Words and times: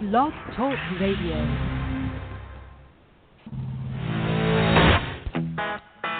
Blog 0.00 0.32
Talk 0.56 0.76
Radio. 1.00 1.36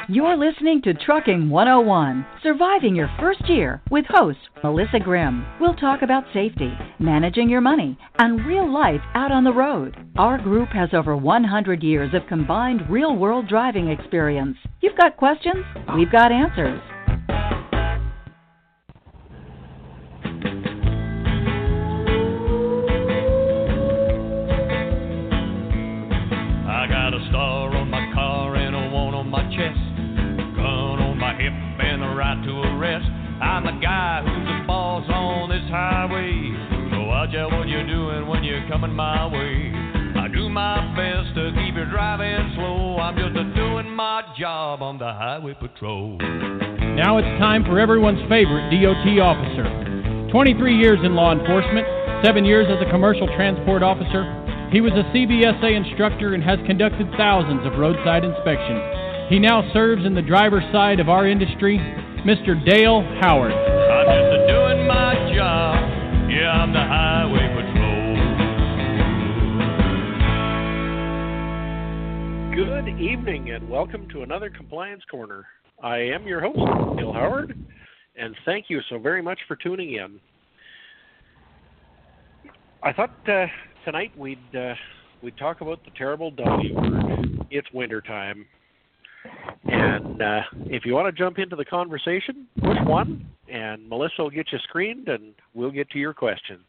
You're 0.09 0.37
listening 0.37 0.81
to 0.83 0.95
Trucking 0.95 1.51
101, 1.51 2.25
surviving 2.41 2.95
your 2.95 3.11
first 3.19 3.49
year 3.49 3.83
with 3.91 4.05
host 4.09 4.39
Melissa 4.63 5.01
Grimm. 5.01 5.45
We'll 5.61 5.75
talk 5.75 6.03
about 6.03 6.23
safety, 6.33 6.73
managing 7.01 7.51
your 7.51 7.63
money, 7.63 7.99
and 8.19 8.47
real 8.47 8.73
life 8.73 9.01
out 9.15 9.33
on 9.33 9.43
the 9.43 9.53
road. 9.53 9.97
Our 10.17 10.39
group 10.39 10.69
has 10.69 10.91
over 10.93 11.17
100 11.17 11.83
years 11.83 12.15
of 12.15 12.29
combined 12.29 12.89
real 12.89 13.17
world 13.17 13.49
driving 13.49 13.89
experience. 13.89 14.57
You've 14.83 14.97
got 14.97 15.17
questions, 15.17 15.65
we've 15.97 16.13
got 16.13 16.31
answers. 16.31 16.81
Now 47.15 47.23
it's 47.23 47.39
time 47.39 47.63
for 47.63 47.79
everyone's 47.79 48.19
favorite 48.27 48.75
DOT 48.75 49.07
officer. 49.23 49.63
23 50.33 50.75
years 50.75 50.99
in 51.05 51.15
law 51.15 51.31
enforcement, 51.31 51.87
7 52.27 52.45
years 52.45 52.67
as 52.67 52.83
a 52.85 52.91
commercial 52.91 53.29
transport 53.39 53.85
officer. 53.85 54.27
He 54.73 54.81
was 54.81 54.91
a 54.99 55.07
CVSA 55.15 55.77
instructor 55.77 56.35
and 56.35 56.43
has 56.43 56.59
conducted 56.67 57.07
thousands 57.17 57.65
of 57.65 57.79
roadside 57.79 58.25
inspections. 58.25 58.83
He 59.31 59.39
now 59.39 59.63
serves 59.73 60.05
in 60.05 60.17
the 60.17 60.27
driver's 60.27 60.67
side 60.73 60.99
of 60.99 61.09
our 61.09 61.29
industry, 61.29 61.79
Mr. 62.27 62.59
Dale 62.67 63.07
Howard. 63.23 63.55
I'm 63.55 64.11
just 64.11 64.35
a 64.35 64.51
doing 64.51 64.83
my 64.83 65.15
job. 65.31 65.79
Yeah, 66.27 66.51
I'm 66.51 66.73
the 66.75 66.83
highway 66.83 67.47
patrol. 67.55 68.11
Good 72.59 72.99
evening 72.99 73.55
and 73.55 73.71
welcome 73.71 74.09
to 74.11 74.23
another 74.23 74.51
Compliance 74.51 75.05
Corner. 75.09 75.47
I 75.85 75.99
am 75.99 76.27
your 76.27 76.41
host, 76.41 76.57
Bill 76.97 77.13
Howard, 77.13 77.55
and 78.17 78.35
thank 78.47 78.71
you 78.71 78.81
so 78.89 78.99
very 78.99 79.21
much 79.21 79.39
for 79.47 79.55
tuning 79.55 79.93
in. 79.93 80.19
I 82.83 82.91
thought 82.91 83.11
uh, 83.29 83.45
tonight 83.85 84.11
we'd 84.17 84.39
uh, 84.57 84.73
we'd 85.23 85.37
talk 85.37 85.61
about 85.61 85.85
the 85.85 85.91
terrible 85.91 86.31
W 86.31 86.75
word. 86.75 87.47
It's 87.51 87.71
winter 87.75 88.01
time, 88.01 88.47
and 89.65 90.23
uh, 90.23 90.41
if 90.65 90.87
you 90.87 90.95
want 90.95 91.15
to 91.15 91.23
jump 91.23 91.39
into 91.39 91.55
the 91.55 91.67
conversation, 91.67 92.47
push 92.63 92.79
one, 92.87 93.27
and 93.53 93.87
Melissa 93.87 94.23
will 94.23 94.31
get 94.31 94.53
you 94.53 94.59
screened, 94.61 95.09
and 95.09 95.35
we'll 95.53 95.71
get 95.71 95.91
to 95.91 95.99
your 95.99 96.15
question. 96.15 96.61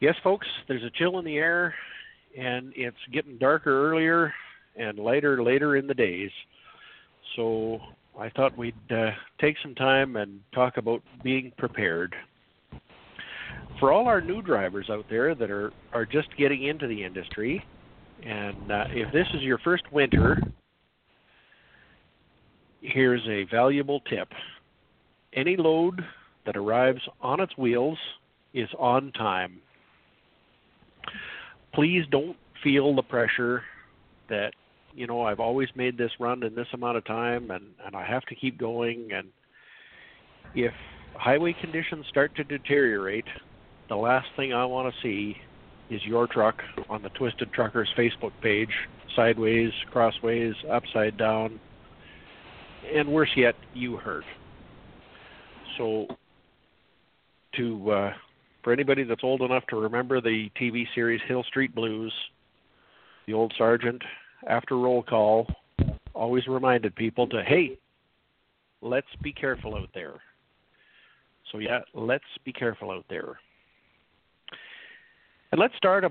Yes, 0.00 0.16
folks, 0.24 0.48
there's 0.66 0.82
a 0.82 0.90
chill 0.98 1.20
in 1.20 1.24
the 1.24 1.36
air, 1.36 1.76
and 2.36 2.72
it's 2.74 2.96
getting 3.12 3.38
darker 3.38 3.88
earlier 3.88 4.34
and 4.74 4.98
lighter 4.98 5.44
later 5.44 5.76
in 5.76 5.86
the 5.86 5.94
days. 5.94 6.30
So 7.36 7.78
I 8.18 8.30
thought 8.30 8.56
we'd 8.56 8.74
uh, 8.90 9.10
take 9.40 9.56
some 9.62 9.74
time 9.74 10.16
and 10.16 10.40
talk 10.54 10.78
about 10.78 11.02
being 11.22 11.52
prepared. 11.58 12.14
For 13.78 13.92
all 13.92 14.08
our 14.08 14.22
new 14.22 14.40
drivers 14.40 14.88
out 14.90 15.04
there 15.10 15.34
that 15.34 15.50
are, 15.50 15.70
are 15.92 16.06
just 16.06 16.28
getting 16.38 16.64
into 16.64 16.86
the 16.86 17.04
industry, 17.04 17.62
and 18.24 18.72
uh, 18.72 18.84
if 18.88 19.12
this 19.12 19.26
is 19.34 19.42
your 19.42 19.58
first 19.58 19.84
winter, 19.92 20.40
here's 22.80 23.20
a 23.28 23.44
valuable 23.50 24.00
tip. 24.08 24.28
Any 25.34 25.56
load 25.58 26.00
that 26.46 26.56
arrives 26.56 27.02
on 27.20 27.40
its 27.40 27.56
wheels 27.58 27.98
is 28.54 28.68
on 28.78 29.12
time. 29.12 29.58
Please 31.74 32.04
don't 32.10 32.36
feel 32.64 32.96
the 32.96 33.02
pressure 33.02 33.62
that 34.30 34.52
you 34.96 35.06
know 35.06 35.22
I've 35.22 35.40
always 35.40 35.68
made 35.76 35.98
this 35.98 36.10
run 36.18 36.42
in 36.42 36.54
this 36.54 36.66
amount 36.72 36.96
of 36.96 37.04
time 37.04 37.50
and 37.50 37.66
and 37.84 37.94
I 37.94 38.04
have 38.04 38.24
to 38.26 38.34
keep 38.34 38.58
going 38.58 39.10
and 39.12 39.28
if 40.54 40.72
highway 41.14 41.54
conditions 41.60 42.06
start 42.08 42.34
to 42.36 42.44
deteriorate 42.44 43.26
the 43.88 43.96
last 43.96 44.26
thing 44.36 44.52
I 44.52 44.64
want 44.64 44.92
to 44.92 45.00
see 45.02 45.36
is 45.90 46.00
your 46.04 46.26
truck 46.26 46.56
on 46.88 47.02
the 47.02 47.10
Twisted 47.10 47.52
Truckers 47.52 47.88
Facebook 47.96 48.32
page 48.42 48.70
sideways, 49.14 49.70
crossways, 49.92 50.54
upside 50.70 51.16
down 51.16 51.60
and 52.94 53.08
worse 53.08 53.30
yet 53.36 53.54
you 53.74 53.96
hurt. 53.96 54.24
So 55.78 56.06
to 57.56 57.90
uh 57.90 58.12
for 58.64 58.72
anybody 58.72 59.04
that's 59.04 59.22
old 59.22 59.42
enough 59.42 59.64
to 59.68 59.76
remember 59.76 60.20
the 60.20 60.50
TV 60.60 60.86
series 60.94 61.20
Hill 61.28 61.44
Street 61.44 61.74
Blues, 61.74 62.12
the 63.26 63.34
old 63.34 63.52
sergeant 63.56 64.02
after 64.46 64.76
roll 64.76 65.02
call 65.02 65.46
always 66.14 66.46
reminded 66.46 66.94
people 66.94 67.26
to 67.28 67.42
hey 67.44 67.78
let's 68.80 69.06
be 69.22 69.32
careful 69.32 69.74
out 69.74 69.88
there. 69.94 70.14
So 71.52 71.58
yeah 71.58 71.80
let's 71.94 72.24
be 72.44 72.52
careful 72.52 72.90
out 72.90 73.04
there. 73.08 73.38
And 75.52 75.60
let's 75.60 75.76
start 75.76 76.04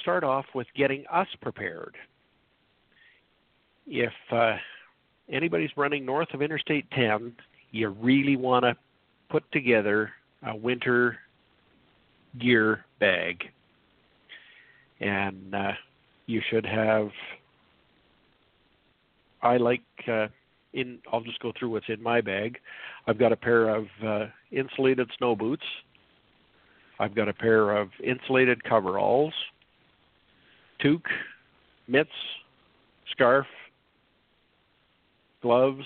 start 0.00 0.24
off 0.24 0.46
with 0.54 0.66
getting 0.76 1.04
us 1.12 1.28
prepared. 1.40 1.96
If 3.86 4.12
uh, 4.30 4.56
anybody's 5.30 5.70
running 5.76 6.04
north 6.04 6.32
of 6.34 6.42
interstate 6.42 6.90
10 6.92 7.32
you 7.72 7.88
really 7.88 8.36
want 8.36 8.64
to 8.64 8.76
put 9.30 9.50
together 9.50 10.12
a 10.46 10.54
winter 10.54 11.18
gear 12.38 12.84
bag. 13.00 13.44
And 15.00 15.54
uh, 15.54 15.72
you 16.26 16.40
should 16.50 16.64
have 16.64 17.08
I 19.42 19.56
like 19.56 19.82
uh, 20.08 20.28
in 20.72 20.98
I'll 21.12 21.20
just 21.20 21.40
go 21.40 21.52
through 21.58 21.70
what's 21.70 21.88
in 21.88 22.02
my 22.02 22.20
bag. 22.20 22.58
I've 23.06 23.18
got 23.18 23.32
a 23.32 23.36
pair 23.36 23.68
of 23.68 23.86
uh, 24.04 24.26
insulated 24.50 25.10
snow 25.18 25.34
boots. 25.34 25.64
I've 26.98 27.14
got 27.14 27.28
a 27.28 27.32
pair 27.32 27.76
of 27.76 27.88
insulated 28.04 28.62
coveralls, 28.62 29.34
toque, 30.80 31.10
mitts, 31.88 32.10
scarf, 33.10 33.46
gloves, 35.40 35.84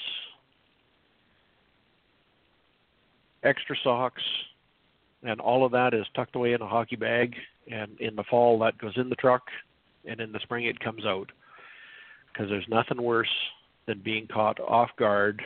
extra 3.42 3.76
socks, 3.82 4.22
and 5.22 5.40
all 5.40 5.64
of 5.64 5.72
that 5.72 5.94
is 5.94 6.04
tucked 6.14 6.36
away 6.36 6.52
in 6.52 6.60
a 6.60 6.66
hockey 6.66 6.96
bag. 6.96 7.34
And 7.70 7.98
in 7.98 8.14
the 8.14 8.24
fall, 8.24 8.58
that 8.60 8.78
goes 8.78 8.92
in 8.96 9.08
the 9.08 9.16
truck, 9.16 9.42
and 10.04 10.20
in 10.20 10.32
the 10.32 10.38
spring, 10.40 10.66
it 10.66 10.78
comes 10.78 11.04
out 11.04 11.32
because 12.36 12.50
there's 12.50 12.66
nothing 12.68 13.02
worse 13.02 13.32
than 13.86 14.00
being 14.00 14.26
caught 14.26 14.60
off 14.60 14.90
guard 14.98 15.40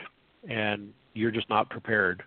and 0.49 0.91
you're 1.13 1.31
just 1.31 1.49
not 1.49 1.69
prepared. 1.69 2.23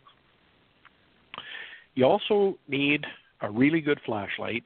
You 1.94 2.04
also 2.04 2.58
need 2.68 3.04
a 3.42 3.50
really 3.50 3.80
good 3.80 4.00
flashlight 4.06 4.64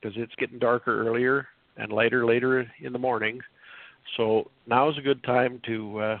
because 0.00 0.16
it's 0.16 0.34
getting 0.36 0.58
darker 0.58 1.06
earlier 1.06 1.46
and 1.76 1.92
lighter 1.92 2.24
later 2.24 2.66
in 2.80 2.92
the 2.92 2.98
morning. 2.98 3.40
So 4.16 4.50
now 4.66 4.88
is 4.88 4.98
a 4.98 5.02
good 5.02 5.22
time 5.24 5.60
to 5.66 5.98
uh, 5.98 6.18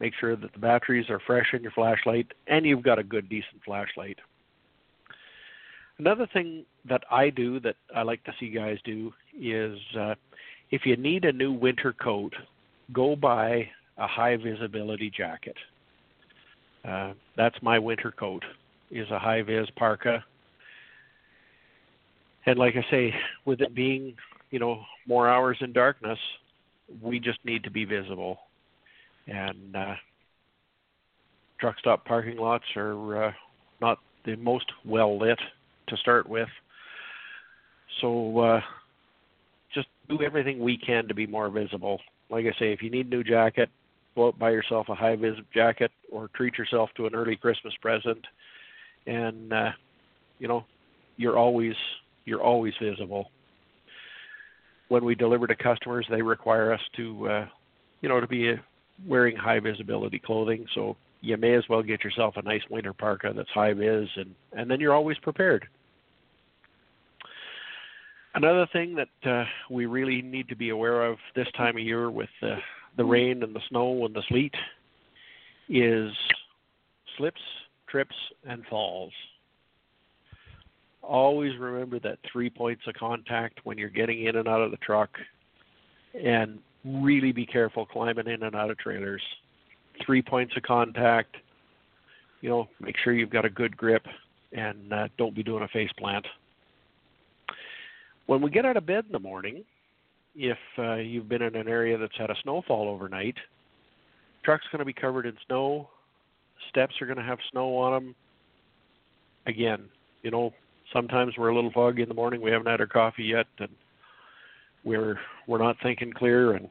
make 0.00 0.14
sure 0.18 0.34
that 0.36 0.52
the 0.52 0.58
batteries 0.58 1.10
are 1.10 1.20
fresh 1.26 1.48
in 1.52 1.62
your 1.62 1.72
flashlight 1.72 2.26
and 2.46 2.64
you've 2.64 2.82
got 2.82 2.98
a 2.98 3.04
good, 3.04 3.28
decent 3.28 3.62
flashlight. 3.64 4.18
Another 5.98 6.26
thing 6.32 6.64
that 6.88 7.02
I 7.10 7.30
do 7.30 7.60
that 7.60 7.76
I 7.94 8.02
like 8.02 8.24
to 8.24 8.32
see 8.40 8.48
guys 8.48 8.78
do 8.84 9.12
is 9.38 9.78
uh, 9.98 10.14
if 10.72 10.86
you 10.86 10.96
need 10.96 11.24
a 11.26 11.32
new 11.32 11.52
winter 11.52 11.92
coat, 11.92 12.32
go 12.92 13.14
buy 13.14 13.68
a 13.98 14.06
high 14.06 14.36
visibility 14.36 15.10
jacket. 15.10 15.56
Uh, 16.84 17.12
that's 17.36 17.54
my 17.62 17.78
winter 17.78 18.10
coat 18.10 18.42
is 18.90 19.08
a 19.10 19.18
high 19.18 19.42
vis 19.42 19.68
parka. 19.76 20.24
And 22.46 22.58
like 22.58 22.74
I 22.74 22.90
say, 22.90 23.14
with 23.44 23.60
it 23.60 23.74
being, 23.74 24.14
you 24.50 24.58
know, 24.58 24.82
more 25.06 25.28
hours 25.28 25.58
in 25.60 25.72
darkness, 25.72 26.18
we 27.00 27.20
just 27.20 27.38
need 27.44 27.62
to 27.64 27.70
be 27.70 27.84
visible. 27.84 28.38
And 29.28 29.76
uh, 29.76 29.94
truck 31.60 31.78
stop 31.78 32.04
parking 32.04 32.38
lots 32.38 32.64
are 32.76 33.26
uh, 33.26 33.32
not 33.80 33.98
the 34.24 34.36
most 34.36 34.66
well 34.84 35.18
lit 35.18 35.38
to 35.88 35.96
start 35.98 36.28
with. 36.28 36.48
So 38.00 38.38
uh, 38.38 38.60
just 39.74 39.88
do 40.08 40.22
everything 40.22 40.60
we 40.60 40.76
can 40.76 41.08
to 41.08 41.14
be 41.14 41.26
more 41.26 41.48
visible. 41.50 42.00
Like 42.30 42.46
I 42.46 42.58
say, 42.58 42.72
if 42.72 42.82
you 42.82 42.90
need 42.90 43.06
a 43.06 43.10
new 43.10 43.24
jacket, 43.24 43.68
go 44.14 44.32
buy 44.32 44.50
yourself 44.50 44.88
a 44.88 44.94
high 44.94 45.16
vis 45.16 45.36
jacket 45.54 45.90
or 46.10 46.28
treat 46.34 46.58
yourself 46.58 46.90
to 46.96 47.06
an 47.06 47.14
early 47.14 47.36
Christmas 47.36 47.74
present, 47.80 48.24
and 49.06 49.52
uh, 49.52 49.70
you 50.38 50.48
know, 50.48 50.64
you're 51.16 51.38
always 51.38 51.74
you're 52.24 52.42
always 52.42 52.74
visible. 52.80 53.30
When 54.88 55.04
we 55.04 55.14
deliver 55.14 55.46
to 55.46 55.56
customers, 55.56 56.06
they 56.10 56.20
require 56.20 56.72
us 56.72 56.80
to, 56.96 57.28
uh, 57.28 57.46
you 58.02 58.08
know, 58.08 58.20
to 58.20 58.26
be 58.26 58.50
uh, 58.50 58.56
wearing 59.06 59.36
high 59.36 59.58
visibility 59.58 60.18
clothing. 60.18 60.66
So 60.74 60.96
you 61.22 61.36
may 61.36 61.54
as 61.54 61.64
well 61.68 61.82
get 61.82 62.04
yourself 62.04 62.34
a 62.36 62.42
nice 62.42 62.60
winter 62.68 62.92
parka 62.92 63.32
that's 63.34 63.48
high 63.50 63.72
vis, 63.72 64.08
and 64.16 64.34
and 64.52 64.70
then 64.70 64.80
you're 64.80 64.94
always 64.94 65.18
prepared. 65.18 65.66
Another 68.34 68.66
thing 68.72 68.94
that 68.94 69.30
uh, 69.30 69.44
we 69.70 69.86
really 69.86 70.22
need 70.22 70.48
to 70.48 70.56
be 70.56 70.70
aware 70.70 71.04
of 71.04 71.18
this 71.36 71.48
time 71.56 71.76
of 71.76 71.82
year 71.82 72.10
with 72.10 72.30
uh, 72.42 72.56
the 72.96 73.04
rain 73.04 73.42
and 73.42 73.54
the 73.54 73.60
snow 73.68 74.06
and 74.06 74.14
the 74.14 74.22
sleet 74.28 74.54
is 75.68 76.10
slips, 77.18 77.40
trips, 77.88 78.14
and 78.44 78.64
falls. 78.70 79.12
Always 81.02 81.58
remember 81.58 81.98
that 82.00 82.18
three 82.30 82.48
points 82.48 82.82
of 82.86 82.94
contact 82.94 83.60
when 83.64 83.76
you're 83.76 83.90
getting 83.90 84.24
in 84.24 84.36
and 84.36 84.48
out 84.48 84.62
of 84.62 84.70
the 84.70 84.76
truck, 84.78 85.10
and 86.14 86.58
really 86.84 87.32
be 87.32 87.44
careful 87.44 87.84
climbing 87.84 88.28
in 88.28 88.42
and 88.44 88.56
out 88.56 88.70
of 88.70 88.78
trailers. 88.78 89.22
Three 90.06 90.22
points 90.22 90.56
of 90.56 90.62
contact. 90.62 91.36
You 92.40 92.48
know, 92.48 92.68
make 92.80 92.96
sure 93.04 93.12
you've 93.12 93.30
got 93.30 93.44
a 93.44 93.50
good 93.50 93.76
grip, 93.76 94.06
and 94.52 94.92
uh, 94.92 95.08
don't 95.18 95.34
be 95.34 95.42
doing 95.42 95.64
a 95.64 95.68
face 95.68 95.90
plant. 95.98 96.26
When 98.26 98.40
we 98.40 98.50
get 98.50 98.64
out 98.64 98.76
of 98.76 98.86
bed 98.86 99.04
in 99.06 99.12
the 99.12 99.18
morning, 99.18 99.64
if 100.34 100.58
uh, 100.78 100.94
you've 100.94 101.28
been 101.28 101.42
in 101.42 101.56
an 101.56 101.68
area 101.68 101.98
that's 101.98 102.16
had 102.16 102.30
a 102.30 102.36
snowfall 102.42 102.88
overnight, 102.88 103.36
truck's 104.44 104.66
going 104.72 104.78
to 104.80 104.84
be 104.84 104.92
covered 104.92 105.26
in 105.26 105.36
snow. 105.46 105.88
Steps 106.70 106.94
are 107.00 107.06
going 107.06 107.18
to 107.18 107.24
have 107.24 107.38
snow 107.50 107.76
on 107.76 107.92
them. 107.92 108.14
Again, 109.46 109.88
you 110.22 110.30
know, 110.30 110.52
sometimes 110.92 111.34
we're 111.36 111.48
a 111.48 111.54
little 111.54 111.72
foggy 111.72 112.02
in 112.02 112.08
the 112.08 112.14
morning. 112.14 112.40
We 112.40 112.50
haven't 112.50 112.68
had 112.68 112.80
our 112.80 112.86
coffee 112.86 113.24
yet, 113.24 113.46
and 113.58 113.70
we're 114.84 115.18
we're 115.46 115.58
not 115.58 115.76
thinking 115.82 116.12
clear. 116.12 116.52
And 116.52 116.68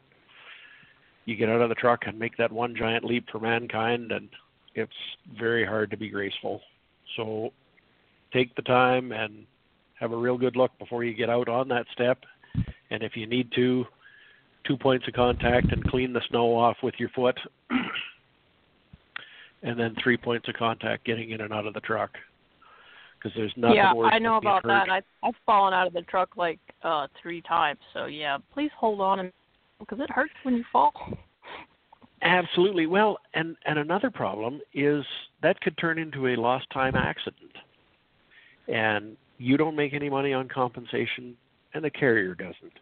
you 1.26 1.36
get 1.36 1.50
out 1.50 1.62
of 1.62 1.70
the 1.70 1.76
truck 1.76 2.04
and 2.08 2.18
make 2.18 2.38
that 2.38 2.52
one 2.52 2.76
giant 2.76 3.04
leap 3.04 3.26
for 3.30 3.40
mankind, 3.40 4.12
and 4.12 4.30
it's 4.76 4.92
very 5.38 5.66
hard 5.66 5.92
to 5.92 5.98
be 5.98 6.10
graceful. 6.10 6.62
So 7.18 7.52
take 8.32 8.56
the 8.56 8.62
time 8.62 9.12
and 9.12 9.46
have 10.02 10.12
a 10.12 10.18
real 10.18 10.38
good 10.38 10.56
look 10.56 10.78
before 10.80 11.04
you 11.04 11.14
get 11.14 11.30
out 11.30 11.48
on 11.48 11.68
that 11.70 11.86
step. 11.94 12.18
And 12.90 13.04
if 13.04 13.16
you 13.16 13.28
need 13.28 13.50
to, 13.56 13.86
two 14.68 14.76
points 14.76 15.08
of 15.08 15.14
contact 15.14 15.72
and 15.72 15.84
clean 15.86 16.12
the 16.12 16.22
snow 16.30 16.58
off 16.58 16.78
with 16.84 16.96
your 16.98 17.10
foot. 17.10 17.40
and 19.64 19.80
then 19.80 19.96
three 20.04 20.18
points 20.18 20.50
of 20.50 20.56
contact 20.56 21.06
getting 21.06 21.32
in 21.32 21.42
and 21.42 21.54
out 21.54 21.68
of 21.68 21.74
the 21.74 21.80
truck. 21.82 22.12
Because 23.18 23.36
there's 23.38 23.54
nothing 23.56 23.78
yeah, 23.78 23.94
worse 23.94 24.10
I 24.12 24.18
know 24.18 24.38
about 24.38 24.64
that. 24.64 24.90
I 24.90 25.02
I've 25.24 25.36
fallen 25.46 25.76
out 25.76 25.86
of 25.86 25.94
the 25.94 26.02
truck 26.02 26.38
like 26.38 26.60
uh 26.84 27.06
three 27.22 27.44
times. 27.44 27.80
So 27.94 28.06
yeah, 28.06 28.40
please 28.52 28.72
hold 28.76 29.00
on 29.00 29.20
and 29.20 29.32
because 29.80 30.00
it 30.00 30.10
hurts 30.10 30.34
when 30.42 30.56
you 30.56 30.64
fall. 30.72 30.92
Absolutely. 32.24 32.88
Well, 32.88 33.20
and 33.36 33.56
and 33.66 33.78
another 33.78 34.10
problem 34.10 34.60
is 34.74 35.06
that 35.44 35.62
could 35.62 35.78
turn 35.78 36.00
into 36.00 36.30
a 36.30 36.36
lost 36.36 36.66
time 36.74 36.96
accident, 36.96 37.52
and 38.68 39.16
you 39.42 39.58
don't 39.58 39.76
make 39.76 39.94
any 39.94 40.10
money 40.10 40.34
on 40.34 40.48
compensation, 40.48 41.36
and 41.74 41.84
the 41.84 41.90
carrier 41.90 42.36
doesn't. 42.36 42.74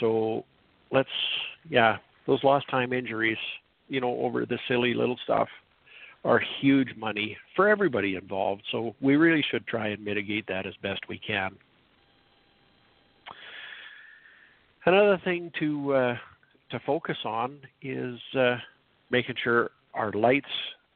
So 0.00 0.44
let's 0.92 1.08
yeah, 1.68 1.96
those 2.26 2.42
lost 2.44 2.68
time 2.70 2.92
injuries, 2.92 3.38
you 3.88 4.00
know, 4.00 4.20
over 4.20 4.46
the 4.46 4.58
silly 4.68 4.94
little 4.94 5.18
stuff 5.24 5.48
are 6.24 6.40
huge 6.60 6.96
money 6.96 7.36
for 7.54 7.68
everybody 7.68 8.14
involved. 8.14 8.62
So 8.72 8.94
we 9.00 9.16
really 9.16 9.44
should 9.50 9.66
try 9.66 9.88
and 9.88 10.02
mitigate 10.02 10.46
that 10.46 10.64
as 10.66 10.74
best 10.82 11.00
we 11.08 11.18
can. 11.18 11.54
Another 14.86 15.20
thing 15.24 15.50
to 15.58 15.94
uh, 15.94 16.16
to 16.70 16.80
focus 16.86 17.16
on 17.24 17.58
is 17.82 18.18
uh, 18.38 18.56
making 19.10 19.34
sure 19.42 19.70
our 19.92 20.12
lights 20.12 20.46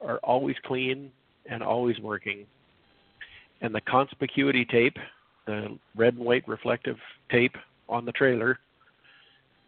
are 0.00 0.18
always 0.18 0.56
clean 0.64 1.10
and 1.50 1.62
always 1.62 1.98
working. 1.98 2.46
And 3.60 3.74
the 3.74 3.80
conspicuity 3.80 4.68
tape, 4.68 4.96
the 5.46 5.78
red 5.96 6.14
and 6.14 6.24
white 6.24 6.46
reflective 6.46 6.96
tape 7.30 7.56
on 7.88 8.04
the 8.04 8.12
trailer, 8.12 8.58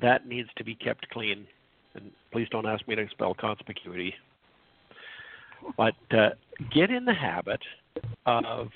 that 0.01 0.27
needs 0.27 0.49
to 0.57 0.65
be 0.65 0.75
kept 0.75 1.09
clean. 1.11 1.47
And 1.95 2.11
please 2.33 2.49
don't 2.51 2.67
ask 2.67 2.87
me 2.87 2.95
to 2.95 3.09
spell 3.11 3.35
conspicuity. 3.35 4.13
But 5.77 5.95
uh, 6.13 6.31
get 6.73 6.91
in 6.91 7.05
the 7.05 7.15
habit 7.15 7.61
of, 8.27 8.69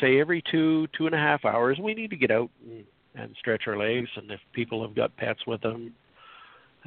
say, 0.00 0.20
every 0.20 0.42
two, 0.50 0.88
two 0.96 1.06
and 1.06 1.14
a 1.14 1.18
half 1.18 1.44
hours, 1.44 1.78
we 1.78 1.94
need 1.94 2.10
to 2.10 2.16
get 2.16 2.30
out 2.30 2.50
and, 2.64 2.84
and 3.14 3.36
stretch 3.38 3.64
our 3.66 3.76
legs. 3.76 4.08
And 4.16 4.30
if 4.30 4.40
people 4.52 4.82
have 4.82 4.96
got 4.96 5.16
pets 5.16 5.40
with 5.46 5.60
them, 5.60 5.92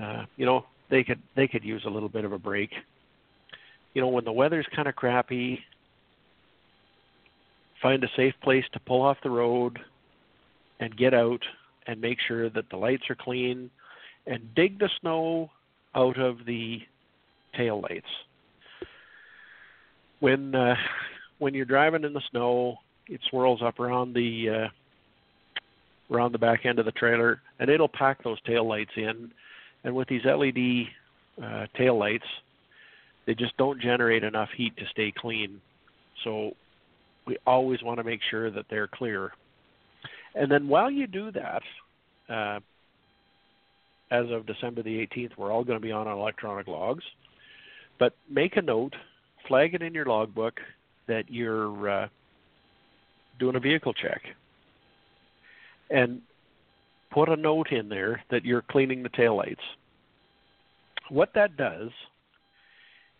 uh, 0.01 0.25
you 0.37 0.45
know, 0.45 0.65
they 0.89 1.03
could 1.03 1.19
they 1.35 1.47
could 1.47 1.63
use 1.63 1.83
a 1.85 1.89
little 1.89 2.09
bit 2.09 2.25
of 2.25 2.33
a 2.33 2.39
break. 2.39 2.71
You 3.93 4.01
know, 4.01 4.07
when 4.07 4.25
the 4.25 4.31
weather's 4.31 4.67
kind 4.75 4.87
of 4.87 4.95
crappy, 4.95 5.59
find 7.83 8.03
a 8.03 8.07
safe 8.15 8.33
place 8.41 8.63
to 8.71 8.79
pull 8.79 9.01
off 9.01 9.17
the 9.21 9.29
road 9.29 9.77
and 10.79 10.97
get 10.97 11.13
out 11.13 11.41
and 11.85 11.99
make 12.01 12.17
sure 12.27 12.49
that 12.49 12.69
the 12.71 12.77
lights 12.77 13.03
are 13.09 13.15
clean 13.15 13.69
and 14.25 14.55
dig 14.55 14.79
the 14.79 14.89
snow 15.01 15.51
out 15.93 16.17
of 16.17 16.37
the 16.47 16.79
tail 17.55 17.81
lights. 17.81 18.07
When 20.21 20.55
uh, 20.55 20.75
when 21.39 21.53
you're 21.53 21.65
driving 21.65 22.05
in 22.05 22.13
the 22.13 22.21
snow, 22.31 22.77
it 23.07 23.19
swirls 23.29 23.61
up 23.61 23.79
around 23.79 24.13
the 24.13 24.69
uh, 26.09 26.13
around 26.13 26.31
the 26.31 26.37
back 26.37 26.65
end 26.65 26.79
of 26.79 26.85
the 26.85 26.91
trailer, 26.93 27.41
and 27.59 27.69
it'll 27.69 27.89
pack 27.89 28.23
those 28.23 28.41
tail 28.43 28.67
lights 28.67 28.91
in. 28.95 29.31
And 29.83 29.93
with 29.93 30.07
these 30.07 30.21
LED 30.23 30.85
uh, 31.43 31.65
tail 31.77 31.99
lights, 31.99 32.23
they 33.25 33.35
just 33.35 33.57
don't 33.57 33.81
generate 33.81 34.23
enough 34.23 34.49
heat 34.55 34.75
to 34.77 34.83
stay 34.91 35.11
clean. 35.15 35.59
So 36.23 36.53
we 37.25 37.37
always 37.45 37.81
want 37.81 37.97
to 37.97 38.03
make 38.03 38.21
sure 38.29 38.51
that 38.51 38.65
they're 38.69 38.87
clear. 38.87 39.31
And 40.35 40.51
then 40.51 40.67
while 40.67 40.89
you 40.89 41.07
do 41.07 41.31
that, 41.31 41.61
uh, 42.29 42.59
as 44.11 44.29
of 44.29 44.45
December 44.45 44.83
the 44.83 45.07
18th, 45.07 45.31
we're 45.37 45.51
all 45.51 45.63
going 45.63 45.79
to 45.79 45.85
be 45.85 45.91
on 45.91 46.07
electronic 46.07 46.67
logs. 46.67 47.03
But 47.99 48.13
make 48.29 48.57
a 48.57 48.61
note, 48.61 48.95
flag 49.47 49.73
it 49.73 49.81
in 49.81 49.93
your 49.93 50.05
logbook 50.05 50.59
that 51.07 51.29
you're 51.29 51.89
uh, 51.89 52.07
doing 53.39 53.55
a 53.55 53.59
vehicle 53.59 53.93
check. 53.93 54.21
And 55.89 56.21
put 57.11 57.29
a 57.29 57.35
note 57.35 57.71
in 57.71 57.89
there 57.89 58.23
that 58.31 58.45
you're 58.45 58.61
cleaning 58.61 59.03
the 59.03 59.09
taillights. 59.09 59.57
What 61.09 61.33
that 61.35 61.57
does 61.57 61.89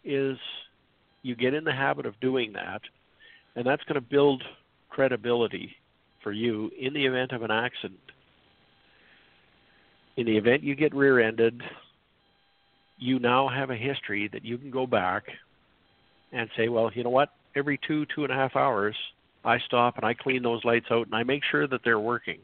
is 0.04 0.38
you 1.22 1.36
get 1.36 1.54
in 1.54 1.64
the 1.64 1.74
habit 1.74 2.06
of 2.06 2.20
doing 2.20 2.54
that, 2.54 2.82
and 3.56 3.66
that's 3.66 3.84
going 3.84 3.96
to 3.96 4.02
build 4.02 4.44
credibility 4.90 5.76
for 6.22 6.32
you 6.32 6.72
in 6.80 6.94
the 6.94 7.06
event 7.06 7.32
of 7.32 7.44
an 7.44 7.52
accident. 7.52 8.00
In 10.16 10.26
the 10.26 10.38
event 10.38 10.64
you 10.64 10.76
get 10.76 10.94
rear 10.94 11.20
ended, 11.20 11.62
you 12.98 13.20
now 13.20 13.48
have 13.50 13.70
a 13.70 13.76
history 13.76 14.30
that 14.32 14.46
you 14.46 14.58
can 14.58 14.72
go 14.72 14.86
back 14.88 15.24
and 16.32 16.50
say, 16.56 16.70
well, 16.70 16.92
you 16.94 17.04
know 17.04 17.10
what? 17.10 17.30
Every 17.56 17.80
two, 17.86 18.06
two 18.16 18.24
and 18.24 18.32
a 18.32 18.36
half 18.36 18.56
hours, 18.56 18.96
I 19.44 19.60
stop 19.60 19.98
and 19.98 20.06
I 20.06 20.14
clean 20.14 20.42
those 20.44 20.64
lights 20.64 20.88
out 20.90 21.06
and 21.08 21.16
I 21.16 21.24
make 21.24 21.44
sure 21.52 21.68
that 21.68 21.82
they're 21.84 22.00
working. 22.00 22.40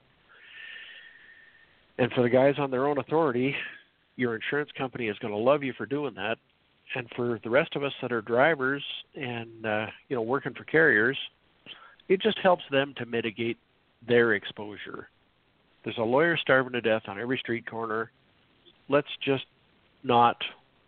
And 1.98 2.12
for 2.12 2.22
the 2.24 2.30
guys 2.30 2.56
on 2.58 2.72
their 2.72 2.88
own 2.88 2.98
authority, 2.98 3.56
your 4.16 4.36
insurance 4.36 4.70
company 4.78 5.08
is 5.08 5.18
going 5.20 5.34
to 5.34 5.40
love 5.40 5.64
you 5.64 5.74
for 5.74 5.86
doing 5.86 6.14
that. 6.16 6.38
And 6.96 7.08
for 7.16 7.40
the 7.44 7.50
rest 7.50 7.76
of 7.76 7.84
us 7.84 7.94
that 8.02 8.12
are 8.12 8.22
drivers 8.22 8.84
and 9.16 9.66
uh, 9.66 9.88
you 10.08 10.16
know 10.16 10.22
working 10.22 10.54
for 10.54 10.64
carriers, 10.64 11.18
it 12.08 12.22
just 12.22 12.40
helps 12.40 12.64
them 12.72 12.94
to 12.98 13.06
mitigate 13.06 13.58
their 14.08 14.34
exposure. 14.34 15.10
There's 15.84 15.98
a 15.98 16.04
lawyer 16.04 16.36
starving 16.38 16.74
to 16.74 16.82
death 16.82 17.04
on 17.08 17.20
every 17.20 17.38
street 17.38 17.70
corner. 17.70 18.12
Let's 18.90 19.08
just 19.24 19.46
not 20.04 20.38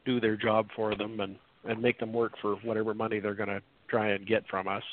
do 0.06 0.20
their 0.20 0.36
job 0.36 0.68
for 0.76 0.96
them 0.96 1.20
and 1.20 1.36
and 1.64 1.82
make 1.82 2.00
them 2.00 2.12
work 2.12 2.34
for 2.42 2.56
whatever 2.56 2.94
money 2.94 3.20
they're 3.20 3.36
going 3.36 3.50
to 3.50 3.62
try 3.88 4.10
and 4.10 4.26
get 4.26 4.48
from 4.48 4.68
us. 4.68 4.84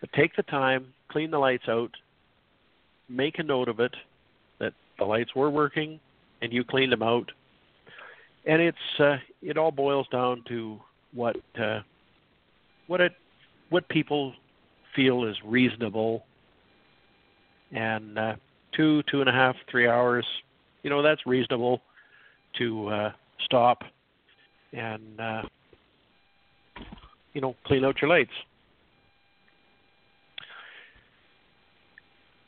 But 0.00 0.12
take 0.12 0.34
the 0.36 0.42
time, 0.42 0.94
clean 1.10 1.30
the 1.30 1.38
lights 1.38 1.68
out, 1.68 1.90
make 3.08 3.38
a 3.38 3.42
note 3.42 3.68
of 3.68 3.80
it 3.80 3.94
that 4.58 4.72
the 4.98 5.04
lights 5.04 5.34
were 5.34 5.50
working 5.50 6.00
and 6.40 6.52
you 6.52 6.64
cleaned 6.64 6.92
them 6.92 7.02
out. 7.02 7.30
And 8.46 8.60
it's 8.60 9.00
uh, 9.00 9.16
it 9.42 9.56
all 9.56 9.70
boils 9.70 10.06
down 10.12 10.42
to 10.48 10.78
what 11.12 11.36
uh, 11.60 11.80
what 12.86 13.00
it 13.00 13.12
what 13.70 13.88
people 13.88 14.34
feel 14.94 15.24
is 15.24 15.36
reasonable. 15.44 16.24
And 17.72 18.18
uh, 18.18 18.36
two 18.76 19.02
two 19.10 19.20
and 19.20 19.28
a 19.28 19.32
half 19.32 19.56
three 19.70 19.88
hours, 19.88 20.26
you 20.82 20.90
know 20.90 21.02
that's 21.02 21.26
reasonable 21.26 21.80
to 22.58 22.88
uh, 22.88 23.12
stop 23.44 23.82
and 24.72 25.20
uh, 25.20 25.42
you 27.32 27.40
know 27.40 27.56
clean 27.66 27.84
out 27.84 28.00
your 28.00 28.10
lights. 28.10 28.30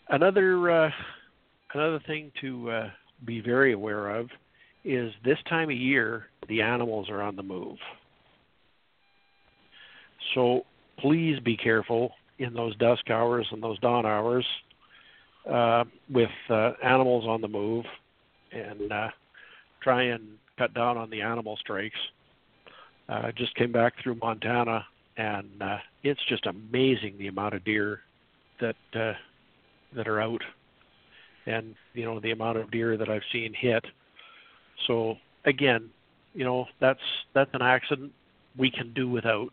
Another 0.08 0.70
uh, 0.70 0.90
another 1.74 2.00
thing 2.06 2.30
to 2.40 2.70
uh, 2.70 2.90
be 3.24 3.40
very 3.40 3.72
aware 3.72 4.10
of 4.10 4.28
is 4.86 5.12
this 5.24 5.38
time 5.48 5.68
of 5.68 5.76
year 5.76 6.26
the 6.48 6.62
animals 6.62 7.10
are 7.10 7.20
on 7.20 7.34
the 7.34 7.42
move. 7.42 7.76
So 10.34 10.62
please 10.98 11.40
be 11.40 11.56
careful 11.56 12.12
in 12.38 12.54
those 12.54 12.76
dusk 12.76 13.10
hours 13.10 13.46
and 13.50 13.62
those 13.62 13.78
dawn 13.80 14.06
hours 14.06 14.46
uh, 15.50 15.84
with 16.08 16.30
uh, 16.48 16.72
animals 16.82 17.24
on 17.26 17.40
the 17.40 17.48
move, 17.48 17.84
and 18.52 18.92
uh, 18.92 19.08
try 19.82 20.04
and 20.04 20.22
cut 20.58 20.74
down 20.74 20.96
on 20.96 21.10
the 21.10 21.20
animal 21.20 21.56
strikes. 21.56 21.98
Uh, 23.08 23.30
just 23.36 23.54
came 23.54 23.72
back 23.72 23.94
through 24.02 24.16
Montana, 24.16 24.84
and 25.16 25.62
uh, 25.62 25.78
it's 26.02 26.20
just 26.28 26.46
amazing 26.46 27.16
the 27.18 27.28
amount 27.28 27.54
of 27.54 27.64
deer 27.64 28.00
that 28.60 28.76
uh, 28.94 29.12
that 29.94 30.08
are 30.08 30.20
out, 30.20 30.42
and 31.46 31.74
you 31.94 32.04
know 32.04 32.18
the 32.20 32.32
amount 32.32 32.58
of 32.58 32.70
deer 32.70 32.96
that 32.96 33.08
I've 33.08 33.22
seen 33.32 33.54
hit. 33.54 33.84
So 34.86 35.16
again, 35.44 35.90
you 36.34 36.44
know 36.44 36.66
that's 36.80 37.00
that's 37.34 37.50
an 37.54 37.62
accident 37.62 38.12
we 38.56 38.70
can 38.70 38.92
do 38.92 39.08
without. 39.08 39.50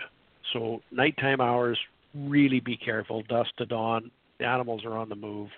So 0.51 0.81
nighttime 0.91 1.41
hours, 1.41 1.79
really 2.13 2.59
be 2.59 2.77
careful. 2.77 3.23
Dusk 3.23 3.55
to 3.57 3.65
dawn, 3.65 4.11
the 4.39 4.45
animals 4.45 4.85
are 4.85 4.97
on 4.97 5.09
the 5.09 5.15
move. 5.15 5.49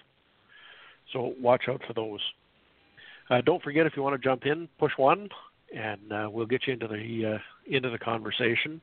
So 1.14 1.34
watch 1.42 1.64
out 1.70 1.82
for 1.88 1.94
those. 1.94 2.20
Uh, 3.30 3.42
don't 3.42 3.64
forget 3.64 3.86
if 3.86 3.94
you 3.96 4.04
want 4.04 4.20
to 4.20 4.24
jump 4.24 4.46
in, 4.46 4.68
push 4.80 4.92
one, 4.98 5.30
and 5.76 6.12
uh, 6.12 6.30
we'll 6.32 6.46
get 6.46 6.68
you 6.68 6.74
into 6.74 6.88
the 6.88 7.36
uh, 7.36 7.40
into 7.68 7.90
the 7.90 7.98
conversation. 7.98 8.82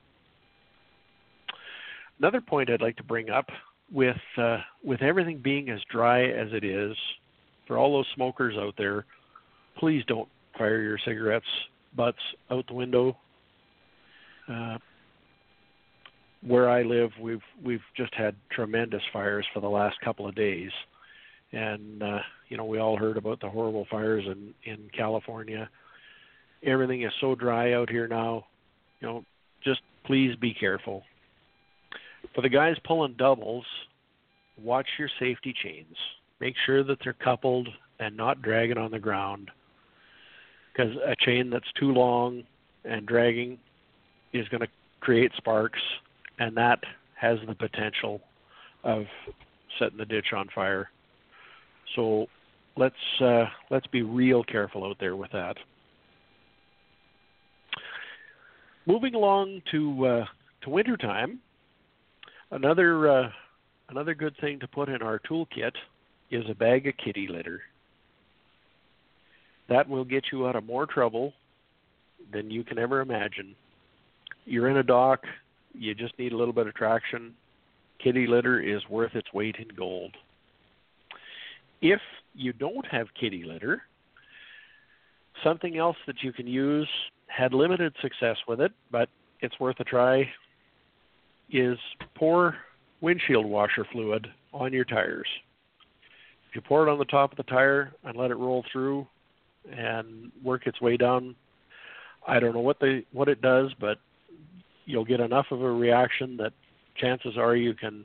Another 2.18 2.40
point 2.40 2.70
I'd 2.70 2.80
like 2.80 2.96
to 2.96 3.04
bring 3.04 3.30
up 3.30 3.46
with 3.92 4.16
uh, 4.36 4.58
with 4.82 5.02
everything 5.02 5.38
being 5.38 5.70
as 5.70 5.80
dry 5.90 6.24
as 6.24 6.48
it 6.52 6.64
is, 6.64 6.96
for 7.66 7.78
all 7.78 7.92
those 7.92 8.06
smokers 8.14 8.56
out 8.58 8.74
there, 8.76 9.04
please 9.78 10.02
don't 10.06 10.28
fire 10.62 10.80
your 10.80 10.98
cigarettes 11.04 11.46
butts 11.96 12.18
out 12.48 12.64
the 12.68 12.74
window. 12.74 13.16
Uh, 14.48 14.78
where 16.46 16.70
I 16.70 16.82
live, 16.82 17.10
we've 17.20 17.42
we've 17.64 17.82
just 17.96 18.14
had 18.14 18.36
tremendous 18.50 19.02
fires 19.12 19.46
for 19.52 19.60
the 19.60 19.68
last 19.68 19.96
couple 20.04 20.28
of 20.28 20.36
days, 20.36 20.70
and 21.52 22.02
uh, 22.02 22.18
you 22.48 22.56
know 22.56 22.64
we 22.64 22.78
all 22.78 22.96
heard 22.96 23.16
about 23.16 23.40
the 23.40 23.48
horrible 23.48 23.86
fires 23.90 24.24
in 24.26 24.54
in 24.64 24.88
California. 24.96 25.68
Everything 26.64 27.02
is 27.02 27.12
so 27.20 27.34
dry 27.34 27.72
out 27.72 27.90
here 27.90 28.06
now. 28.06 28.46
You 29.00 29.08
know, 29.08 29.24
just 29.64 29.80
please 30.04 30.36
be 30.36 30.54
careful. 30.54 31.02
For 32.36 32.42
the 32.42 32.48
guys 32.48 32.76
pulling 32.84 33.14
doubles, 33.14 33.66
watch 34.60 34.86
your 34.96 35.10
safety 35.18 35.54
chains. 35.60 35.96
Make 36.40 36.54
sure 36.66 36.84
that 36.84 36.98
they're 37.02 37.12
coupled 37.12 37.68
and 37.98 38.16
not 38.16 38.42
dragging 38.42 38.78
on 38.78 38.92
the 38.92 38.98
ground. 39.00 39.50
Because 40.72 40.94
a 41.06 41.14
chain 41.16 41.50
that's 41.50 41.70
too 41.78 41.92
long 41.92 42.44
and 42.84 43.06
dragging 43.06 43.58
is 44.32 44.48
going 44.48 44.62
to 44.62 44.68
create 45.00 45.32
sparks, 45.36 45.80
and 46.38 46.56
that 46.56 46.78
has 47.14 47.38
the 47.46 47.54
potential 47.54 48.20
of 48.84 49.04
setting 49.78 49.98
the 49.98 50.04
ditch 50.04 50.32
on 50.34 50.48
fire. 50.54 50.90
So 51.94 52.26
let's 52.76 52.94
uh, 53.20 53.44
let's 53.70 53.86
be 53.88 54.02
real 54.02 54.42
careful 54.44 54.84
out 54.84 54.96
there 54.98 55.16
with 55.16 55.30
that. 55.32 55.56
Moving 58.86 59.14
along 59.14 59.62
to 59.70 60.06
uh, 60.06 60.24
to 60.62 60.70
wintertime, 60.70 61.40
another 62.50 63.08
uh, 63.08 63.28
another 63.90 64.14
good 64.14 64.34
thing 64.40 64.58
to 64.60 64.66
put 64.66 64.88
in 64.88 65.02
our 65.02 65.20
toolkit 65.20 65.72
is 66.30 66.44
a 66.48 66.54
bag 66.54 66.86
of 66.86 66.94
kitty 66.96 67.28
litter. 67.28 67.60
That 69.72 69.88
will 69.88 70.04
get 70.04 70.24
you 70.30 70.46
out 70.46 70.54
of 70.54 70.64
more 70.64 70.84
trouble 70.84 71.32
than 72.30 72.50
you 72.50 72.62
can 72.62 72.78
ever 72.78 73.00
imagine. 73.00 73.54
You're 74.44 74.68
in 74.68 74.76
a 74.76 74.82
dock, 74.82 75.20
you 75.72 75.94
just 75.94 76.18
need 76.18 76.32
a 76.32 76.36
little 76.36 76.52
bit 76.52 76.66
of 76.66 76.74
traction. 76.74 77.32
Kitty 78.04 78.26
litter 78.26 78.60
is 78.60 78.82
worth 78.90 79.14
its 79.14 79.32
weight 79.32 79.56
in 79.58 79.74
gold. 79.74 80.14
If 81.80 82.00
you 82.34 82.52
don't 82.52 82.84
have 82.90 83.06
kitty 83.18 83.44
litter, 83.44 83.80
something 85.42 85.78
else 85.78 85.96
that 86.06 86.22
you 86.22 86.34
can 86.34 86.46
use 86.46 86.88
had 87.28 87.54
limited 87.54 87.94
success 88.02 88.36
with 88.46 88.60
it, 88.60 88.72
but 88.90 89.08
it's 89.40 89.58
worth 89.58 89.80
a 89.80 89.84
try 89.84 90.28
is 91.50 91.78
pour 92.14 92.56
windshield 93.00 93.46
washer 93.46 93.86
fluid 93.90 94.26
on 94.52 94.70
your 94.74 94.84
tires. 94.84 95.28
If 96.50 96.56
you 96.56 96.60
pour 96.60 96.86
it 96.86 96.92
on 96.92 96.98
the 96.98 97.06
top 97.06 97.30
of 97.30 97.38
the 97.38 97.42
tire 97.44 97.94
and 98.04 98.18
let 98.18 98.30
it 98.30 98.36
roll 98.36 98.66
through 98.70 99.06
and 99.70 100.32
work 100.42 100.66
its 100.66 100.80
way 100.80 100.96
down, 100.96 101.34
I 102.26 102.40
don't 102.40 102.54
know 102.54 102.60
what 102.60 102.78
the 102.80 103.02
what 103.12 103.28
it 103.28 103.40
does, 103.40 103.72
but 103.80 103.98
you'll 104.84 105.04
get 105.04 105.20
enough 105.20 105.46
of 105.50 105.62
a 105.62 105.70
reaction 105.70 106.36
that 106.38 106.52
chances 106.96 107.36
are 107.36 107.56
you 107.56 107.74
can 107.74 108.04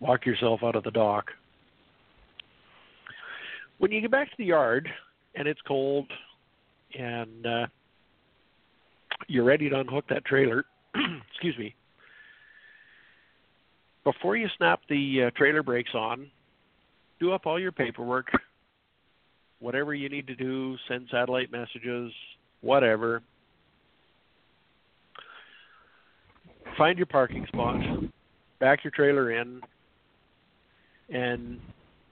walk 0.00 0.26
yourself 0.26 0.60
out 0.62 0.76
of 0.76 0.84
the 0.84 0.90
dock. 0.90 1.30
When 3.78 3.92
you 3.92 4.00
get 4.00 4.10
back 4.10 4.28
to 4.30 4.36
the 4.38 4.44
yard 4.44 4.88
and 5.34 5.46
it's 5.46 5.60
cold 5.66 6.10
and 6.98 7.46
uh, 7.46 7.66
you're 9.28 9.44
ready 9.44 9.68
to 9.68 9.78
unhook 9.78 10.06
that 10.08 10.24
trailer, 10.24 10.64
excuse 11.30 11.56
me, 11.58 11.74
before 14.04 14.36
you 14.36 14.48
snap 14.56 14.80
the 14.88 15.24
uh, 15.24 15.30
trailer 15.36 15.62
brakes 15.62 15.94
on, 15.94 16.30
do 17.20 17.32
up 17.32 17.46
all 17.46 17.58
your 17.58 17.72
paperwork, 17.72 18.28
whatever 19.60 19.94
you 19.94 20.08
need 20.08 20.26
to 20.26 20.34
do, 20.34 20.76
send 20.88 21.08
satellite 21.10 21.50
messages, 21.50 22.12
whatever. 22.60 23.22
Find 26.76 26.98
your 26.98 27.06
parking 27.06 27.46
spot, 27.46 27.80
back 28.60 28.84
your 28.84 28.90
trailer 28.90 29.30
in, 29.30 29.60
and 31.08 31.58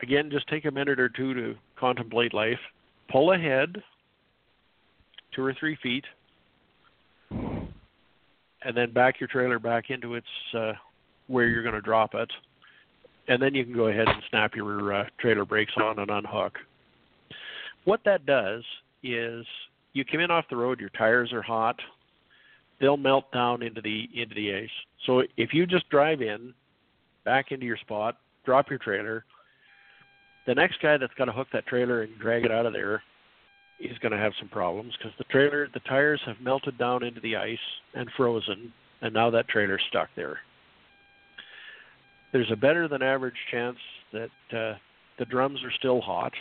again, 0.03 0.31
just 0.31 0.49
take 0.49 0.65
a 0.65 0.71
minute 0.71 0.99
or 0.99 1.09
two 1.09 1.35
to 1.35 1.55
contemplate 1.79 2.33
life. 2.33 2.59
Pull 3.11 3.33
ahead 3.33 3.83
two 5.35 5.45
or 5.45 5.55
three 5.59 5.77
feet, 5.83 6.05
and 7.31 8.75
then 8.75 8.93
back 8.93 9.21
your 9.21 9.29
trailer 9.29 9.59
back 9.59 9.91
into 9.91 10.15
its 10.15 10.27
uh, 10.57 10.73
where 11.27 11.47
you're 11.47 11.63
going 11.63 11.75
to 11.75 11.81
drop 11.81 12.15
it, 12.15 12.31
and 13.29 13.43
then 13.43 13.55
you 13.55 13.65
can 13.65 13.75
go 13.75 13.89
ahead 13.89 14.09
and 14.09 14.23
snap 14.31 14.55
your 14.55 14.95
uh, 14.95 15.05
trailer 15.19 15.45
brakes 15.45 15.73
on 15.77 15.99
and 15.99 16.11
unhook. 16.11 16.59
What 17.85 18.01
that 18.05 18.27
does 18.27 18.63
is 19.03 19.45
you 19.93 20.05
come 20.05 20.21
in 20.21 20.31
off 20.31 20.47
the 20.49 20.57
road, 20.57 20.81
your 20.81 20.91
tires 20.91 21.33
are 21.33 21.43
hot, 21.43 21.79
they'll 22.81 22.97
melt 22.97 23.31
down 23.33 23.63
into 23.63 23.81
the 23.81 24.09
into 24.15 24.35
the 24.35 24.55
ice. 24.55 24.71
So 25.07 25.23
if 25.37 25.53
you 25.53 25.67
just 25.67 25.89
drive 25.91 26.23
in, 26.23 26.55
back 27.25 27.53
into 27.53 27.67
your 27.67 27.77
spot, 27.77 28.17
drop 28.45 28.71
your 28.71 28.79
trailer, 28.79 29.25
the 30.47 30.55
next 30.55 30.81
guy 30.81 30.97
that's 30.97 31.15
got 31.15 31.27
to 31.27 31.33
hook 31.33 31.49
that 31.53 31.67
trailer 31.67 32.03
and 32.03 32.19
drag 32.19 32.45
it 32.45 32.51
out 32.51 32.67
of 32.67 32.73
there 32.73 33.03
is 33.81 33.99
going 33.99 34.13
to 34.13 34.19
have 34.19 34.33
some 34.39 34.49
problems 34.49 34.95
because 34.97 35.13
the 35.19 35.25
trailer, 35.25 35.69
the 35.75 35.81
tires 35.81 36.21
have 36.27 36.37
melted 36.41 36.79
down 36.79 37.03
into 37.03 37.21
the 37.21 37.37
ice 37.37 37.59
and 37.95 38.09
frozen, 38.17 38.73
and 39.03 39.13
now 39.13 39.31
that 39.31 39.49
trailer's 39.49 39.83
stuck 39.89 40.09
there 40.17 40.39
there's 42.35 42.51
a 42.51 42.57
better 42.57 42.89
than 42.89 43.01
average 43.01 43.37
chance 43.53 43.79
that 44.13 44.31
uh, 44.53 44.75
the 45.21 45.25
drums 45.31 45.63
are 45.63 45.71
still 45.79 46.01
hot. 46.01 46.33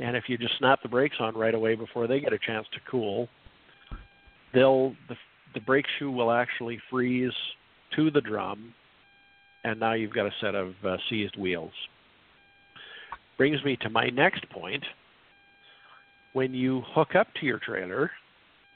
And 0.00 0.16
if 0.16 0.24
you 0.28 0.38
just 0.38 0.56
snap 0.58 0.80
the 0.82 0.88
brakes 0.88 1.16
on 1.18 1.36
right 1.36 1.54
away 1.54 1.74
before 1.74 2.06
they 2.06 2.20
get 2.20 2.32
a 2.32 2.38
chance 2.38 2.66
to 2.72 2.78
cool, 2.90 3.28
they'll 4.54 4.90
the, 5.08 5.16
the 5.54 5.60
brake 5.60 5.86
shoe 5.98 6.10
will 6.10 6.30
actually 6.30 6.78
freeze 6.90 7.32
to 7.96 8.10
the 8.10 8.20
drum, 8.20 8.74
and 9.64 9.80
now 9.80 9.94
you've 9.94 10.14
got 10.14 10.26
a 10.26 10.32
set 10.40 10.54
of 10.54 10.74
uh, 10.84 10.96
seized 11.10 11.36
wheels. 11.36 11.72
Brings 13.36 13.62
me 13.64 13.76
to 13.82 13.90
my 13.90 14.08
next 14.08 14.48
point. 14.50 14.84
When 16.34 16.52
you 16.52 16.82
hook 16.94 17.16
up 17.16 17.26
to 17.40 17.46
your 17.46 17.58
trailer 17.58 18.10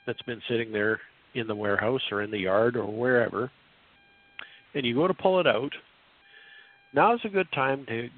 that's 0.06 0.22
been 0.22 0.40
sitting 0.48 0.72
there 0.72 1.00
in 1.34 1.46
the 1.46 1.54
warehouse 1.54 2.00
or 2.10 2.22
in 2.22 2.30
the 2.30 2.38
yard 2.38 2.76
or 2.76 2.86
wherever, 2.86 3.50
and 4.74 4.84
you 4.84 4.94
go 4.94 5.06
to 5.06 5.14
pull 5.14 5.38
it 5.38 5.46
out, 5.46 5.72
now 6.94 7.14
is 7.14 7.20
a 7.24 7.28
good 7.28 7.46
time 7.54 7.84
to 7.86 8.08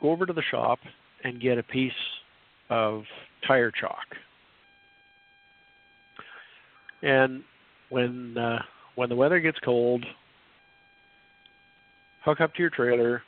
go 0.00 0.10
over 0.10 0.24
to 0.24 0.32
the 0.32 0.42
shop 0.50 0.78
and 1.24 1.40
get 1.40 1.58
a 1.58 1.62
piece 1.62 1.92
of 2.74 3.04
tire 3.46 3.70
chalk. 3.70 4.04
And 7.02 7.44
when 7.90 8.36
uh, 8.36 8.62
when 8.96 9.08
the 9.08 9.14
weather 9.14 9.38
gets 9.38 9.58
cold, 9.64 10.04
hook 12.24 12.40
up 12.40 12.52
to 12.54 12.60
your 12.60 12.70
trailer, 12.70 13.22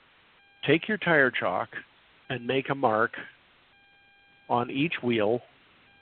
take 0.67 0.89
your 0.89 0.99
tire 0.99 1.31
chalk, 1.31 1.69
and 2.29 2.45
make 2.45 2.71
a 2.71 2.75
mark 2.75 3.13
on 4.49 4.71
each 4.71 4.95
wheel. 5.03 5.41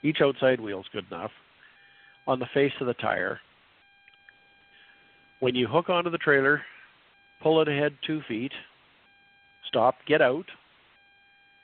Each 0.03 0.17
outside 0.21 0.59
wheel 0.59 0.79
is 0.79 0.85
good 0.91 1.05
enough 1.11 1.31
on 2.27 2.39
the 2.39 2.47
face 2.53 2.73
of 2.79 2.87
the 2.87 2.93
tire. 2.95 3.39
When 5.39 5.53
you 5.53 5.67
hook 5.67 5.89
onto 5.89 6.09
the 6.09 6.17
trailer, 6.17 6.61
pull 7.43 7.61
it 7.61 7.67
ahead 7.67 7.93
two 8.07 8.21
feet, 8.27 8.53
stop, 9.67 9.95
get 10.07 10.21
out, 10.21 10.45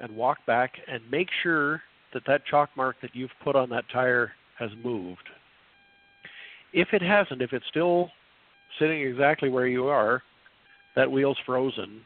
and 0.02 0.16
walk 0.16 0.40
back 0.46 0.74
and 0.88 1.02
make 1.10 1.30
sure 1.44 1.82
that 2.14 2.24
that 2.28 2.46
chalk 2.46 2.70
mark 2.76 2.98
that 3.02 3.12
you've 3.16 3.32
put 3.44 3.56
on 3.56 3.70
that 3.70 3.86
tire 3.94 4.32
has 4.60 4.70
moved. 4.84 5.30
If 6.74 6.90
it 6.94 7.02
hasn't, 7.02 7.42
if 7.42 7.54
it's 7.54 7.66
still 7.70 8.10
sitting 8.80 9.02
exactly 9.02 9.50
where 9.50 9.68
you 9.68 9.88
are, 9.88 10.22
that 10.96 11.10
wheel's 11.10 11.38
frozen, 11.46 12.02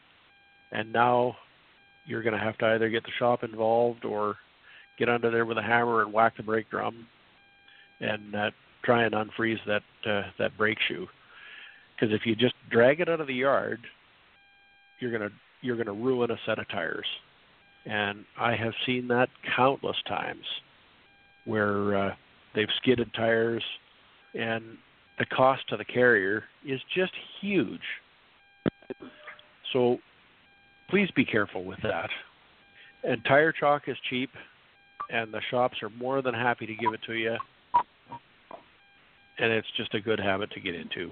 and 0.71 0.91
now 0.91 1.35
you're 2.05 2.23
going 2.23 2.37
to 2.37 2.39
have 2.39 2.57
to 2.59 2.65
either 2.67 2.89
get 2.89 3.03
the 3.03 3.11
shop 3.17 3.43
involved 3.43 4.05
or 4.05 4.35
get 4.99 5.09
under 5.09 5.31
there 5.31 5.45
with 5.45 5.57
a 5.57 5.61
hammer 5.61 6.01
and 6.01 6.13
whack 6.13 6.37
the 6.37 6.43
brake 6.43 6.69
drum 6.69 7.07
and 7.99 8.35
uh, 8.35 8.51
try 8.83 9.03
and 9.03 9.13
unfreeze 9.13 9.59
that 9.67 9.81
uh, 10.09 10.23
that 10.37 10.57
brake 10.57 10.77
shoe. 10.87 11.07
Because 11.95 12.13
if 12.13 12.25
you 12.25 12.35
just 12.35 12.55
drag 12.69 12.99
it 12.99 13.09
out 13.09 13.21
of 13.21 13.27
the 13.27 13.33
yard, 13.33 13.79
you're 14.99 15.11
gonna 15.11 15.31
you're 15.61 15.77
gonna 15.77 15.93
ruin 15.93 16.31
a 16.31 16.37
set 16.45 16.59
of 16.59 16.67
tires. 16.69 17.05
And 17.85 18.25
I 18.39 18.55
have 18.55 18.73
seen 18.85 19.07
that 19.09 19.29
countless 19.55 19.97
times, 20.07 20.45
where 21.45 21.95
uh, 21.95 22.15
they've 22.55 22.67
skidded 22.81 23.13
tires, 23.13 23.63
and 24.33 24.77
the 25.19 25.25
cost 25.25 25.61
to 25.69 25.77
the 25.77 25.85
carrier 25.85 26.43
is 26.67 26.79
just 26.95 27.13
huge. 27.41 27.81
So 29.71 29.97
please 30.89 31.09
be 31.15 31.25
careful 31.25 31.63
with 31.63 31.79
that. 31.83 32.09
And 33.03 33.23
tire 33.25 33.51
chalk 33.51 33.83
is 33.87 33.97
cheap, 34.09 34.31
and 35.11 35.31
the 35.31 35.41
shops 35.51 35.77
are 35.83 35.89
more 35.91 36.23
than 36.23 36.33
happy 36.33 36.65
to 36.65 36.73
give 36.73 36.93
it 36.93 37.01
to 37.05 37.13
you. 37.13 37.37
And 39.37 39.51
it's 39.51 39.67
just 39.77 39.93
a 39.93 39.99
good 39.99 40.19
habit 40.19 40.49
to 40.51 40.59
get 40.59 40.73
into. 40.73 41.11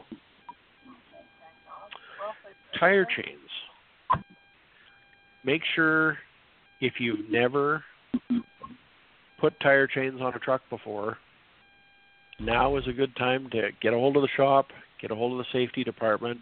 Tire 2.79 3.05
chains. 3.05 4.25
Make 5.45 5.61
sure 5.75 6.17
if 6.83 6.95
you've 6.99 7.29
never 7.29 7.81
put 9.39 9.57
tire 9.61 9.87
chains 9.87 10.19
on 10.21 10.33
a 10.33 10.39
truck 10.39 10.61
before, 10.69 11.17
now 12.41 12.75
is 12.75 12.83
a 12.89 12.91
good 12.91 13.15
time 13.15 13.49
to 13.51 13.69
get 13.81 13.93
a 13.93 13.97
hold 13.97 14.17
of 14.17 14.21
the 14.21 14.27
shop, 14.35 14.67
get 15.01 15.09
a 15.09 15.15
hold 15.15 15.31
of 15.31 15.37
the 15.37 15.57
safety 15.57 15.85
department, 15.85 16.41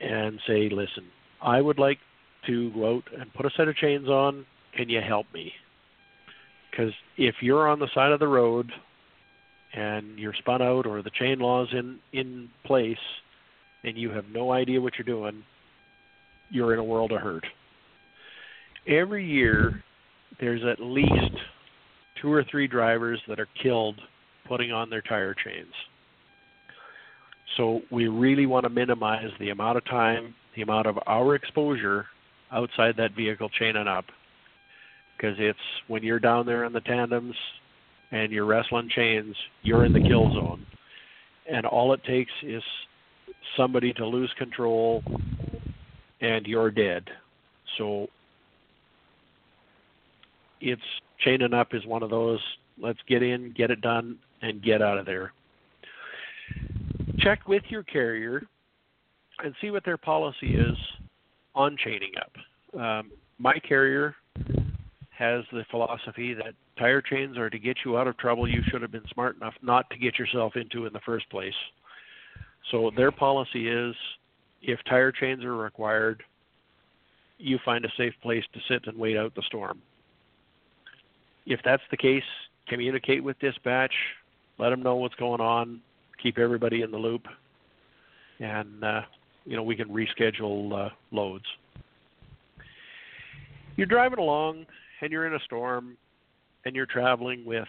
and 0.00 0.40
say, 0.44 0.68
listen, 0.68 1.04
I 1.40 1.60
would 1.60 1.78
like 1.78 1.98
to 2.48 2.72
go 2.72 2.96
out 2.96 3.04
and 3.16 3.32
put 3.32 3.46
a 3.46 3.50
set 3.56 3.68
of 3.68 3.76
chains 3.76 4.08
on. 4.08 4.44
Can 4.76 4.88
you 4.88 5.00
help 5.00 5.26
me? 5.32 5.52
Because 6.70 6.92
if 7.16 7.36
you're 7.42 7.68
on 7.68 7.78
the 7.78 7.88
side 7.94 8.10
of 8.10 8.18
the 8.18 8.26
road 8.26 8.72
and 9.72 10.18
you're 10.18 10.34
spun 10.34 10.62
out 10.62 10.84
or 10.84 11.00
the 11.02 11.10
chain 11.10 11.38
law's 11.38 11.68
in 11.72 11.98
in 12.12 12.48
place 12.64 12.96
and 13.84 13.96
you 13.96 14.10
have 14.10 14.24
no 14.32 14.50
idea 14.50 14.80
what 14.80 14.94
you're 14.98 15.04
doing, 15.04 15.44
you're 16.50 16.72
in 16.72 16.80
a 16.80 16.84
world 16.84 17.12
of 17.12 17.20
hurt. 17.20 17.44
Every 18.86 19.24
year, 19.24 19.82
there's 20.40 20.62
at 20.64 20.80
least 20.80 21.36
two 22.20 22.32
or 22.32 22.44
three 22.50 22.66
drivers 22.66 23.20
that 23.28 23.38
are 23.38 23.48
killed 23.62 24.00
putting 24.48 24.72
on 24.72 24.90
their 24.90 25.02
tire 25.02 25.34
chains. 25.34 25.72
So 27.56 27.82
we 27.90 28.08
really 28.08 28.46
want 28.46 28.64
to 28.64 28.70
minimize 28.70 29.30
the 29.38 29.50
amount 29.50 29.76
of 29.76 29.84
time, 29.84 30.34
the 30.56 30.62
amount 30.62 30.86
of 30.86 30.98
our 31.06 31.34
exposure 31.34 32.06
outside 32.50 32.96
that 32.96 33.14
vehicle 33.14 33.48
chaining 33.58 33.86
up. 33.86 34.06
Because 35.16 35.36
it's 35.38 35.58
when 35.88 36.02
you're 36.02 36.18
down 36.18 36.46
there 36.46 36.64
in 36.64 36.72
the 36.72 36.80
tandems 36.80 37.34
and 38.10 38.32
you're 38.32 38.46
wrestling 38.46 38.88
chains, 38.94 39.36
you're 39.62 39.84
in 39.84 39.92
the 39.92 40.00
kill 40.00 40.32
zone. 40.32 40.66
And 41.50 41.66
all 41.66 41.92
it 41.92 42.02
takes 42.04 42.32
is 42.42 42.62
somebody 43.56 43.92
to 43.94 44.06
lose 44.06 44.32
control 44.38 45.02
and 46.20 46.46
you're 46.46 46.70
dead. 46.70 47.04
So 47.78 48.08
it's 50.62 50.82
chaining 51.18 51.52
up 51.52 51.74
is 51.74 51.84
one 51.86 52.02
of 52.02 52.10
those 52.10 52.40
let's 52.80 52.98
get 53.08 53.22
in, 53.22 53.52
get 53.52 53.70
it 53.70 53.80
done, 53.80 54.18
and 54.40 54.62
get 54.62 54.80
out 54.80 54.98
of 54.98 55.06
there. 55.06 55.32
Check 57.18 57.46
with 57.48 57.62
your 57.68 57.82
carrier 57.82 58.42
and 59.42 59.54
see 59.60 59.70
what 59.70 59.84
their 59.84 59.96
policy 59.96 60.54
is 60.54 60.76
on 61.54 61.76
chaining 61.82 62.12
up. 62.20 62.80
Um, 62.80 63.10
my 63.38 63.54
carrier 63.58 64.14
has 65.10 65.44
the 65.52 65.64
philosophy 65.70 66.34
that 66.34 66.54
tire 66.78 67.02
chains 67.02 67.36
are 67.36 67.50
to 67.50 67.58
get 67.58 67.76
you 67.84 67.98
out 67.98 68.06
of 68.06 68.16
trouble 68.16 68.48
you 68.48 68.62
should 68.70 68.82
have 68.82 68.92
been 68.92 69.06
smart 69.12 69.36
enough 69.36 69.54
not 69.62 69.88
to 69.90 69.98
get 69.98 70.18
yourself 70.18 70.54
into 70.56 70.86
in 70.86 70.92
the 70.92 71.00
first 71.04 71.28
place. 71.30 71.54
So 72.70 72.90
their 72.96 73.12
policy 73.12 73.68
is 73.68 73.94
if 74.62 74.78
tire 74.88 75.12
chains 75.12 75.44
are 75.44 75.56
required, 75.56 76.22
you 77.38 77.58
find 77.64 77.84
a 77.84 77.92
safe 77.96 78.14
place 78.22 78.44
to 78.54 78.60
sit 78.68 78.86
and 78.86 78.96
wait 78.96 79.16
out 79.16 79.34
the 79.34 79.42
storm. 79.46 79.82
If 81.46 81.60
that's 81.64 81.82
the 81.90 81.96
case, 81.96 82.22
communicate 82.68 83.22
with 83.22 83.38
dispatch, 83.38 83.92
let 84.58 84.70
them 84.70 84.82
know 84.82 84.96
what's 84.96 85.14
going 85.16 85.40
on, 85.40 85.80
keep 86.22 86.38
everybody 86.38 86.82
in 86.82 86.90
the 86.90 86.98
loop, 86.98 87.26
and 88.38 88.84
uh, 88.84 89.02
you 89.44 89.56
know 89.56 89.62
we 89.62 89.76
can 89.76 89.88
reschedule 89.88 90.86
uh, 90.86 90.90
loads. 91.10 91.44
You're 93.76 93.86
driving 93.86 94.18
along 94.18 94.66
and 95.00 95.10
you're 95.10 95.26
in 95.26 95.34
a 95.34 95.40
storm 95.40 95.96
and 96.64 96.76
you're 96.76 96.86
traveling 96.86 97.44
with 97.44 97.68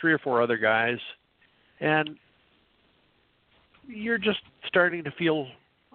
three 0.00 0.12
or 0.12 0.18
four 0.18 0.42
other 0.42 0.56
guys 0.56 0.98
and 1.80 2.16
you're 3.86 4.18
just 4.18 4.40
starting 4.66 5.04
to 5.04 5.10
feel 5.12 5.46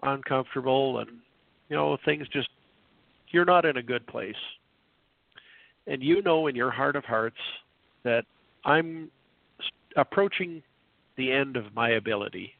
uncomfortable 0.04 1.00
and 1.00 1.10
you 1.70 1.76
know 1.76 1.98
things 2.06 2.28
just 2.30 2.50
you're 3.30 3.46
not 3.46 3.66
in 3.66 3.78
a 3.78 3.84
good 3.84 4.06
place 4.08 4.36
and 5.88 6.04
you 6.04 6.22
know 6.22 6.48
in 6.48 6.56
your 6.56 6.70
heart 6.70 6.96
of 6.96 7.06
hearts 7.06 7.38
that 8.04 8.26
I'm 8.66 9.10
approaching 9.96 10.62
the 11.16 11.32
end 11.32 11.56
of 11.58 11.74
my 11.74 11.92
ability. 11.92 12.54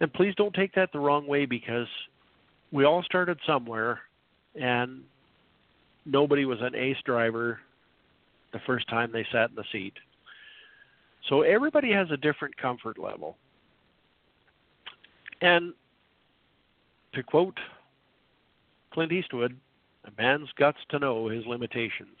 And 0.00 0.12
please 0.12 0.34
don't 0.36 0.54
take 0.54 0.74
that 0.74 0.92
the 0.92 0.98
wrong 0.98 1.26
way 1.26 1.46
because 1.46 1.86
we 2.72 2.84
all 2.84 3.02
started 3.02 3.38
somewhere 3.46 4.00
and 4.54 5.02
nobody 6.04 6.44
was 6.44 6.58
an 6.60 6.74
ace 6.74 6.96
driver 7.04 7.60
the 8.52 8.60
first 8.66 8.88
time 8.88 9.10
they 9.12 9.26
sat 9.32 9.50
in 9.50 9.56
the 9.56 9.64
seat. 9.72 9.94
So 11.28 11.42
everybody 11.42 11.92
has 11.92 12.10
a 12.10 12.16
different 12.16 12.56
comfort 12.56 12.98
level. 12.98 13.36
And 15.40 15.72
to 17.14 17.22
quote 17.22 17.58
Clint 18.92 19.12
Eastwood, 19.12 19.56
a 20.06 20.22
man's 20.22 20.48
guts 20.56 20.78
to 20.90 20.98
know 20.98 21.28
his 21.28 21.46
limitations. 21.46 22.16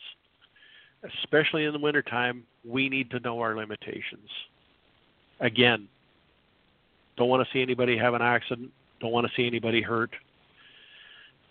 Especially 1.22 1.64
in 1.64 1.72
the 1.72 1.78
wintertime, 1.78 2.44
we 2.64 2.88
need 2.88 3.10
to 3.10 3.20
know 3.20 3.40
our 3.40 3.54
limitations. 3.56 4.28
Again, 5.40 5.88
don't 7.16 7.28
want 7.28 7.46
to 7.46 7.52
see 7.52 7.62
anybody 7.62 7.96
have 7.96 8.14
an 8.14 8.22
accident, 8.22 8.70
don't 9.00 9.12
want 9.12 9.26
to 9.26 9.32
see 9.36 9.46
anybody 9.46 9.82
hurt, 9.82 10.10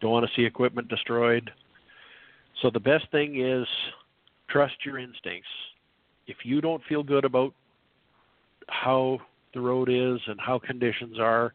don't 0.02 0.12
want 0.12 0.28
to 0.28 0.32
see 0.36 0.46
equipment 0.46 0.88
destroyed. 0.88 1.52
So 2.62 2.70
the 2.70 2.80
best 2.80 3.10
thing 3.12 3.40
is 3.40 3.68
trust 4.50 4.86
your 4.86 5.00
instincts. 5.00 5.50
If 6.28 6.38
you 6.44 6.62
don't 6.62 6.84
feel 6.86 7.04
good 7.04 7.26
about 7.26 7.54
how 8.68 9.20
the 9.54 9.62
road 9.62 9.90
is 9.90 10.20
and 10.28 10.40
how 10.40 10.60
conditions 10.60 11.20
are, 11.20 11.54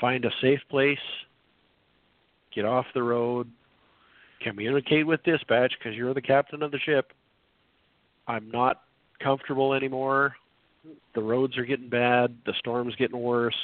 find 0.00 0.24
a 0.24 0.30
safe 0.40 0.60
place 0.68 0.98
get 2.54 2.64
off 2.64 2.86
the 2.94 3.02
road, 3.02 3.50
communicate 4.40 5.06
with 5.06 5.22
dispatch 5.24 5.72
because 5.78 5.96
you're 5.96 6.14
the 6.14 6.22
captain 6.22 6.62
of 6.62 6.70
the 6.70 6.78
ship. 6.78 7.12
I'm 8.26 8.50
not 8.50 8.82
comfortable 9.22 9.74
anymore. 9.74 10.34
The 11.14 11.22
roads 11.22 11.56
are 11.56 11.64
getting 11.64 11.88
bad. 11.88 12.36
The 12.46 12.54
storm's 12.58 12.94
getting 12.96 13.18
worse. 13.18 13.56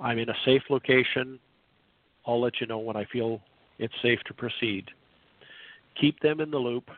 I'm 0.00 0.18
in 0.18 0.28
a 0.28 0.34
safe 0.44 0.62
location. 0.70 1.38
I'll 2.26 2.40
let 2.40 2.60
you 2.60 2.66
know 2.66 2.78
when 2.78 2.96
I 2.96 3.04
feel 3.12 3.40
it's 3.78 3.94
safe 4.02 4.20
to 4.26 4.34
proceed. 4.34 4.90
Keep 6.00 6.20
them 6.20 6.40
in 6.40 6.50
the 6.50 6.58
loop, 6.58 6.88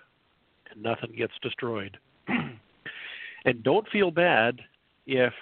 and 0.70 0.82
nothing 0.82 1.12
gets 1.16 1.32
destroyed. 1.42 1.98
and 2.28 3.62
don't 3.62 3.88
feel 3.88 4.10
bad 4.10 4.60
if 5.06 5.32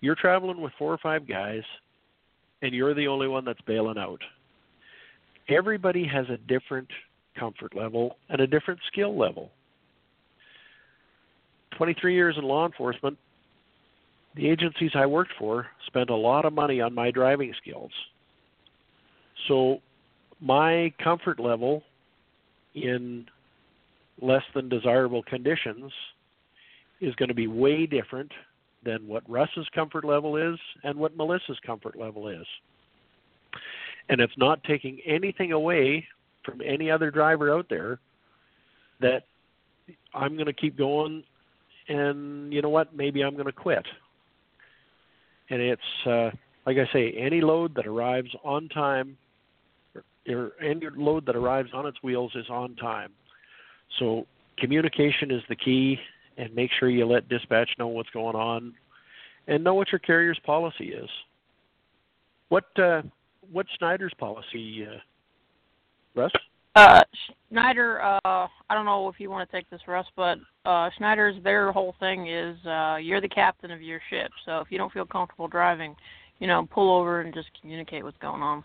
you're 0.00 0.14
traveling 0.14 0.60
with 0.60 0.72
four 0.78 0.92
or 0.92 0.98
five 0.98 1.28
guys 1.28 1.62
and 2.62 2.74
you're 2.74 2.94
the 2.94 3.06
only 3.06 3.28
one 3.28 3.44
that's 3.44 3.60
bailing 3.62 3.98
out 3.98 4.20
everybody 5.48 6.06
has 6.06 6.26
a 6.28 6.36
different 6.36 6.88
comfort 7.38 7.74
level 7.74 8.16
and 8.28 8.40
a 8.40 8.46
different 8.46 8.80
skill 8.90 9.16
level. 9.18 9.50
23 11.76 12.14
years 12.14 12.36
in 12.38 12.44
law 12.44 12.66
enforcement, 12.66 13.18
the 14.36 14.48
agencies 14.48 14.92
I 14.94 15.06
worked 15.06 15.32
for 15.38 15.66
spent 15.86 16.10
a 16.10 16.14
lot 16.14 16.44
of 16.44 16.52
money 16.52 16.80
on 16.80 16.94
my 16.94 17.10
driving 17.10 17.52
skills. 17.60 17.90
So 19.48 19.78
my 20.40 20.92
comfort 21.02 21.38
level 21.38 21.82
in 22.74 23.26
less 24.20 24.42
than 24.54 24.68
desirable 24.68 25.22
conditions 25.22 25.92
is 27.00 27.14
going 27.16 27.28
to 27.28 27.34
be 27.34 27.46
way 27.46 27.86
different 27.86 28.30
than 28.84 29.06
what 29.06 29.28
Russ's 29.28 29.66
comfort 29.74 30.04
level 30.04 30.36
is 30.36 30.58
and 30.82 30.98
what 30.98 31.16
Melissa's 31.16 31.58
comfort 31.64 31.98
level 31.98 32.28
is. 32.28 32.46
And 34.08 34.20
it's 34.20 34.36
not 34.36 34.62
taking 34.64 35.00
anything 35.06 35.52
away 35.52 36.06
from 36.44 36.60
any 36.60 36.90
other 36.90 37.10
driver 37.10 37.52
out 37.52 37.66
there 37.68 37.98
that 39.00 39.24
I'm 40.12 40.34
going 40.34 40.46
to 40.46 40.52
keep 40.52 40.76
going 40.76 41.24
and 41.88 42.52
you 42.52 42.62
know 42.62 42.68
what 42.68 42.94
maybe 42.94 43.22
I'm 43.22 43.34
going 43.34 43.46
to 43.46 43.52
quit. 43.52 43.84
And 45.50 45.60
it's 45.60 46.06
uh, 46.06 46.30
like 46.66 46.78
I 46.78 46.90
say 46.92 47.12
any 47.12 47.40
load 47.40 47.74
that 47.76 47.86
arrives 47.86 48.30
on 48.44 48.68
time 48.68 49.16
or 50.28 50.52
any 50.62 50.86
load 50.96 51.26
that 51.26 51.36
arrives 51.36 51.70
on 51.74 51.86
its 51.86 52.02
wheels 52.02 52.32
is 52.34 52.48
on 52.48 52.74
time. 52.76 53.12
So 53.98 54.26
communication 54.58 55.30
is 55.30 55.42
the 55.48 55.56
key 55.56 55.98
and 56.36 56.54
make 56.54 56.70
sure 56.78 56.88
you 56.88 57.06
let 57.06 57.28
dispatch 57.28 57.70
know 57.78 57.88
what's 57.88 58.10
going 58.10 58.34
on 58.34 58.74
and 59.46 59.62
know 59.62 59.74
what 59.74 59.92
your 59.92 59.98
carrier's 59.98 60.40
policy 60.44 60.92
is. 60.92 61.08
What 62.48 62.64
uh, 62.78 63.02
what's 63.52 63.70
Schneider's 63.78 64.14
policy, 64.18 64.86
uh, 64.86 64.98
Russ? 66.14 66.32
Uh, 66.76 67.02
Schneider, 67.48 68.02
uh, 68.02 68.18
I 68.24 68.74
don't 68.74 68.84
know 68.84 69.08
if 69.08 69.20
you 69.20 69.30
want 69.30 69.48
to 69.48 69.56
take 69.56 69.70
this, 69.70 69.80
Russ, 69.86 70.06
but 70.16 70.38
uh, 70.64 70.90
Schneider's 70.96 71.36
their 71.44 71.70
whole 71.70 71.94
thing 72.00 72.26
is 72.26 72.56
uh, 72.66 72.96
you're 72.96 73.20
the 73.20 73.28
captain 73.28 73.70
of 73.70 73.80
your 73.80 74.00
ship. 74.10 74.30
So 74.44 74.58
if 74.58 74.68
you 74.70 74.78
don't 74.78 74.92
feel 74.92 75.06
comfortable 75.06 75.46
driving, 75.46 75.94
you 76.40 76.48
know, 76.48 76.66
pull 76.72 76.92
over 76.96 77.20
and 77.20 77.32
just 77.32 77.48
communicate 77.60 78.02
what's 78.02 78.18
going 78.18 78.42
on. 78.42 78.64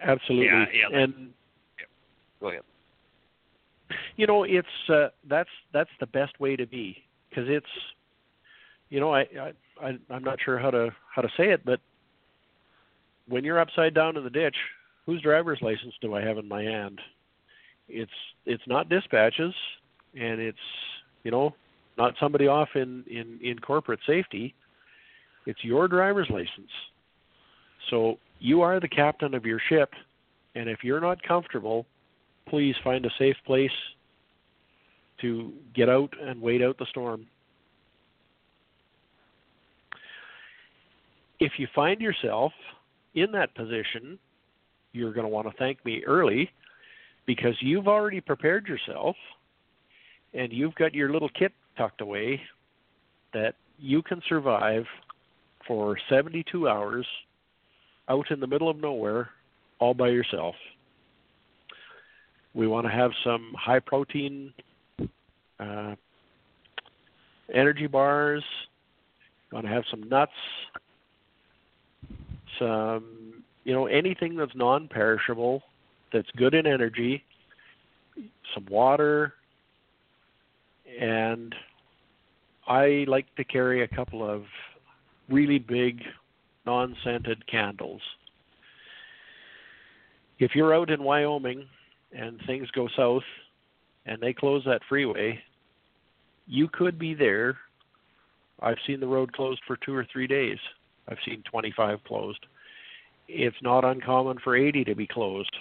Absolutely. 0.00 0.46
Yeah, 0.46 0.64
yeah. 0.72 0.98
And 0.98 1.14
yeah. 1.78 1.84
Go 2.40 2.48
ahead. 2.48 2.62
You 4.16 4.26
know, 4.26 4.44
it's 4.44 4.66
uh, 4.88 5.08
that's 5.28 5.50
that's 5.74 5.90
the 6.00 6.06
best 6.06 6.40
way 6.40 6.56
to 6.56 6.66
be 6.66 6.96
because 7.28 7.44
it's, 7.48 7.66
you 8.88 8.98
know, 8.98 9.14
I, 9.14 9.26
I 9.82 9.98
I'm 10.08 10.24
not 10.24 10.38
sure 10.42 10.58
how 10.58 10.70
to 10.70 10.90
how 11.14 11.20
to 11.20 11.28
say 11.36 11.50
it, 11.50 11.64
but 11.66 11.80
when 13.28 13.44
you're 13.44 13.60
upside 13.60 13.94
down 13.94 14.16
in 14.16 14.24
the 14.24 14.30
ditch, 14.30 14.56
whose 15.06 15.20
driver's 15.22 15.58
license 15.62 15.94
do 16.00 16.14
I 16.14 16.22
have 16.22 16.38
in 16.38 16.48
my 16.48 16.62
hand? 16.62 17.00
It's 17.88 18.10
it's 18.46 18.62
not 18.66 18.88
dispatches, 18.88 19.54
and 20.14 20.40
it's 20.40 20.58
you 21.24 21.30
know 21.30 21.54
not 21.98 22.14
somebody 22.20 22.46
off 22.46 22.68
in 22.74 23.04
in 23.10 23.38
in 23.42 23.58
corporate 23.58 24.00
safety. 24.06 24.54
It's 25.46 25.62
your 25.64 25.88
driver's 25.88 26.28
license. 26.30 26.70
So 27.90 28.18
you 28.38 28.62
are 28.62 28.80
the 28.80 28.88
captain 28.88 29.34
of 29.34 29.44
your 29.44 29.60
ship, 29.68 29.90
and 30.54 30.68
if 30.68 30.84
you're 30.84 31.00
not 31.00 31.22
comfortable, 31.22 31.86
please 32.48 32.74
find 32.84 33.04
a 33.04 33.10
safe 33.18 33.36
place 33.44 33.70
to 35.20 35.52
get 35.74 35.88
out 35.88 36.12
and 36.20 36.40
wait 36.40 36.62
out 36.62 36.78
the 36.78 36.86
storm. 36.90 37.26
If 41.40 41.52
you 41.58 41.66
find 41.74 42.00
yourself 42.00 42.52
in 43.14 43.32
that 43.32 43.54
position, 43.54 44.18
you're 44.92 45.12
going 45.12 45.24
to 45.24 45.28
want 45.28 45.48
to 45.48 45.56
thank 45.58 45.84
me 45.84 46.02
early 46.06 46.50
because 47.26 47.54
you've 47.60 47.88
already 47.88 48.20
prepared 48.20 48.66
yourself 48.66 49.16
and 50.34 50.52
you've 50.52 50.74
got 50.74 50.94
your 50.94 51.12
little 51.12 51.28
kit 51.28 51.52
tucked 51.76 52.00
away 52.00 52.40
that 53.32 53.54
you 53.78 54.02
can 54.02 54.20
survive 54.28 54.84
for 55.66 55.96
72 56.08 56.68
hours 56.68 57.06
out 58.08 58.30
in 58.30 58.40
the 58.40 58.46
middle 58.46 58.68
of 58.68 58.76
nowhere 58.76 59.30
all 59.78 59.94
by 59.94 60.08
yourself. 60.08 60.54
We 62.54 62.66
want 62.66 62.86
to 62.86 62.92
have 62.92 63.10
some 63.24 63.54
high 63.58 63.80
protein 63.80 64.52
uh, 65.58 65.94
energy 67.52 67.86
bars. 67.86 68.44
We 69.50 69.56
want 69.56 69.66
to 69.66 69.72
have 69.72 69.84
some 69.90 70.08
nuts, 70.08 70.32
some 72.58 72.68
um, 72.68 73.44
you 73.64 73.72
know 73.72 73.86
anything 73.86 74.36
that's 74.36 74.54
non-perishable 74.54 75.62
that's 76.12 76.28
good 76.36 76.54
in 76.54 76.66
energy 76.66 77.22
some 78.54 78.66
water 78.70 79.34
and 81.00 81.54
i 82.66 83.04
like 83.08 83.26
to 83.36 83.44
carry 83.44 83.82
a 83.82 83.88
couple 83.88 84.28
of 84.28 84.42
really 85.28 85.58
big 85.58 86.02
non-scented 86.66 87.46
candles. 87.46 88.02
If 90.38 90.54
you're 90.54 90.74
out 90.74 90.90
in 90.90 91.02
wyoming 91.02 91.66
and 92.12 92.40
things 92.46 92.68
go 92.72 92.88
south 92.96 93.22
and 94.06 94.20
they 94.20 94.32
close 94.32 94.62
that 94.64 94.82
freeway 94.88 95.40
you 96.48 96.68
could 96.68 96.98
be 96.98 97.14
there. 97.14 97.56
I've 98.60 98.76
seen 98.86 99.00
the 99.00 99.06
road 99.06 99.32
closed 99.32 99.60
for 99.66 99.76
two 99.76 99.94
or 99.94 100.06
three 100.12 100.26
days 100.26 100.58
i've 101.12 101.24
seen 101.24 101.42
25 101.50 102.02
closed 102.04 102.44
it's 103.28 103.56
not 103.62 103.84
uncommon 103.84 104.38
for 104.42 104.56
80 104.56 104.84
to 104.84 104.94
be 104.94 105.06
closed 105.06 105.54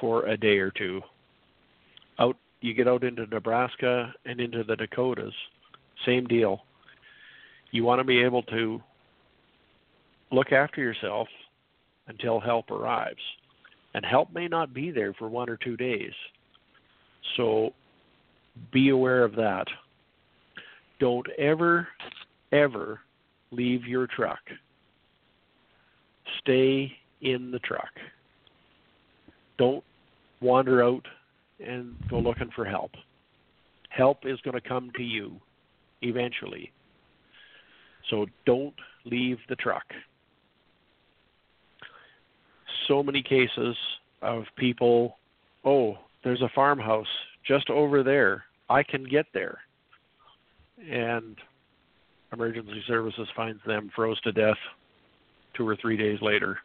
for 0.00 0.26
a 0.26 0.36
day 0.36 0.58
or 0.58 0.70
two. 0.70 1.00
Out 2.18 2.36
you 2.60 2.74
get 2.74 2.88
out 2.88 3.04
into 3.04 3.26
Nebraska 3.26 4.12
and 4.24 4.40
into 4.40 4.64
the 4.64 4.76
Dakotas, 4.76 5.34
same 6.06 6.26
deal. 6.26 6.62
You 7.70 7.84
want 7.84 8.00
to 8.00 8.04
be 8.04 8.22
able 8.22 8.42
to 8.44 8.80
look 10.32 10.52
after 10.52 10.80
yourself 10.80 11.28
until 12.08 12.40
help 12.40 12.70
arrives. 12.70 13.20
And 13.94 14.04
help 14.04 14.32
may 14.32 14.48
not 14.48 14.74
be 14.74 14.90
there 14.90 15.14
for 15.14 15.28
one 15.28 15.48
or 15.48 15.56
two 15.56 15.76
days. 15.76 16.12
So 17.36 17.70
be 18.72 18.90
aware 18.90 19.22
of 19.22 19.34
that. 19.36 19.66
Don't 20.98 21.26
ever, 21.38 21.88
ever 22.52 23.00
leave 23.50 23.86
your 23.86 24.06
truck 24.06 24.40
stay 26.40 26.92
in 27.22 27.50
the 27.50 27.58
truck. 27.60 27.90
Don't 29.58 29.84
wander 30.40 30.82
out 30.82 31.06
and 31.64 31.94
go 32.10 32.18
looking 32.18 32.50
for 32.54 32.64
help. 32.64 32.90
Help 33.90 34.18
is 34.24 34.38
going 34.42 34.60
to 34.60 34.68
come 34.68 34.90
to 34.96 35.02
you 35.02 35.40
eventually. 36.02 36.70
So 38.10 38.26
don't 38.44 38.74
leave 39.04 39.38
the 39.48 39.56
truck. 39.56 39.84
So 42.86 43.02
many 43.02 43.22
cases 43.22 43.76
of 44.22 44.44
people, 44.56 45.16
oh, 45.64 45.98
there's 46.22 46.42
a 46.42 46.50
farmhouse 46.54 47.06
just 47.46 47.70
over 47.70 48.02
there. 48.02 48.44
I 48.68 48.82
can 48.82 49.04
get 49.04 49.26
there. 49.32 49.58
And 50.90 51.36
emergency 52.32 52.82
services 52.86 53.28
finds 53.34 53.60
them 53.66 53.90
froze 53.94 54.20
to 54.22 54.32
death 54.32 54.58
two 55.56 55.68
or 55.68 55.76
three 55.76 55.96
days 55.96 56.18
later. 56.20 56.58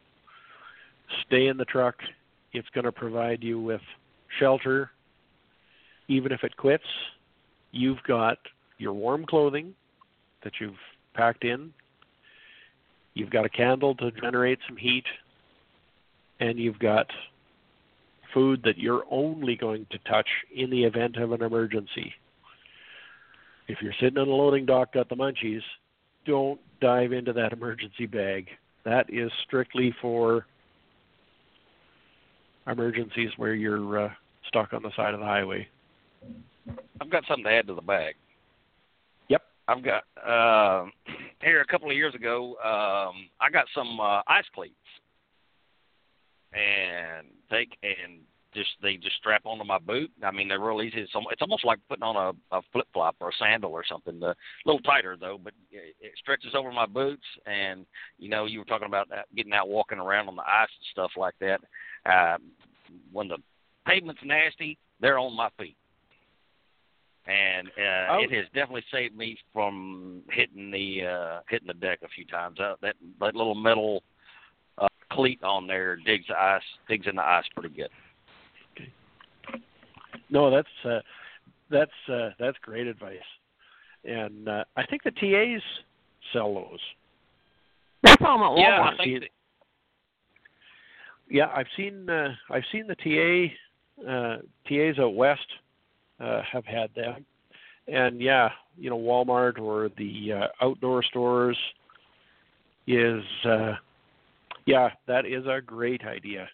Stay 1.26 1.46
in 1.48 1.56
the 1.56 1.64
truck. 1.64 1.96
It's 2.52 2.68
going 2.74 2.84
to 2.84 2.92
provide 2.92 3.42
you 3.42 3.60
with 3.60 3.80
shelter. 4.38 4.90
Even 6.08 6.32
if 6.32 6.44
it 6.44 6.56
quits, 6.56 6.84
you've 7.70 8.02
got 8.06 8.38
your 8.78 8.92
warm 8.92 9.24
clothing 9.24 9.74
that 10.44 10.52
you've 10.60 10.74
packed 11.14 11.44
in. 11.44 11.72
You've 13.14 13.30
got 13.30 13.44
a 13.44 13.48
candle 13.48 13.94
to 13.96 14.10
generate 14.10 14.58
some 14.66 14.76
heat. 14.76 15.04
And 16.40 16.58
you've 16.58 16.78
got 16.78 17.06
food 18.34 18.62
that 18.64 18.78
you're 18.78 19.04
only 19.10 19.56
going 19.56 19.86
to 19.90 19.98
touch 20.10 20.28
in 20.54 20.70
the 20.70 20.84
event 20.84 21.16
of 21.16 21.32
an 21.32 21.42
emergency. 21.42 22.12
If 23.68 23.78
you're 23.80 23.94
sitting 24.00 24.18
on 24.18 24.28
a 24.28 24.30
loading 24.30 24.66
dock, 24.66 24.92
got 24.92 25.08
the 25.08 25.14
munchies, 25.14 25.62
don't 26.26 26.60
dive 26.80 27.12
into 27.12 27.32
that 27.34 27.52
emergency 27.52 28.06
bag. 28.06 28.48
That 28.84 29.06
is 29.08 29.30
strictly 29.46 29.94
for 30.00 30.46
emergencies 32.66 33.30
where 33.36 33.54
you're 33.54 34.06
uh, 34.06 34.10
stuck 34.48 34.72
on 34.72 34.82
the 34.82 34.90
side 34.96 35.14
of 35.14 35.20
the 35.20 35.26
highway. 35.26 35.66
I've 37.00 37.10
got 37.10 37.24
something 37.28 37.44
to 37.44 37.50
add 37.50 37.66
to 37.66 37.74
the 37.74 37.82
bag. 37.82 38.14
Yep. 39.28 39.42
I've 39.68 39.82
got 39.84 40.04
uh, 40.24 40.86
here 41.42 41.60
a 41.60 41.66
couple 41.66 41.90
of 41.90 41.96
years 41.96 42.14
ago. 42.14 42.50
Um, 42.64 43.28
I 43.40 43.50
got 43.52 43.66
some 43.74 43.98
uh, 44.00 44.22
ice 44.28 44.44
cleats, 44.54 44.74
and 46.52 47.26
they 47.50 47.66
and 47.82 48.20
just 48.54 48.70
they 48.82 48.96
just 48.96 49.16
strap 49.16 49.42
onto 49.44 49.64
my 49.64 49.78
boot. 49.78 50.10
I 50.22 50.30
mean, 50.30 50.48
they're 50.48 50.60
real 50.60 50.82
easy. 50.82 51.00
It's, 51.00 51.12
it's 51.14 51.42
almost 51.42 51.64
like 51.64 51.78
putting 51.88 52.02
on 52.02 52.16
a, 52.16 52.56
a 52.56 52.60
flip 52.72 52.86
flop 52.92 53.16
or 53.20 53.30
a 53.30 53.32
sandal 53.38 53.72
or 53.72 53.84
something. 53.88 54.22
A 54.22 54.34
little 54.64 54.80
tighter 54.80 55.16
though, 55.18 55.38
but 55.42 55.52
it, 55.70 55.94
it 56.00 56.12
stretches 56.18 56.54
over 56.54 56.72
my 56.72 56.86
boots. 56.86 57.24
And 57.46 57.86
you 58.18 58.28
know, 58.28 58.46
you 58.46 58.58
were 58.58 58.64
talking 58.64 58.88
about 58.88 59.08
that, 59.10 59.26
getting 59.34 59.52
out 59.52 59.68
walking 59.68 59.98
around 59.98 60.28
on 60.28 60.36
the 60.36 60.42
ice 60.42 60.68
and 60.78 60.86
stuff 60.92 61.10
like 61.16 61.34
that. 61.40 61.60
Uh, 62.04 62.38
when 63.12 63.28
the 63.28 63.38
pavement's 63.86 64.22
nasty, 64.24 64.78
they're 65.00 65.18
on 65.18 65.36
my 65.36 65.48
feet. 65.58 65.76
And 67.26 67.68
uh, 67.68 68.12
oh. 68.14 68.18
it 68.22 68.32
has 68.32 68.46
definitely 68.46 68.84
saved 68.92 69.16
me 69.16 69.38
from 69.52 70.22
hitting 70.30 70.72
the 70.72 71.06
uh, 71.06 71.40
hitting 71.48 71.68
the 71.68 71.74
deck 71.74 72.00
a 72.02 72.08
few 72.08 72.24
times. 72.24 72.58
Uh, 72.58 72.74
that 72.82 72.96
that 73.20 73.36
little 73.36 73.54
metal 73.54 74.02
uh, 74.78 74.88
cleat 75.12 75.42
on 75.44 75.68
there 75.68 75.96
digs 75.96 76.26
the 76.28 76.36
ice, 76.36 76.62
digs 76.88 77.06
in 77.06 77.16
the 77.16 77.22
ice 77.22 77.44
pretty 77.54 77.74
good. 77.74 77.90
No, 80.32 80.50
that's 80.50 80.68
uh, 80.84 81.00
that's 81.70 81.90
uh, 82.10 82.30
that's 82.40 82.56
great 82.62 82.86
advice, 82.86 83.18
and 84.02 84.48
uh, 84.48 84.64
I 84.76 84.86
think 84.86 85.02
the 85.02 85.10
TAs 85.10 85.62
sell 86.32 86.54
those. 86.54 86.80
That's 88.02 88.22
all 88.22 88.38
at 88.38 88.58
Walmart. 88.58 88.58
Yeah, 88.58 88.80
I 88.82 89.04
think. 89.04 89.24
yeah, 91.28 91.52
I've 91.54 91.66
seen 91.76 92.08
uh, 92.08 92.30
I've 92.50 92.64
seen 92.72 92.86
the 92.86 92.94
TA 92.96 94.10
uh, 94.10 94.36
TAs 94.66 94.98
out 94.98 95.14
west 95.14 95.46
uh, 96.18 96.40
have 96.50 96.64
had 96.64 96.88
them, 96.96 97.26
and 97.86 98.18
yeah, 98.18 98.48
you 98.78 98.88
know 98.88 98.98
Walmart 98.98 99.58
or 99.58 99.90
the 99.98 100.32
uh, 100.32 100.64
outdoor 100.64 101.02
stores 101.02 101.58
is 102.86 103.22
uh, 103.44 103.74
yeah 104.64 104.88
that 105.06 105.26
is 105.26 105.44
a 105.44 105.60
great 105.60 106.04
idea. 106.04 106.48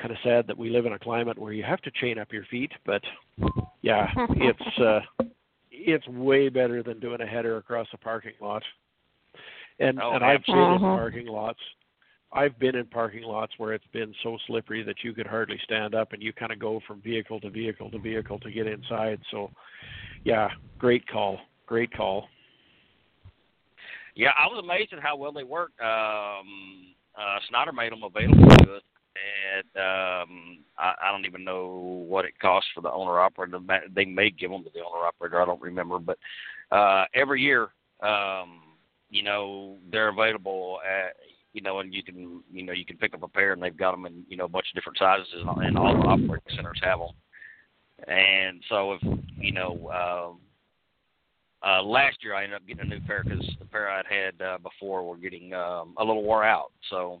Kind 0.00 0.12
of 0.12 0.18
sad 0.22 0.46
that 0.46 0.56
we 0.56 0.70
live 0.70 0.86
in 0.86 0.94
a 0.94 0.98
climate 0.98 1.38
where 1.38 1.52
you 1.52 1.62
have 1.62 1.80
to 1.82 1.90
chain 2.00 2.18
up 2.18 2.32
your 2.32 2.44
feet, 2.50 2.72
but 2.86 3.02
yeah, 3.82 4.08
it's 4.30 4.78
uh, 4.78 5.00
it's 5.70 6.06
way 6.08 6.48
better 6.48 6.82
than 6.82 7.00
doing 7.00 7.20
a 7.20 7.26
header 7.26 7.58
across 7.58 7.86
a 7.92 7.98
parking 7.98 8.32
lot. 8.40 8.62
And 9.78 10.00
Oh, 10.00 10.12
and 10.12 10.24
I've 10.24 10.44
been 10.46 10.56
in 10.56 10.80
parking 10.80 11.26
lots. 11.26 11.58
I've 12.32 12.58
been 12.58 12.76
in 12.76 12.86
parking 12.86 13.24
lots 13.24 13.52
where 13.58 13.72
it's 13.72 13.86
been 13.92 14.14
so 14.22 14.38
slippery 14.46 14.82
that 14.84 15.02
you 15.02 15.12
could 15.12 15.26
hardly 15.26 15.58
stand 15.64 15.94
up, 15.94 16.12
and 16.12 16.22
you 16.22 16.32
kind 16.32 16.52
of 16.52 16.58
go 16.58 16.80
from 16.86 17.00
vehicle 17.00 17.40
to 17.40 17.50
vehicle 17.50 17.90
to 17.90 17.98
vehicle 17.98 18.38
to 18.40 18.50
get 18.50 18.66
inside. 18.66 19.20
So, 19.30 19.50
yeah, 20.24 20.48
great 20.78 21.06
call, 21.08 21.38
great 21.66 21.92
call. 21.92 22.28
Yeah, 24.14 24.30
I 24.38 24.46
was 24.46 24.62
amazed 24.62 24.92
at 24.92 25.00
how 25.00 25.16
well 25.16 25.32
they 25.32 25.44
work. 25.44 25.70
Um, 25.80 26.94
uh, 27.18 27.38
Schneider 27.48 27.72
made 27.72 27.90
them 27.90 28.02
available 28.04 28.48
to 28.48 28.74
us, 28.74 28.82
and 29.54 29.76
um, 29.76 30.58
I, 30.78 30.94
I 31.02 31.12
don't 31.12 31.26
even 31.26 31.44
know 31.44 32.04
what 32.08 32.24
it 32.24 32.38
costs 32.40 32.70
for 32.74 32.80
the 32.80 32.90
owner 32.90 33.20
operator. 33.20 33.58
They 33.94 34.04
may 34.04 34.30
give 34.30 34.50
them 34.50 34.64
to 34.64 34.70
the 34.72 34.80
owner 34.80 35.06
operator. 35.06 35.40
I 35.40 35.46
don't 35.46 35.60
remember, 35.60 35.98
but 35.98 36.18
uh, 36.70 37.04
every 37.14 37.42
year, 37.42 37.68
um, 38.02 38.62
you 39.10 39.22
know, 39.22 39.76
they're 39.90 40.08
available 40.08 40.80
at. 40.84 41.16
You 41.52 41.62
know, 41.62 41.80
and 41.80 41.92
you 41.92 42.04
can, 42.04 42.44
you 42.52 42.62
know, 42.62 42.72
you 42.72 42.84
can 42.84 42.96
pick 42.96 43.12
up 43.12 43.24
a 43.24 43.28
pair, 43.28 43.52
and 43.52 43.60
they've 43.60 43.76
got 43.76 43.90
them 43.90 44.06
in, 44.06 44.22
you 44.28 44.36
know, 44.36 44.44
a 44.44 44.48
bunch 44.48 44.66
of 44.70 44.76
different 44.76 44.98
sizes, 44.98 45.26
and, 45.34 45.48
and 45.64 45.76
all 45.76 46.00
the 46.00 46.06
operating 46.06 46.54
centers 46.54 46.80
have 46.80 47.00
them. 47.00 47.08
And 48.06 48.62
so, 48.68 48.92
if 48.92 49.02
you 49.36 49.50
know, 49.50 49.90
um, 49.90 50.38
uh, 51.68 51.82
last 51.82 52.18
year 52.22 52.34
I 52.34 52.44
ended 52.44 52.60
up 52.60 52.66
getting 52.68 52.86
a 52.86 52.88
new 52.88 53.00
pair 53.00 53.24
because 53.24 53.44
the 53.58 53.64
pair 53.64 53.90
I'd 53.90 54.06
had 54.06 54.40
uh, 54.40 54.58
before 54.58 55.02
were 55.02 55.16
getting 55.16 55.52
um, 55.52 55.94
a 55.98 56.04
little 56.04 56.22
wore 56.22 56.44
out. 56.44 56.70
So, 56.88 57.20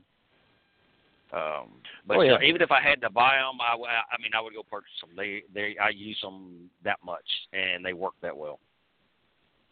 um, 1.32 1.68
but 2.06 2.16
Oh, 2.18 2.22
yeah. 2.22 2.38
even 2.42 2.60
if 2.62 2.70
I 2.70 2.80
had 2.80 3.00
to 3.02 3.10
buy 3.10 3.36
them, 3.36 3.60
I, 3.60 3.74
I 3.74 4.20
mean 4.20 4.32
I 4.36 4.40
would 4.40 4.54
go 4.54 4.62
purchase 4.62 4.90
them. 5.00 5.10
They 5.16 5.42
they 5.54 5.76
I 5.80 5.90
use 5.90 6.18
them 6.22 6.70
that 6.84 6.98
much 7.04 7.24
and 7.52 7.84
they 7.84 7.92
work 7.92 8.14
that 8.22 8.36
well. 8.36 8.58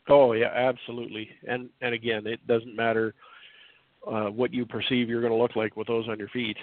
Oh 0.09 0.33
yeah, 0.33 0.53
absolutely. 0.55 1.29
And 1.47 1.69
and 1.81 1.95
again, 1.95 2.27
it 2.27 2.45
doesn't 2.47 2.75
matter 2.77 3.15
uh, 4.07 4.27
what 4.27 4.55
you 4.55 4.65
perceive 4.65 5.09
you're 5.09 5.21
going 5.21 5.33
to 5.33 5.39
look 5.39 5.57
like 5.57 5.77
with 5.77 5.87
those 5.89 6.09
on 6.09 6.19
your 6.19 6.29
feet. 6.29 6.57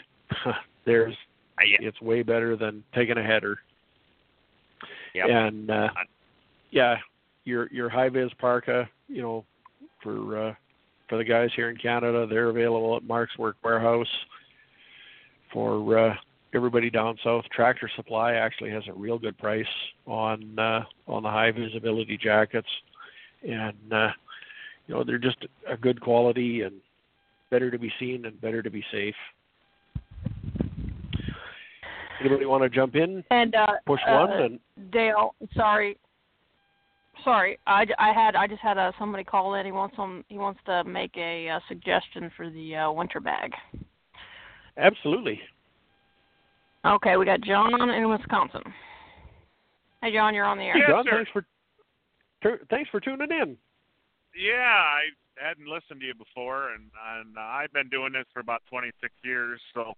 There's 0.86 1.14
Uh, 1.60 1.66
yeah, 1.66 1.88
it's 1.88 2.02
way 2.02 2.24
better 2.24 2.56
than 2.56 2.84
taking 2.94 3.18
a 3.18 3.24
header. 3.24 3.60
Yep. 5.14 5.28
And 5.30 5.70
uh, 5.72 5.90
yeah, 6.72 6.96
your 7.46 7.68
your 7.72 7.90
high 7.90 8.10
vis 8.10 8.32
parka, 8.40 8.90
you 9.08 9.22
know, 9.22 9.46
for 10.02 10.50
uh, 10.50 10.54
for 11.08 11.18
the 11.18 11.24
guys 11.24 11.50
here 11.56 11.70
in 11.70 11.78
Canada, 11.78 12.26
they're 12.28 12.50
available 12.50 12.96
at 12.98 13.04
Mark's 13.04 13.38
Work 13.38 13.58
Warehouse. 13.64 14.08
For 15.56 15.98
uh, 15.98 16.13
everybody 16.54 16.89
down 16.89 17.18
south, 17.24 17.46
Tractor 17.50 17.89
Supply 17.96 18.34
actually 18.34 18.72
has 18.72 18.84
a 18.89 18.94
real 18.94 19.18
good 19.18 19.38
price 19.38 19.65
on 20.06 20.60
uh, 20.60 20.84
on 21.08 21.24
the 21.24 21.30
high 21.30 21.52
visibility 21.52 22.20
jackets, 22.22 22.68
and 23.41 23.94
uh, 23.94 24.10
you 24.86 24.96
know 24.96 25.06
they're 25.06 25.18
just 25.18 25.38
a 25.72 25.78
good 25.78 26.02
quality 26.02 26.63
and 26.63 26.74
better 27.52 27.72
to 27.72 27.80
be 27.80 27.89
seen 28.02 28.26
and 28.26 28.39
better 28.41 28.62
to 28.62 28.70
be 28.70 28.84
safe. 28.91 29.15
Anybody 32.20 32.46
want 32.46 32.63
to 32.63 32.70
jump 32.70 32.96
in? 32.96 33.24
And 33.32 33.56
uh, 33.56 33.76
Push 33.86 34.02
uh, 34.06 34.12
one 34.12 34.32
and 34.32 34.60
Dale, 34.91 35.36
sorry, 35.56 35.98
sorry. 37.24 37.60
I, 37.65 37.86
I 37.98 38.12
had 38.12 38.36
I 38.36 38.46
just 38.46 38.62
had 38.62 38.78
uh, 38.78 38.91
somebody 39.00 39.24
call 39.24 39.56
in. 39.56 39.65
He 39.65 39.72
wants 39.72 39.96
some. 39.96 40.26
He 40.28 40.38
wants 40.38 40.60
to 40.65 40.84
make 40.84 41.15
a 41.15 41.48
uh, 41.48 41.60
suggestion 41.70 42.30
for 42.36 42.50
the 42.50 42.76
uh, 42.76 42.91
winter 42.91 43.22
bag. 43.22 43.54
Absolutely. 44.78 45.40
Okay, 46.86 47.18
we 47.18 47.26
got 47.26 47.42
John 47.42 47.90
in 47.90 48.10
Wisconsin. 48.10 48.62
Hey, 50.02 50.14
John, 50.14 50.36
you're 50.36 50.46
on 50.46 50.58
the 50.58 50.66
air. 50.66 50.78
Yes, 50.78 50.90
John, 50.90 51.04
sir. 51.06 51.12
thanks 51.16 51.32
for 51.32 51.46
tur- 52.44 52.62
thanks 52.70 52.90
for 52.90 53.00
tuning 53.00 53.32
in. 53.32 53.58
Yeah, 54.36 54.68
I 54.68 55.02
hadn't 55.38 55.68
listened 55.68 56.02
to 56.02 56.06
you 56.06 56.14
before, 56.14 56.72
and 56.74 56.92
and 57.18 57.38
uh, 57.38 57.42
I've 57.42 57.74
been 57.74 57.90
doing 57.90 58.14
this 58.14 58.26
for 58.34 58.40
about 58.40 58.62
26 58.70 59.12
years. 59.24 59.60
So, 59.74 59.94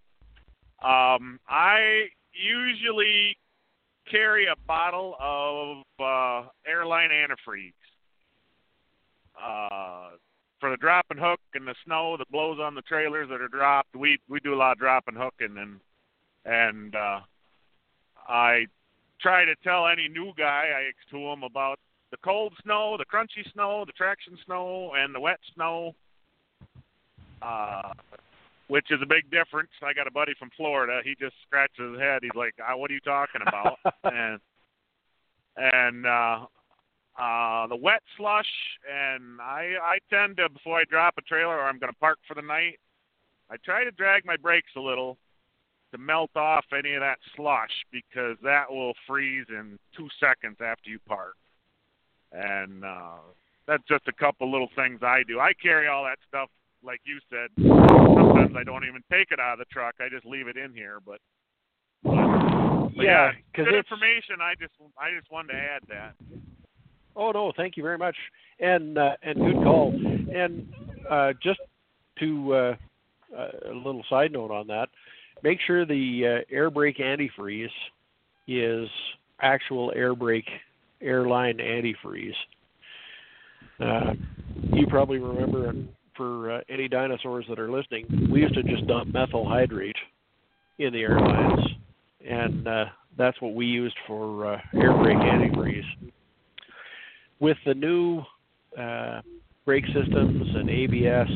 um, 0.87 1.39
I 1.49 2.07
usually 2.31 3.37
carry 4.09 4.45
a 4.45 4.55
bottle 4.67 5.15
of 5.19 5.77
uh, 5.99 6.49
airline 6.65 7.09
antifreeze. 7.09 7.73
Uh, 9.35 10.11
for 10.59 10.69
the 10.69 10.77
drop 10.77 11.05
and 11.09 11.19
hook 11.19 11.39
and 11.53 11.67
the 11.67 11.75
snow 11.85 12.17
that 12.17 12.31
blows 12.31 12.59
on 12.59 12.75
the 12.75 12.81
trailers 12.81 13.29
that 13.29 13.41
are 13.41 13.47
dropped, 13.47 13.95
we 13.95 14.19
we 14.29 14.39
do 14.39 14.53
a 14.53 14.57
lot 14.57 14.73
of 14.73 14.79
drop 14.79 15.05
and 15.07 15.17
hooking, 15.17 15.57
and 15.57 15.79
and 16.45 16.95
uh, 16.95 17.19
I 18.27 18.67
try 19.21 19.45
to 19.45 19.55
tell 19.63 19.87
any 19.87 20.07
new 20.07 20.31
guy 20.37 20.69
I 20.75 20.91
to 21.11 21.17
him 21.17 21.43
about 21.43 21.79
the 22.11 22.17
cold 22.17 22.53
snow, 22.63 22.97
the 22.97 23.05
crunchy 23.05 23.51
snow, 23.53 23.83
the 23.85 23.91
traction 23.93 24.37
snow, 24.45 24.93
and 24.95 25.13
the 25.13 25.19
wet 25.19 25.39
snow, 25.55 25.93
uh, 27.41 27.93
which 28.67 28.91
is 28.91 28.99
a 29.01 29.05
big 29.05 29.29
difference. 29.29 29.69
I 29.83 29.93
got 29.93 30.07
a 30.07 30.11
buddy 30.11 30.33
from 30.39 30.49
Florida. 30.55 31.01
He 31.03 31.15
just 31.19 31.35
scratches 31.45 31.91
his 31.91 31.99
head. 31.99 32.19
He's 32.23 32.35
like, 32.35 32.55
ah, 32.65 32.75
"What 32.75 32.91
are 32.91 32.93
you 32.93 32.99
talking 33.01 33.41
about?" 33.45 33.77
and 34.03 34.39
and 35.57 36.05
uh, 36.05 36.45
uh, 37.17 37.67
the 37.67 37.75
wet 37.75 38.01
slush, 38.15 38.49
and 38.91 39.41
I 39.41 39.73
I 39.81 39.97
tend 40.09 40.37
to 40.37 40.49
before 40.49 40.79
I 40.79 40.83
drop 40.89 41.15
a 41.17 41.21
trailer 41.21 41.55
or 41.57 41.63
I'm 41.63 41.79
going 41.79 41.91
to 41.91 41.99
park 41.99 42.19
for 42.27 42.35
the 42.35 42.41
night, 42.41 42.79
I 43.49 43.57
try 43.63 43.83
to 43.83 43.91
drag 43.91 44.25
my 44.25 44.37
brakes 44.37 44.71
a 44.75 44.79
little 44.79 45.17
to 45.91 45.97
melt 45.97 46.31
off 46.35 46.65
any 46.77 46.93
of 46.93 47.01
that 47.01 47.17
slush 47.35 47.71
because 47.91 48.37
that 48.43 48.69
will 48.69 48.93
freeze 49.07 49.45
in 49.49 49.79
two 49.95 50.07
seconds 50.19 50.57
after 50.61 50.89
you 50.89 50.99
park. 51.07 51.35
And 52.33 52.83
uh, 52.83 53.23
that's 53.67 53.83
just 53.87 54.07
a 54.07 54.11
couple 54.11 54.51
little 54.51 54.69
things 54.75 54.99
I 55.01 55.23
do. 55.27 55.39
I 55.39 55.53
carry 55.53 55.87
all 55.87 56.03
that 56.03 56.19
stuff, 56.27 56.49
like 56.83 56.99
you 57.05 57.19
said. 57.29 57.49
Sometimes 57.57 58.55
I 58.57 58.63
don't 58.63 58.83
even 58.83 59.01
take 59.09 59.31
it 59.31 59.39
out 59.39 59.53
of 59.53 59.59
the 59.59 59.65
truck. 59.71 59.95
I 59.99 60.09
just 60.09 60.25
leave 60.25 60.47
it 60.47 60.57
in 60.57 60.73
here. 60.73 60.99
But, 61.05 61.19
but, 62.03 62.11
but 62.13 63.03
Yeah, 63.03 63.31
yeah, 63.31 63.31
'cause 63.55 63.65
good 63.65 63.75
information. 63.75 64.41
I 64.41 64.55
just 64.59 64.73
I 64.99 65.11
just 65.17 65.31
wanted 65.31 65.53
to 65.53 65.59
add 65.59 65.81
that. 65.87 66.13
Oh 67.17 67.31
no, 67.31 67.51
thank 67.57 67.75
you 67.75 67.83
very 67.83 67.97
much, 67.97 68.15
and 68.59 68.97
uh, 68.97 69.13
and 69.23 69.39
good 69.39 69.63
call. 69.63 69.91
And 69.91 70.71
uh, 71.09 71.33
just 71.41 71.59
to 72.19 72.53
uh, 72.53 72.75
uh, 73.35 73.71
a 73.71 73.73
little 73.73 74.03
side 74.07 74.31
note 74.31 74.51
on 74.51 74.67
that, 74.67 74.89
make 75.41 75.57
sure 75.65 75.83
the 75.83 76.43
uh, 76.43 76.55
air 76.55 76.69
brake 76.69 76.99
antifreeze 76.99 77.69
is 78.47 78.87
actual 79.41 79.91
air 79.95 80.13
brake 80.13 80.47
airline 81.01 81.57
antifreeze. 81.57 82.35
Uh, 83.79 84.13
you 84.73 84.85
probably 84.87 85.17
remember, 85.17 85.73
for 86.15 86.61
any 86.69 86.87
dinosaurs 86.87 87.45
that 87.49 87.57
are 87.57 87.71
listening, 87.71 88.29
we 88.31 88.41
used 88.41 88.53
to 88.53 88.63
just 88.63 88.85
dump 88.87 89.11
methyl 89.11 89.47
hydrate 89.47 89.95
in 90.77 90.93
the 90.93 91.01
airlines, 91.01 91.67
and 92.27 92.67
uh, 92.67 92.85
that's 93.17 93.39
what 93.41 93.55
we 93.55 93.65
used 93.65 93.95
for 94.05 94.61
air 94.75 94.93
brake 94.97 95.17
antifreeze 95.17 95.83
with 97.39 97.57
the 97.65 97.73
new 97.73 98.21
uh, 98.77 99.21
brake 99.65 99.85
systems 99.87 100.55
and 100.55 100.69
ABS, 100.69 101.29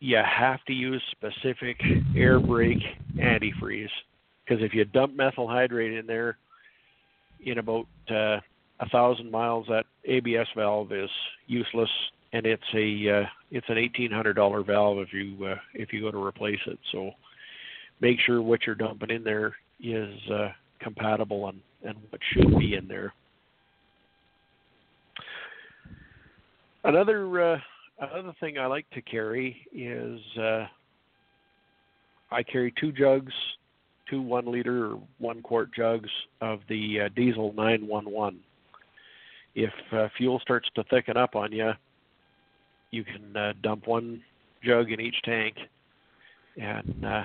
you 0.00 0.16
have 0.16 0.62
to 0.64 0.72
use 0.72 1.02
specific 1.12 1.80
air 2.16 2.38
brake 2.38 2.82
antifreeze 3.18 3.88
because 4.44 4.62
if 4.62 4.74
you 4.74 4.84
dump 4.84 5.16
methyl 5.16 5.48
hydrate 5.48 5.92
in 5.92 6.06
there 6.06 6.36
in 7.44 7.58
about 7.58 7.86
uh, 8.10 8.38
a 8.80 8.88
thousand 8.90 9.30
miles, 9.30 9.66
that 9.68 9.84
ABS 10.04 10.46
valve 10.54 10.92
is 10.92 11.10
useless, 11.46 11.90
and 12.32 12.46
it's 12.46 12.62
a 12.74 13.20
uh, 13.22 13.26
it's 13.50 13.68
an 13.68 13.78
eighteen 13.78 14.10
hundred 14.10 14.34
dollar 14.34 14.62
valve 14.62 14.98
if 14.98 15.12
you 15.12 15.44
uh, 15.46 15.56
if 15.74 15.92
you 15.92 16.00
go 16.00 16.10
to 16.10 16.22
replace 16.22 16.60
it. 16.66 16.78
So 16.92 17.12
make 18.00 18.18
sure 18.20 18.42
what 18.42 18.60
you're 18.66 18.74
dumping 18.74 19.10
in 19.10 19.24
there 19.24 19.56
is 19.80 20.14
uh, 20.30 20.48
compatible 20.80 21.48
and 21.48 21.60
and 21.84 21.96
what 22.10 22.20
should 22.32 22.58
be 22.58 22.74
in 22.74 22.86
there. 22.88 23.12
Another 26.86 27.54
uh, 27.54 27.58
another 27.98 28.32
thing 28.38 28.58
I 28.58 28.66
like 28.66 28.88
to 28.90 29.02
carry 29.02 29.56
is 29.74 30.20
uh, 30.38 30.66
I 32.30 32.44
carry 32.44 32.72
two 32.80 32.92
jugs, 32.92 33.32
two 34.08 34.22
one 34.22 34.46
liter 34.46 34.92
or 34.92 35.00
one 35.18 35.42
quart 35.42 35.74
jugs 35.74 36.08
of 36.40 36.60
the 36.68 37.00
uh, 37.00 37.08
diesel 37.16 37.52
911. 37.54 38.38
If 39.56 39.72
uh, 39.90 40.06
fuel 40.16 40.38
starts 40.38 40.68
to 40.76 40.84
thicken 40.84 41.16
up 41.16 41.34
on 41.34 41.50
you, 41.50 41.72
you 42.92 43.02
can 43.02 43.36
uh, 43.36 43.52
dump 43.64 43.88
one 43.88 44.22
jug 44.62 44.92
in 44.92 45.00
each 45.00 45.20
tank, 45.24 45.56
and 46.56 47.04
uh, 47.04 47.24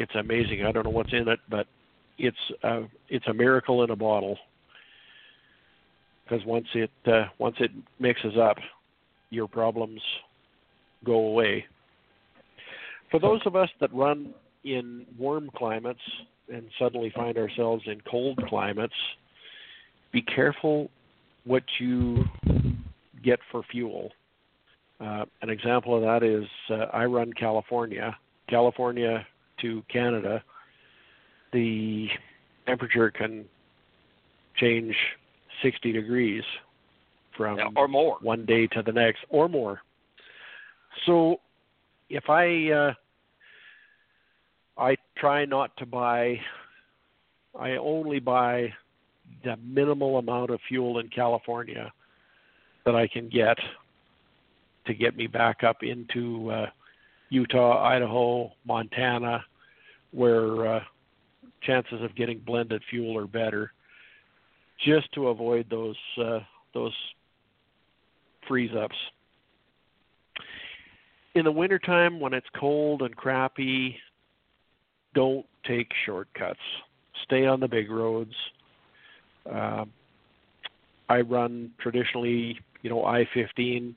it's 0.00 0.14
amazing. 0.16 0.64
I 0.66 0.72
don't 0.72 0.82
know 0.82 0.90
what's 0.90 1.12
in 1.12 1.28
it, 1.28 1.38
but 1.48 1.68
it's 2.18 2.36
uh, 2.64 2.80
it's 3.08 3.28
a 3.28 3.32
miracle 3.32 3.84
in 3.84 3.90
a 3.90 3.96
bottle. 3.96 4.38
Because 6.24 6.44
once 6.44 6.66
it 6.74 6.90
uh, 7.06 7.26
once 7.38 7.56
it 7.60 7.70
mixes 8.00 8.36
up, 8.36 8.56
your 9.30 9.48
problems 9.48 10.00
go 11.04 11.14
away. 11.14 11.64
For 13.10 13.20
those 13.20 13.40
of 13.46 13.56
us 13.56 13.68
that 13.80 13.92
run 13.94 14.34
in 14.64 15.06
warm 15.18 15.50
climates 15.56 16.00
and 16.52 16.64
suddenly 16.78 17.12
find 17.14 17.36
ourselves 17.38 17.82
in 17.86 18.00
cold 18.10 18.38
climates, 18.48 18.94
be 20.12 20.22
careful 20.22 20.90
what 21.44 21.62
you 21.78 22.24
get 23.22 23.38
for 23.50 23.62
fuel. 23.70 24.10
Uh, 25.00 25.24
an 25.42 25.50
example 25.50 25.94
of 25.94 26.02
that 26.02 26.26
is 26.26 26.46
uh, 26.70 26.86
I 26.92 27.04
run 27.04 27.32
California, 27.32 28.16
California 28.48 29.26
to 29.60 29.82
Canada. 29.90 30.42
The 31.52 32.08
temperature 32.66 33.10
can 33.10 33.44
change 34.56 34.94
60 35.62 35.92
degrees 35.92 36.42
from 37.38 37.56
Yeah, 37.56 37.68
or 37.74 37.88
more. 37.88 38.18
one 38.20 38.44
day 38.44 38.66
to 38.66 38.82
the 38.82 38.92
next 38.92 39.20
or 39.30 39.48
more. 39.48 39.80
So 41.06 41.40
if 42.10 42.28
I 42.28 42.70
uh, 42.72 42.92
I 44.76 44.96
try 45.16 45.46
not 45.46 45.74
to 45.78 45.86
buy 45.86 46.38
I 47.58 47.72
only 47.72 48.18
buy 48.18 48.72
the 49.44 49.56
minimal 49.56 50.18
amount 50.18 50.50
of 50.50 50.60
fuel 50.68 50.98
in 50.98 51.08
California 51.08 51.92
that 52.84 52.94
I 52.94 53.06
can 53.08 53.28
get 53.28 53.56
to 54.86 54.94
get 54.94 55.16
me 55.16 55.26
back 55.26 55.62
up 55.62 55.82
into 55.82 56.50
uh, 56.50 56.66
Utah, 57.30 57.84
Idaho, 57.84 58.52
Montana, 58.66 59.44
where 60.12 60.76
uh, 60.76 60.80
chances 61.62 62.02
of 62.02 62.14
getting 62.16 62.38
blended 62.38 62.82
fuel 62.88 63.18
are 63.18 63.26
better, 63.26 63.72
just 64.84 65.12
to 65.12 65.28
avoid 65.28 65.66
those 65.68 65.96
uh, 66.22 66.40
those 66.72 66.94
freeze 68.48 68.70
ups. 68.76 68.96
In 71.34 71.44
the 71.44 71.52
wintertime, 71.52 72.18
when 72.18 72.32
it's 72.32 72.46
cold 72.58 73.02
and 73.02 73.14
crappy, 73.14 73.96
don't 75.14 75.46
take 75.66 75.88
shortcuts. 76.04 76.58
Stay 77.24 77.46
on 77.46 77.60
the 77.60 77.68
big 77.68 77.90
roads. 77.90 78.34
Um, 79.50 79.92
I 81.08 81.20
run 81.20 81.70
traditionally, 81.80 82.58
you 82.82 82.90
know, 82.90 83.04
I-15, 83.04 83.94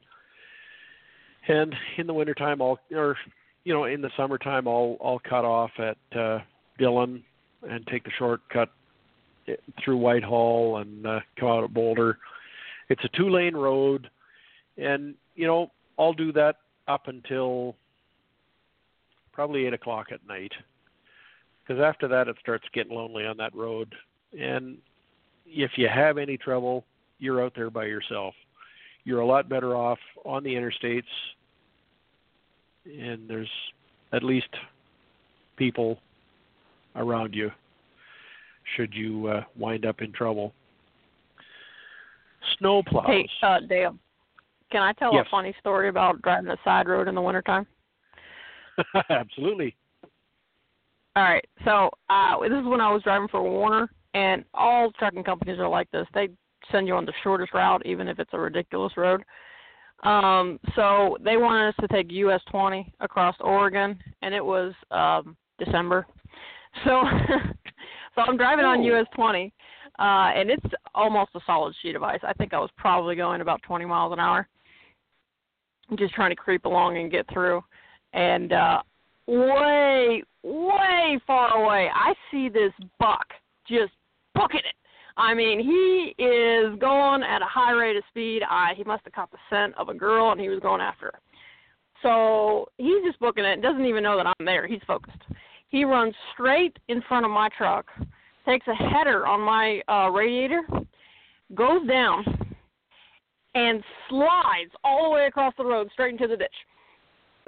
and 1.47 1.75
in 1.97 2.07
the 2.07 2.13
wintertime, 2.13 2.61
I'll 2.61 2.79
or 2.91 3.17
you 3.63 3.73
know, 3.73 3.85
in 3.85 4.01
the 4.01 4.09
summertime, 4.17 4.67
I'll 4.67 4.97
I'll 5.03 5.19
cut 5.19 5.45
off 5.45 5.71
at 5.77 6.17
uh, 6.17 6.39
Dillon 6.77 7.23
and 7.67 7.85
take 7.87 8.03
the 8.03 8.11
shortcut 8.17 8.69
eh, 9.47 9.55
through 9.83 9.97
Whitehall 9.97 10.77
and 10.77 11.05
uh, 11.05 11.19
come 11.39 11.49
out 11.49 11.63
at 11.63 11.73
Boulder. 11.73 12.17
It's 12.89 13.03
a 13.03 13.17
two-lane 13.17 13.55
road, 13.55 14.09
and 14.81 15.15
you 15.35 15.47
know, 15.47 15.71
I'll 15.97 16.13
do 16.13 16.31
that 16.33 16.57
up 16.87 17.07
until 17.07 17.75
probably 19.31 19.65
eight 19.65 19.73
o'clock 19.73 20.07
at 20.11 20.25
night, 20.27 20.51
because 21.61 21.81
after 21.81 22.07
that, 22.07 22.27
it 22.27 22.35
starts 22.39 22.65
getting 22.73 22.95
lonely 22.95 23.25
on 23.25 23.37
that 23.37 23.55
road, 23.55 23.93
and 24.37 24.77
if 25.45 25.71
you 25.77 25.87
have 25.87 26.17
any 26.17 26.37
trouble, 26.37 26.85
you're 27.19 27.43
out 27.43 27.53
there 27.55 27.69
by 27.69 27.85
yourself. 27.85 28.33
You're 29.03 29.21
a 29.21 29.25
lot 29.25 29.49
better 29.49 29.75
off 29.75 29.99
on 30.25 30.43
the 30.43 30.53
interstates, 30.53 31.03
and 32.85 33.29
there's 33.29 33.49
at 34.13 34.23
least 34.23 34.49
people 35.57 35.99
around 36.95 37.33
you 37.33 37.51
should 38.75 38.93
you 38.93 39.27
uh, 39.27 39.43
wind 39.57 39.85
up 39.85 40.01
in 40.01 40.11
trouble. 40.11 40.53
Snow 42.57 42.83
plows. 42.83 43.05
Hey, 43.07 43.29
uh, 43.43 43.59
can 44.71 44.81
I 44.81 44.93
tell 44.93 45.13
Yes. 45.13 45.25
a 45.27 45.29
funny 45.29 45.53
story 45.59 45.89
about 45.89 46.21
driving 46.21 46.49
a 46.51 46.57
side 46.63 46.87
road 46.87 47.07
in 47.07 47.15
the 47.15 47.21
wintertime? 47.21 47.67
Absolutely. 49.09 49.75
All 51.15 51.23
right. 51.23 51.45
So 51.65 51.89
uh, 52.09 52.39
this 52.41 52.51
is 52.51 52.65
when 52.65 52.81
I 52.81 52.91
was 52.91 53.03
driving 53.03 53.27
for 53.27 53.43
Warner, 53.43 53.89
and 54.13 54.45
all 54.53 54.91
trucking 54.93 55.23
companies 55.23 55.59
are 55.59 55.67
like 55.67 55.91
this. 55.91 56.07
They 56.13 56.29
send 56.71 56.87
you 56.87 56.95
on 56.95 57.05
the 57.05 57.13
shortest 57.23 57.53
route, 57.53 57.85
even 57.85 58.07
if 58.07 58.19
it's 58.19 58.33
a 58.33 58.39
ridiculous 58.39 58.93
road. 58.95 59.23
Um, 60.03 60.59
so 60.75 61.17
they 61.23 61.37
wanted 61.37 61.69
us 61.69 61.75
to 61.81 61.87
take 61.87 62.11
US 62.11 62.41
20 62.49 62.93
across 63.01 63.35
Oregon, 63.39 63.99
and 64.21 64.33
it 64.33 64.43
was 64.43 64.73
um, 64.91 65.35
December. 65.63 66.05
So, 66.85 67.01
so 68.15 68.21
I'm 68.21 68.37
driving 68.37 68.63
on. 68.63 68.81
US 68.83 69.05
20, 69.13 69.51
uh, 69.99 70.01
and 70.01 70.49
it's 70.49 70.65
almost 70.95 71.31
a 71.35 71.41
solid 71.45 71.75
sheet 71.81 71.97
of 71.97 72.03
ice. 72.03 72.21
I 72.23 72.31
think 72.31 72.53
I 72.53 72.59
was 72.59 72.69
probably 72.77 73.17
going 73.17 73.41
about 73.41 73.61
20 73.63 73.83
miles 73.83 74.13
an 74.13 74.19
hour, 74.19 74.47
just 75.97 76.13
trying 76.13 76.31
to 76.31 76.35
creep 76.35 76.65
along 76.65 76.97
and 76.97 77.11
get 77.11 77.25
through. 77.31 77.63
And 78.13 78.53
uh, 78.53 78.81
way, 79.27 80.23
way 80.43 81.19
far 81.25 81.63
away, 81.63 81.89
I 81.93 82.13
see 82.29 82.49
this 82.49 82.73
buck 82.99 83.25
just 83.67 83.93
booking 84.33 84.59
it. 84.59 84.75
I 85.17 85.33
mean, 85.33 85.59
he 85.59 86.23
is 86.23 86.77
going 86.79 87.21
at 87.23 87.41
a 87.41 87.45
high 87.45 87.73
rate 87.73 87.97
of 87.97 88.03
speed. 88.09 88.41
I 88.49 88.73
he 88.75 88.83
must 88.83 89.03
have 89.03 89.13
caught 89.13 89.31
the 89.31 89.37
scent 89.49 89.73
of 89.77 89.89
a 89.89 89.93
girl, 89.93 90.31
and 90.31 90.39
he 90.39 90.49
was 90.49 90.59
going 90.59 90.81
after 90.81 91.07
her. 91.07 91.19
So 92.01 92.69
he's 92.77 93.03
just 93.05 93.19
booking 93.19 93.45
it. 93.45 93.61
Doesn't 93.61 93.85
even 93.85 94.03
know 94.03 94.17
that 94.17 94.25
I'm 94.25 94.45
there. 94.45 94.67
He's 94.67 94.81
focused. 94.87 95.21
He 95.69 95.85
runs 95.85 96.15
straight 96.33 96.77
in 96.87 97.01
front 97.07 97.25
of 97.25 97.31
my 97.31 97.49
truck, 97.57 97.85
takes 98.45 98.67
a 98.67 98.73
header 98.73 99.27
on 99.27 99.41
my 99.41 99.81
uh, 99.87 100.09
radiator, 100.09 100.63
goes 101.55 101.85
down, 101.87 102.25
and 103.55 103.83
slides 104.09 104.71
all 104.83 105.03
the 105.05 105.09
way 105.09 105.25
across 105.25 105.53
the 105.57 105.65
road 105.65 105.89
straight 105.93 106.13
into 106.13 106.27
the 106.27 106.37
ditch, 106.37 106.49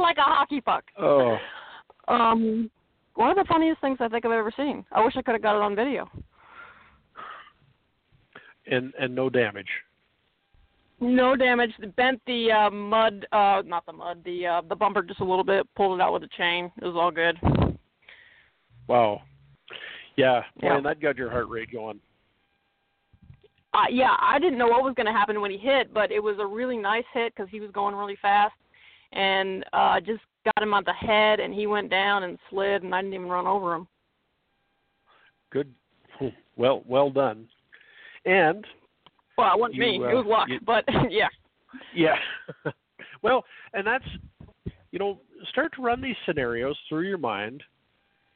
like 0.00 0.16
a 0.18 0.22
hockey 0.22 0.60
puck. 0.60 0.84
Oh, 0.98 1.36
Um, 2.08 2.70
one 3.14 3.30
of 3.30 3.36
the 3.36 3.44
funniest 3.48 3.80
things 3.80 3.98
I 4.00 4.08
think 4.08 4.24
I've 4.24 4.32
ever 4.32 4.52
seen. 4.56 4.84
I 4.92 5.04
wish 5.04 5.14
I 5.16 5.22
could 5.22 5.32
have 5.34 5.42
got 5.42 5.56
it 5.56 5.62
on 5.62 5.76
video. 5.76 6.08
and 8.66 8.92
and 8.98 9.14
no 9.14 9.28
damage. 9.28 9.68
No 11.00 11.36
damage. 11.36 11.72
Bent 11.96 12.20
the 12.26 12.50
uh, 12.52 12.70
mud, 12.70 13.26
uh, 13.32 13.62
not 13.66 13.84
the 13.84 13.92
mud, 13.92 14.22
the 14.24 14.46
uh, 14.46 14.62
the 14.68 14.76
bumper 14.76 15.02
just 15.02 15.20
a 15.20 15.24
little 15.24 15.44
bit. 15.44 15.66
Pulled 15.76 15.98
it 16.00 16.02
out 16.02 16.12
with 16.12 16.22
a 16.22 16.28
chain. 16.36 16.70
It 16.80 16.84
was 16.86 16.94
all 16.96 17.10
good. 17.10 17.38
Wow. 18.86 19.22
Yeah, 20.16 20.42
Yeah. 20.62 20.76
and 20.76 20.86
that 20.86 21.00
got 21.00 21.16
your 21.16 21.30
heart 21.30 21.48
rate 21.48 21.72
going. 21.72 21.98
Uh, 23.74 23.88
yeah, 23.90 24.14
I 24.20 24.38
didn't 24.38 24.58
know 24.58 24.68
what 24.68 24.84
was 24.84 24.94
going 24.94 25.06
to 25.06 25.12
happen 25.12 25.40
when 25.40 25.50
he 25.50 25.58
hit, 25.58 25.92
but 25.92 26.12
it 26.12 26.22
was 26.22 26.36
a 26.38 26.46
really 26.46 26.76
nice 26.76 27.04
hit 27.12 27.34
because 27.34 27.50
he 27.50 27.58
was 27.60 27.70
going 27.72 27.94
really 27.96 28.16
fast, 28.22 28.54
and 29.12 29.64
uh, 29.72 29.98
just 30.00 30.20
got 30.44 30.62
him 30.62 30.72
on 30.74 30.84
the 30.84 30.92
head, 30.92 31.40
and 31.40 31.52
he 31.52 31.66
went 31.66 31.90
down 31.90 32.22
and 32.22 32.38
slid, 32.50 32.82
and 32.84 32.94
I 32.94 33.00
didn't 33.02 33.14
even 33.14 33.28
run 33.28 33.46
over 33.46 33.74
him. 33.74 33.88
Good. 35.50 35.72
Well, 36.56 36.84
well 36.86 37.10
done. 37.10 37.48
And 38.24 38.64
Well, 39.36 39.54
it 39.54 39.58
wasn't 39.58 39.74
You, 39.74 39.80
me. 39.80 40.04
uh, 40.04 40.08
it 40.08 40.14
was 40.14 40.24
luck, 40.24 40.48
you- 40.48 40.60
but 40.64 40.84
yeah. 41.10 41.26
yeah, 41.92 42.14
well, 43.22 43.44
and 43.72 43.84
that's 43.84 44.04
you 44.92 45.00
know 45.00 45.18
start 45.48 45.72
to 45.74 45.82
run 45.82 46.00
these 46.00 46.14
scenarios 46.26 46.78
through 46.88 47.08
your 47.08 47.18
mind, 47.18 47.60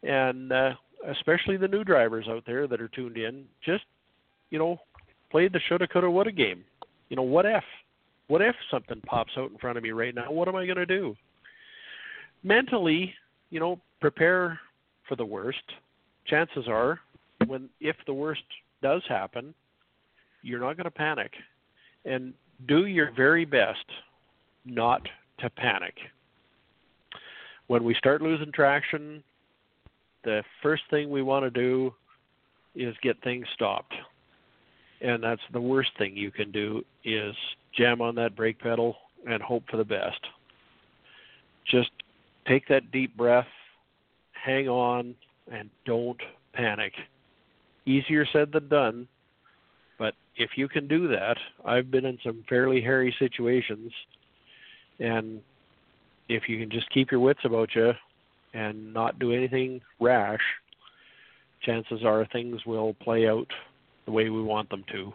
and 0.03 0.53
uh, 0.53 0.70
especially 1.11 1.57
the 1.57 1.68
new 1.68 1.85
drivers 1.85 2.27
out 2.29 2.42
there 2.44 2.66
that 2.66 2.81
are 2.81 2.88
tuned 2.88 3.16
in, 3.16 3.44
just 3.64 3.85
you 4.51 4.59
know 4.59 4.81
play 5.31 5.49
the 5.49 5.61
shoulda, 5.68 5.87
coulda, 5.87 6.11
woulda 6.11 6.33
game. 6.33 6.64
You 7.09 7.16
know, 7.16 7.22
what 7.22 7.47
if? 7.47 7.64
What 8.29 8.43
if 8.43 8.55
something 8.70 9.01
pops 9.07 9.33
out 9.37 9.51
in 9.51 9.59
front 9.59 9.79
of 9.79 9.85
me 9.85 9.91
right 9.91 10.14
now? 10.14 10.31
What 10.31 10.49
am 10.49 10.57
I 10.57 10.66
going 10.66 10.76
to 10.76 10.87
do? 10.87 11.16
Mentally, 12.43 13.14
you 13.51 13.59
know, 13.59 13.81
prepare 14.01 14.61
for 15.09 15.16
the 15.16 15.24
worst. 15.24 15.62
Chances 16.26 16.68
are, 16.68 17.01
when 17.47 17.68
if 17.81 17.97
the 18.07 18.12
worst 18.12 18.43
does 18.83 19.03
happen, 19.09 19.55
you're 20.43 20.61
not 20.61 20.76
going 20.76 20.85
to 20.85 20.91
panic, 20.91 21.33
and 22.05 22.35
do 22.68 22.87
your 22.87 23.11
very 23.16 23.45
best 23.45 23.85
not 24.66 25.03
to 25.41 25.49
panic. 25.51 25.95
When 27.66 27.83
we 27.83 27.95
start 27.95 28.22
losing 28.22 28.53
traction, 28.53 29.22
the 30.24 30.43
first 30.62 30.83
thing 30.91 31.11
we 31.11 31.22
want 31.22 31.45
to 31.45 31.51
do 31.51 31.95
is 32.74 32.95
get 33.03 33.20
things 33.22 33.47
stopped 33.55 33.95
and 35.01 35.22
that's 35.22 35.42
the 35.53 35.61
worst 35.61 35.90
thing 35.99 36.16
you 36.16 36.30
can 36.30 36.51
do 36.51 36.82
is 37.05 37.34
jam 37.76 38.01
on 38.01 38.14
that 38.16 38.36
brake 38.36 38.59
pedal 38.59 38.96
and 39.28 39.42
hope 39.42 39.64
for 39.70 39.76
the 39.76 39.84
best. 39.84 40.20
Just 41.70 41.90
take 42.46 42.66
that 42.68 42.90
deep 42.90 43.16
breath 43.16 43.46
hang 44.32 44.68
on 44.68 45.14
and 45.53 45.68
don't 45.84 46.20
panic. 46.55 46.92
Easier 47.86 48.26
said 48.32 48.53
than 48.53 48.68
done 48.68 49.09
but 49.99 50.14
if 50.36 50.51
you 50.57 50.68
can 50.68 50.86
do 50.86 51.09
that 51.09 51.36
i've 51.64 51.90
been 51.90 52.05
in 52.05 52.18
some 52.22 52.44
fairly 52.49 52.80
hairy 52.80 53.14
situations 53.18 53.90
and 55.01 55.40
if 56.28 56.49
you 56.49 56.59
can 56.59 56.70
just 56.70 56.88
keep 56.90 57.11
your 57.11 57.20
wits 57.20 57.40
about 57.44 57.74
you 57.74 57.92
and 58.55 58.92
not 58.92 59.18
do 59.18 59.32
anything 59.32 59.80
rash, 60.01 60.40
chances 61.62 62.05
are 62.05 62.26
things 62.26 62.64
will 62.66 62.94
play 62.94 63.28
out 63.28 63.49
the 64.09 64.12
way 64.12 64.30
we 64.30 64.42
want 64.42 64.70
them 64.70 64.84
to. 64.90 65.12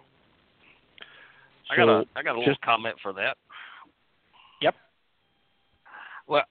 I 1.71 1.75
got 1.75 1.89
a 1.89 2.05
I 2.15 2.21
got 2.21 2.35
a 2.35 2.39
little 2.39 2.55
comment 2.63 2.95
for 3.01 3.11
that. 3.13 3.37
Yep. 4.61 4.75
Well, 6.27 6.43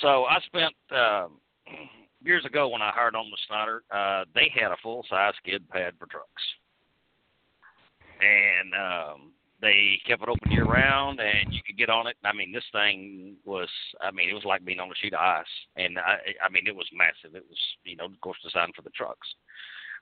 so 0.00 0.24
I 0.24 0.38
spent 0.46 0.72
um, 0.90 1.32
years 2.22 2.46
ago 2.46 2.68
when 2.68 2.80
I 2.80 2.90
hired 2.94 3.14
on 3.14 3.26
the 3.30 3.36
Schneider, 3.46 3.82
uh, 3.94 4.24
they 4.34 4.50
had 4.58 4.72
a 4.72 4.76
full 4.82 5.04
size 5.10 5.34
skid 5.36 5.68
pad 5.68 5.92
for 5.98 6.06
trucks, 6.06 6.42
and 8.22 8.72
um, 8.72 9.32
they 9.60 10.00
kept 10.06 10.22
it 10.22 10.30
open 10.30 10.50
year 10.50 10.64
round, 10.64 11.20
and 11.20 11.52
you 11.52 11.60
could 11.66 11.76
get 11.76 11.90
on 11.90 12.06
it. 12.06 12.16
I 12.24 12.32
mean, 12.32 12.52
this 12.52 12.64
thing 12.72 13.36
was 13.44 13.68
I 14.00 14.10
mean, 14.12 14.30
it 14.30 14.34
was 14.34 14.46
like 14.46 14.64
being 14.64 14.80
on 14.80 14.88
a 14.88 14.94
sheet 15.02 15.12
of 15.12 15.20
ice, 15.20 15.44
and 15.76 15.98
I 15.98 16.16
I 16.42 16.48
mean, 16.48 16.66
it 16.66 16.74
was 16.74 16.88
massive. 16.94 17.36
It 17.36 17.44
was 17.46 17.58
you 17.84 17.96
know, 17.96 18.06
of 18.06 18.20
course, 18.22 18.38
designed 18.42 18.72
for 18.74 18.80
the 18.80 18.96
trucks. 18.96 19.28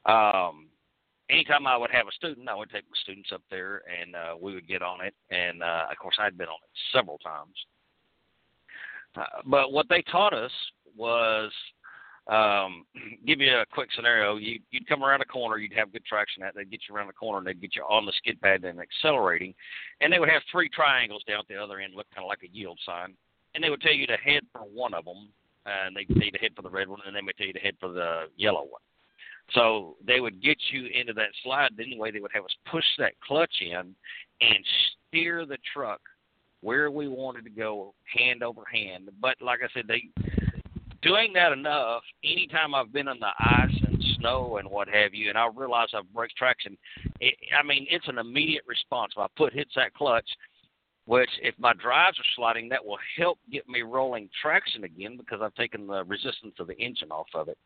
Um, 0.07 0.69
anytime 1.31 1.67
I 1.67 1.77
would 1.77 1.91
have 1.91 2.09
a 2.09 2.13
student, 2.13 2.49
I 2.49 2.55
would 2.55 2.71
take 2.71 2.85
my 2.85 2.97
students 3.03 3.31
up 3.33 3.43
there 3.51 3.83
and 3.89 4.15
uh, 4.15 4.35
we 4.41 4.55
would 4.55 4.69
get 4.69 4.83
on 4.83 5.05
it. 5.05 5.15
And 5.31 5.63
uh, 5.63 5.87
of 5.91 5.97
course, 5.99 6.17
I'd 6.19 6.39
been 6.39 6.49
on 6.49 6.59
it 6.63 6.97
several 6.97 7.19
times. 7.19 7.55
Uh, 9.17 9.43
but 9.47 9.73
what 9.73 9.87
they 9.89 10.03
taught 10.03 10.35
us 10.35 10.53
was 10.97 11.51
um, 12.29 12.85
give 13.27 13.41
you 13.41 13.53
a 13.53 13.67
quick 13.73 13.89
scenario. 13.95 14.37
You, 14.37 14.61
you'd 14.71 14.89
come 14.89 15.03
around 15.03 15.21
a 15.21 15.27
corner, 15.27 15.59
you'd 15.59 15.73
have 15.73 15.93
good 15.93 16.05
traction 16.05 16.43
at. 16.43 16.55
They'd 16.55 16.71
get 16.71 16.81
you 16.89 16.95
around 16.95 17.09
the 17.09 17.13
corner, 17.13 17.39
and 17.39 17.47
they'd 17.47 17.61
get 17.61 17.77
you 17.77 17.83
on 17.83 18.07
the 18.07 18.13
skid 18.17 18.41
pad 18.41 18.65
and 18.65 18.81
accelerating. 18.81 19.55
And 20.01 20.13
they 20.13 20.19
would 20.19 20.29
have 20.29 20.43
three 20.51 20.69
triangles 20.69 21.25
down 21.27 21.41
at 21.41 21.49
the 21.49 21.57
other 21.57 21.81
end, 21.81 21.95
look 21.95 22.07
kind 22.15 22.25
of 22.25 22.29
like 22.29 22.43
a 22.43 22.57
yield 22.57 22.79
sign. 22.85 23.15
And 23.55 23.65
they 23.65 23.71
would 23.71 23.81
tell 23.81 23.95
you 23.95 24.07
to 24.07 24.17
head 24.17 24.43
for 24.53 24.63
one 24.63 24.95
of 24.95 25.05
them, 25.05 25.29
and 25.67 25.97
they'd 25.97 26.09
tell 26.09 26.23
you 26.23 26.31
to 26.33 26.39
head 26.39 26.53
for 26.55 26.63
the 26.63 26.71
red 26.71 26.89
one, 26.89 27.01
and 27.05 27.15
then 27.15 27.25
they 27.25 27.27
would 27.27 27.37
tell 27.37 27.47
you 27.47 27.53
to 27.53 27.59
head 27.59 27.75
for 27.81 27.91
the 27.91 28.27
yellow 28.37 28.63
one. 28.63 28.83
So 29.55 29.97
they 30.07 30.21
would 30.21 30.43
get 30.43 30.59
you 30.71 30.87
into 30.87 31.13
that 31.15 31.31
slide. 31.43 31.71
Anyway, 31.81 32.11
they 32.11 32.21
would 32.21 32.31
have 32.33 32.45
us 32.45 32.57
push 32.71 32.85
that 32.99 33.19
clutch 33.21 33.55
in 33.61 33.95
and 34.41 34.65
steer 35.09 35.45
the 35.45 35.59
truck 35.75 36.01
where 36.61 36.91
we 36.91 37.09
wanted 37.09 37.45
to 37.45 37.51
go, 37.51 37.95
hand 38.17 38.43
over 38.43 38.63
hand. 38.73 39.09
But 39.21 39.37
like 39.41 39.61
I 39.65 39.69
said, 39.75 39.87
they 39.89 40.09
doing 41.03 41.33
that 41.35 41.53
enough. 41.53 42.03
Anytime 42.25 42.75
I've 42.75 42.93
been 42.93 43.09
on 43.09 43.19
the 43.19 43.31
ice 43.39 43.75
and 43.87 44.05
snow 44.19 44.59
and 44.59 44.69
what 44.69 44.89
have 44.89 45.15
you, 45.15 45.31
and 45.31 45.39
I 45.39 45.49
realize 45.55 45.89
I've 45.95 46.13
braked 46.13 46.37
traction, 46.37 46.77
it, 47.21 47.35
I 47.59 47.67
mean 47.67 47.87
it's 47.91 48.09
an 48.09 48.19
immediate 48.19 48.65
response. 48.67 49.13
If 49.17 49.21
I 49.21 49.27
put 49.37 49.55
hits 49.55 49.73
that 49.77 49.95
clutch, 49.95 50.29
which 51.07 51.31
if 51.43 51.55
my 51.59 51.73
drives 51.75 52.19
are 52.19 52.31
sliding, 52.37 52.69
that 52.69 52.85
will 52.85 52.99
help 53.19 53.39
get 53.51 53.69
me 53.69 53.83
rolling 53.83 54.29
traction 54.41 54.85
again 54.85 55.17
because 55.17 55.41
I've 55.43 55.55
taken 55.55 55.87
the 55.87 56.05
resistance 56.05 56.55
of 56.59 56.67
the 56.67 56.79
engine 56.79 57.11
off 57.11 57.29
of 57.35 57.49
it. 57.49 57.59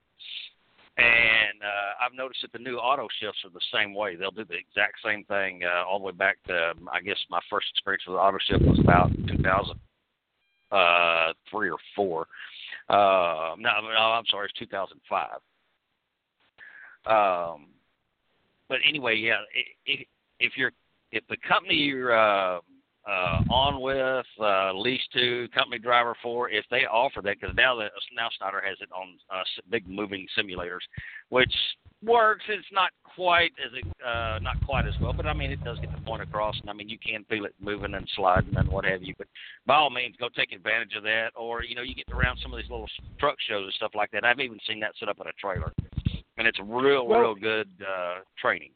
And 0.97 1.61
uh, 1.61 2.05
I've 2.05 2.15
noticed 2.17 2.43
that 2.43 2.53
the 2.53 2.61
new 2.61 2.77
auto 2.77 3.09
shifts 3.21 3.41
are 3.45 3.51
the 3.51 3.61
same 3.73 3.95
way. 3.95 4.15
They'll 4.15 4.31
do 4.31 4.45
the 4.45 4.55
exact 4.55 4.99
same 5.05 5.25
thing 5.25 5.63
uh, 5.65 5.83
all 5.85 5.99
the 5.99 6.05
way 6.05 6.13
back 6.13 6.37
to, 6.47 6.71
um, 6.71 6.89
I 6.93 7.01
guess 7.01 7.19
my 7.31 7.41
first 7.51 7.67
experience 7.75 8.05
with 8.07 8.17
auto 8.17 8.39
shift 8.47 8.65
was 8.65 8.79
about 8.79 9.11
2003 9.27 11.71
or 11.71 11.79
4. 11.97 12.27
Uh, 12.89 13.57
no, 13.59 13.69
no, 13.83 13.89
I'm 13.89 14.25
sorry, 14.31 14.47
it's 14.47 14.55
2005. 14.59 15.41
Um, 17.07 17.67
but 18.69 18.79
anyway, 18.89 19.17
yeah, 19.17 19.41
if, 19.85 20.07
if 20.39 20.53
you're 20.57 20.73
if 21.13 21.23
the 21.29 21.37
company 21.49 21.75
you're 21.75 22.17
uh, 22.17 22.61
uh, 23.07 23.43
on 23.51 23.81
with, 23.81 24.27
uh, 24.41 24.73
lease 24.73 25.03
to, 25.13 25.49
company 25.55 25.79
driver 25.79 26.15
for, 26.23 26.49
if 26.49 26.65
they 26.71 26.85
offer 26.91 27.21
that, 27.23 27.37
because 27.41 27.55
now 27.57 27.77
that 27.77 27.91
now 28.17 28.29
Schneider 28.39 28.63
has 28.67 28.79
it 28.81 28.89
on 28.93 29.19
uh, 29.31 29.43
big 29.71 29.89
moving 29.89 30.27
simulators, 30.39 30.81
which 31.29 31.53
works. 32.05 32.45
It's 32.49 32.67
not 32.73 32.91
quite 33.03 33.53
as 33.65 33.73
uh, 34.05 34.39
not 34.41 34.57
quite 34.65 34.87
as 34.87 34.95
well, 35.01 35.13
but 35.13 35.27
I 35.27 35.33
mean 35.33 35.51
it 35.51 35.63
does 35.65 35.79
get 35.79 35.93
the 35.93 36.01
point 36.03 36.23
across, 36.23 36.57
and 36.61 36.69
I 36.69 36.73
mean 36.73 36.89
you 36.89 36.99
can 36.99 37.25
feel 37.25 37.45
it 37.45 37.55
moving 37.61 37.95
and 37.95 38.09
sliding 38.15 38.57
and 38.57 38.69
what 38.69 38.85
have 38.85 39.03
you. 39.03 39.15
But 39.17 39.29
by 39.67 39.77
all 39.77 39.91
means, 39.91 40.17
go 40.19 40.29
take 40.35 40.53
advantage 40.53 40.95
of 40.97 41.03
that, 41.05 41.31
or 41.35 41.65
you 41.65 41.75
know 41.75 41.83
you 41.83 41.95
get 41.95 42.11
around 42.13 42.39
some 42.43 42.53
of 42.53 42.59
these 42.59 42.71
little 42.71 42.89
truck 43.19 43.37
shows 43.49 43.65
and 43.65 43.73
stuff 43.75 43.93
like 43.95 44.11
that. 44.13 44.25
I've 44.25 44.41
even 44.41 44.59
seen 44.69 44.81
that 44.81 44.93
set 44.99 45.09
up 45.09 45.19
in 45.21 45.27
a 45.27 45.33
trailer, 45.33 45.73
and 46.37 46.47
it's 46.47 46.59
real, 46.61 47.07
Well- 47.07 47.21
real 47.21 47.35
good 47.35 47.69
uh, 47.83 48.21
training. 48.41 48.71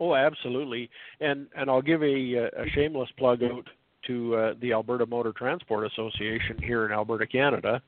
Oh, 0.00 0.14
absolutely. 0.14 0.90
And 1.20 1.46
and 1.56 1.70
I'll 1.70 1.82
give 1.82 2.02
a, 2.02 2.34
a 2.34 2.66
shameless 2.74 3.10
plug 3.18 3.42
out 3.42 3.68
to 4.06 4.34
uh, 4.34 4.54
the 4.60 4.72
Alberta 4.72 5.06
Motor 5.06 5.32
Transport 5.32 5.86
Association 5.86 6.58
here 6.60 6.84
in 6.86 6.92
Alberta, 6.92 7.26
Canada. 7.26 7.80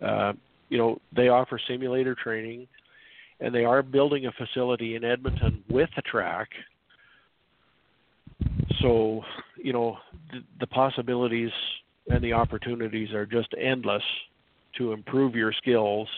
Uh, 0.00 0.32
you 0.68 0.78
know, 0.78 1.00
they 1.14 1.28
offer 1.28 1.60
simulator 1.66 2.14
training, 2.14 2.68
and 3.40 3.54
they 3.54 3.64
are 3.64 3.82
building 3.82 4.26
a 4.26 4.32
facility 4.32 4.94
in 4.94 5.04
Edmonton 5.04 5.64
with 5.68 5.90
a 5.96 6.02
track. 6.02 6.48
So, 8.80 9.22
you 9.56 9.72
know, 9.72 9.98
the, 10.32 10.40
the 10.60 10.66
possibilities 10.68 11.50
and 12.08 12.22
the 12.22 12.32
opportunities 12.32 13.12
are 13.12 13.26
just 13.26 13.48
endless 13.60 14.02
to 14.78 14.92
improve 14.92 15.34
your 15.34 15.52
skills, 15.52 16.08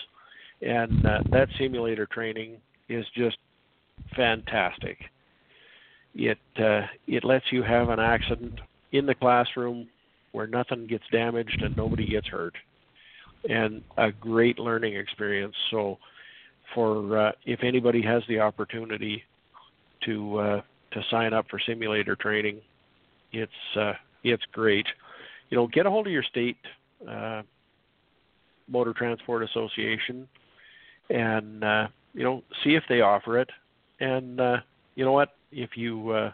and 0.60 1.04
uh, 1.04 1.20
that 1.30 1.48
simulator 1.58 2.06
training 2.06 2.58
is 2.88 3.04
just 3.16 3.38
fantastic. 4.14 4.98
It 6.14 6.38
uh, 6.58 6.82
it 7.06 7.24
lets 7.24 7.46
you 7.50 7.62
have 7.62 7.88
an 7.88 8.00
accident 8.00 8.60
in 8.92 9.06
the 9.06 9.14
classroom 9.14 9.88
where 10.32 10.46
nothing 10.46 10.86
gets 10.86 11.04
damaged 11.10 11.62
and 11.62 11.76
nobody 11.76 12.06
gets 12.06 12.26
hurt, 12.26 12.54
and 13.48 13.82
a 13.96 14.12
great 14.12 14.58
learning 14.58 14.96
experience. 14.96 15.54
So, 15.70 15.98
for 16.74 17.18
uh, 17.18 17.32
if 17.46 17.60
anybody 17.62 18.02
has 18.02 18.22
the 18.28 18.40
opportunity 18.40 19.22
to 20.04 20.38
uh, 20.38 20.60
to 20.92 21.02
sign 21.10 21.32
up 21.32 21.46
for 21.48 21.58
simulator 21.58 22.16
training, 22.16 22.60
it's 23.32 23.76
uh, 23.76 23.94
it's 24.22 24.44
great. 24.52 24.86
You 25.50 25.56
know, 25.56 25.66
get 25.66 25.86
a 25.86 25.90
hold 25.90 26.06
of 26.06 26.12
your 26.12 26.22
state 26.22 26.56
uh, 27.08 27.42
motor 28.68 28.92
transport 28.92 29.42
association, 29.42 30.28
and 31.10 31.64
uh, 31.64 31.88
you 32.14 32.24
know 32.24 32.42
see 32.62 32.74
if 32.74 32.84
they 32.88 33.00
offer 33.00 33.38
it. 33.38 33.50
And 34.00 34.40
uh, 34.40 34.56
you 34.94 35.04
know 35.04 35.12
what? 35.12 35.30
If 35.50 35.70
you 35.76 36.10
uh, 36.10 36.32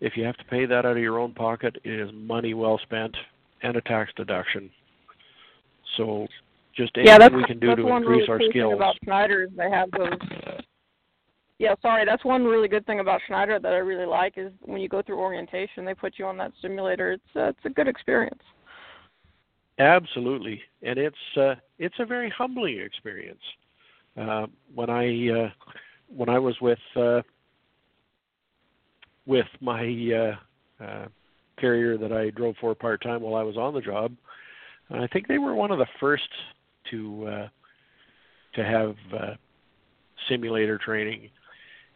if 0.00 0.16
you 0.16 0.24
have 0.24 0.36
to 0.36 0.44
pay 0.44 0.66
that 0.66 0.84
out 0.84 0.96
of 0.96 0.98
your 0.98 1.18
own 1.18 1.32
pocket, 1.32 1.76
it 1.84 2.00
is 2.00 2.10
money 2.12 2.54
well 2.54 2.78
spent 2.82 3.16
and 3.62 3.76
a 3.76 3.80
tax 3.82 4.10
deduction. 4.16 4.70
So, 5.96 6.26
just 6.76 6.96
anything 6.96 7.20
yeah, 7.20 7.28
we 7.36 7.44
can 7.44 7.60
do 7.60 7.76
to 7.76 7.86
increase 7.86 8.28
really 8.28 8.44
our 8.44 8.50
skills. 8.50 8.74
about 8.74 8.96
Schneider 9.04 9.46
they 9.56 9.70
have 9.70 9.90
those. 9.92 10.18
Yeah, 11.58 11.74
sorry, 11.80 12.04
that's 12.04 12.24
one 12.24 12.44
really 12.44 12.66
good 12.66 12.84
thing 12.86 12.98
about 12.98 13.20
Schneider 13.28 13.60
that 13.60 13.72
I 13.72 13.76
really 13.76 14.06
like 14.06 14.34
is 14.36 14.50
when 14.62 14.80
you 14.80 14.88
go 14.88 15.02
through 15.02 15.20
orientation, 15.20 15.84
they 15.84 15.94
put 15.94 16.14
you 16.18 16.26
on 16.26 16.36
that 16.38 16.50
simulator. 16.60 17.12
It's 17.12 17.36
uh, 17.36 17.48
it's 17.48 17.64
a 17.64 17.70
good 17.70 17.86
experience. 17.86 18.42
Absolutely, 19.78 20.60
and 20.82 20.98
it's 20.98 21.16
uh, 21.36 21.54
it's 21.78 21.94
a 22.00 22.04
very 22.04 22.30
humbling 22.30 22.80
experience. 22.80 23.40
Uh, 24.20 24.46
when 24.74 24.90
I 24.90 25.28
uh, 25.30 25.50
when 26.08 26.28
I 26.28 26.38
was 26.38 26.56
with 26.60 26.78
uh, 26.96 27.22
with 29.26 29.46
my 29.60 30.36
uh, 30.80 30.84
uh, 30.84 31.06
carrier 31.58 31.96
that 31.98 32.12
I 32.12 32.30
drove 32.30 32.56
for 32.60 32.74
part 32.74 33.02
time 33.02 33.22
while 33.22 33.34
I 33.34 33.44
was 33.44 33.56
on 33.56 33.74
the 33.74 33.80
job, 33.80 34.12
I 34.90 35.06
think 35.06 35.26
they 35.26 35.38
were 35.38 35.54
one 35.54 35.70
of 35.70 35.78
the 35.78 35.86
first 36.00 36.28
to 36.90 37.26
uh, 37.26 37.48
to 38.54 38.64
have 38.64 38.94
uh, 39.18 39.34
simulator 40.28 40.78
training, 40.78 41.30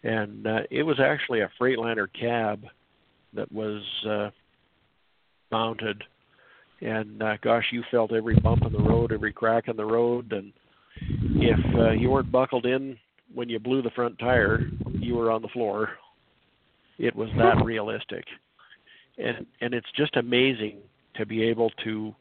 and 0.02 0.46
uh, 0.46 0.60
it 0.70 0.82
was 0.82 0.98
actually 1.00 1.40
a 1.40 1.50
Freightliner 1.60 2.06
cab 2.18 2.64
that 3.34 3.50
was 3.52 3.82
uh, 4.08 4.30
mounted. 5.50 6.02
And 6.80 7.22
uh, 7.22 7.36
gosh, 7.42 7.64
you 7.72 7.82
felt 7.90 8.12
every 8.12 8.38
bump 8.40 8.62
in 8.64 8.72
the 8.72 8.78
road, 8.78 9.12
every 9.12 9.32
crack 9.32 9.68
in 9.68 9.76
the 9.76 9.84
road, 9.84 10.32
and 10.32 10.52
if 11.36 11.74
uh, 11.76 11.90
you 11.90 12.10
weren't 12.10 12.32
buckled 12.32 12.66
in 12.66 12.96
when 13.34 13.48
you 13.48 13.58
blew 13.58 13.82
the 13.82 13.90
front 13.90 14.18
tire, 14.18 14.60
you 14.92 15.16
were 15.16 15.30
on 15.30 15.42
the 15.42 15.48
floor. 15.48 15.90
It 16.99 17.14
was 17.14 17.28
that 17.36 17.64
realistic, 17.64 18.24
and 19.18 19.47
and 19.61 19.74
it's 19.74 19.90
just 19.97 20.16
amazing 20.16 20.78
to 21.16 21.26
be 21.26 21.42
able 21.42 21.70
to 21.84 22.14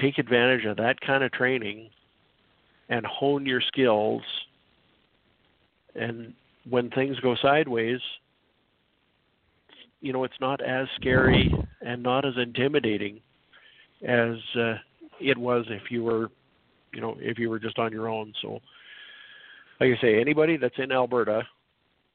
take 0.00 0.18
advantage 0.18 0.64
of 0.64 0.76
that 0.76 1.00
kind 1.00 1.22
of 1.22 1.32
training 1.32 1.90
and 2.88 3.04
hone 3.04 3.44
your 3.44 3.60
skills. 3.60 4.22
And 5.94 6.32
when 6.68 6.90
things 6.90 7.18
go 7.20 7.36
sideways, 7.42 8.00
you 10.00 10.12
know 10.12 10.24
it's 10.24 10.40
not 10.40 10.62
as 10.62 10.86
scary 10.96 11.52
and 11.82 12.02
not 12.02 12.24
as 12.24 12.34
intimidating 12.36 13.20
as 14.06 14.36
uh, 14.58 14.74
it 15.20 15.36
was 15.36 15.64
if 15.68 15.90
you 15.90 16.04
were, 16.04 16.30
you 16.92 17.00
know, 17.00 17.16
if 17.20 17.38
you 17.38 17.50
were 17.50 17.58
just 17.58 17.78
on 17.78 17.92
your 17.92 18.08
own. 18.08 18.32
So, 18.40 18.60
like 19.80 19.90
I 19.96 20.00
say, 20.00 20.20
anybody 20.20 20.56
that's 20.56 20.78
in 20.78 20.92
Alberta, 20.92 21.42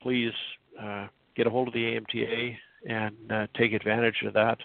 please 0.02 0.34
uh, 0.82 1.08
get 1.36 1.48
a 1.48 1.50
hold 1.50 1.68
of 1.68 1.74
the 1.74 2.00
AMTA 2.00 2.56
and 2.88 3.32
uh, 3.32 3.48
take 3.58 3.74
advantage 3.74 4.24
of 4.26 4.34
that. 4.34 4.58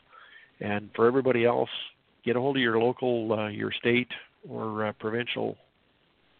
And 0.61 0.91
for 0.95 1.07
everybody 1.07 1.45
else, 1.45 1.71
get 2.25 2.37
a 2.37 2.41
hold 2.41 2.57
of 2.57 2.63
your 2.63 2.79
local, 2.79 3.33
uh, 3.33 3.49
your 3.49 3.73
state 3.73 4.09
or 4.49 4.87
uh, 4.87 4.93
provincial 4.99 5.57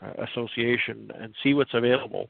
uh, 0.03 0.25
association 0.25 1.11
and 1.19 1.35
see 1.43 1.55
what's 1.55 1.75
available 1.75 2.29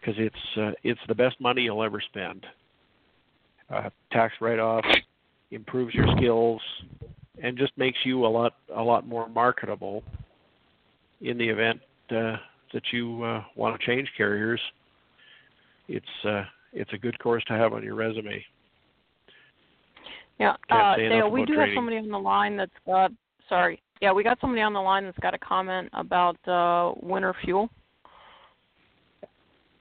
because 0.00 0.14
it's 0.18 0.56
uh, 0.56 0.72
it's 0.82 1.00
the 1.08 1.14
best 1.14 1.40
money 1.40 1.62
you'll 1.62 1.82
ever 1.82 2.00
spend. 2.00 2.46
Uh, 3.70 3.90
tax 4.12 4.34
write-off 4.40 4.84
improves 5.50 5.94
your 5.94 6.06
skills 6.16 6.60
and 7.42 7.58
just 7.58 7.76
makes 7.76 7.98
you 8.04 8.24
a 8.24 8.28
lot 8.28 8.54
a 8.74 8.82
lot 8.82 9.06
more 9.06 9.28
marketable 9.28 10.02
in 11.20 11.36
the 11.36 11.48
event 11.48 11.80
that 12.10 12.82
you 12.92 13.42
want 13.54 13.78
to 13.78 13.86
change 13.86 14.08
carriers. 14.16 14.60
It's 15.88 16.06
uh, 16.24 16.44
it's 16.72 16.92
a 16.92 16.98
good 16.98 17.18
course 17.18 17.42
to 17.48 17.54
have 17.54 17.72
on 17.72 17.82
your 17.82 17.94
resume. 17.94 18.44
Yeah, 20.38 20.54
uh, 20.70 20.96
Dale, 20.96 21.30
we 21.30 21.44
do 21.44 21.54
training. 21.54 21.74
have 21.74 21.78
somebody 21.78 21.96
on 21.96 22.08
the 22.08 22.18
line 22.18 22.56
that's 22.56 22.70
got. 22.86 23.10
Sorry, 23.48 23.82
yeah, 24.00 24.12
we 24.12 24.22
got 24.22 24.38
somebody 24.40 24.62
on 24.62 24.72
the 24.72 24.80
line 24.80 25.04
that's 25.04 25.18
got 25.18 25.34
a 25.34 25.38
comment 25.38 25.88
about 25.94 26.36
uh, 26.46 26.92
winter 27.02 27.34
fuel. 27.42 27.68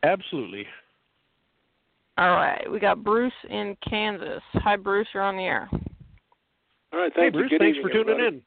Absolutely. 0.03 0.65
All 2.17 2.31
right, 2.31 2.65
we 2.71 2.79
got 2.79 3.03
Bruce 3.03 3.33
in 3.49 3.77
Kansas. 3.87 4.41
Hi, 4.53 4.75
Bruce, 4.75 5.07
you're 5.13 5.21
on 5.21 5.37
the 5.37 5.43
air. 5.43 5.69
All 6.93 6.99
right, 6.99 7.11
Hey 7.13 7.23
thank 7.23 7.33
Bruce. 7.33 7.49
Good 7.49 7.59
thanks 7.59 7.77
evening, 7.77 7.93
for 7.93 8.03
tuning 8.03 8.13
everybody. 8.15 8.37
in. 8.37 8.41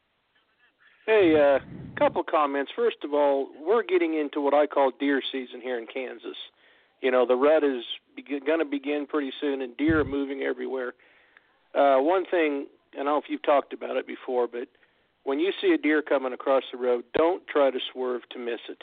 Hey, 1.07 1.35
a 1.35 1.57
uh, 1.57 1.59
couple 1.97 2.23
comments. 2.25 2.73
First 2.75 2.97
of 3.05 3.15
all, 3.15 3.49
we're 3.65 3.85
getting 3.85 4.15
into 4.15 4.41
what 4.41 4.55
I 4.55 4.67
call 4.67 4.91
deer 4.99 5.23
season 5.31 5.61
here 5.61 5.79
in 5.79 5.87
Kansas. 5.87 6.37
You 7.01 7.11
know, 7.11 7.27
the 7.27 7.37
rut 7.37 7.65
is 7.65 7.83
be- 8.15 8.41
going 8.41 8.59
to 8.59 8.65
begin 8.65 9.07
pretty 9.09 9.33
soon, 9.41 9.63
and 9.63 9.77
deer 9.77 10.01
are 10.01 10.05
moving 10.05 10.43
everywhere. 10.43 10.95
Uh, 11.75 11.97
one 11.99 12.25
thing, 12.27 12.67
and 12.93 13.03
I 13.03 13.05
don't 13.05 13.07
know 13.07 13.19
if 13.19 13.25
you've 13.29 13.43
talked 13.43 13.73
about 13.73 13.97
it 13.97 14.07
before, 14.07 14.47
but 14.47 14.69
when 15.25 15.39
you 15.39 15.53
see 15.61 15.73
a 15.73 15.79
deer 15.79 16.03
coming 16.03 16.33
across 16.33 16.63
the 16.73 16.79
road, 16.79 17.05
don't 17.17 17.47
try 17.47 17.71
to 17.71 17.79
swerve 17.93 18.23
to 18.31 18.39
miss 18.39 18.61
it. 18.69 18.83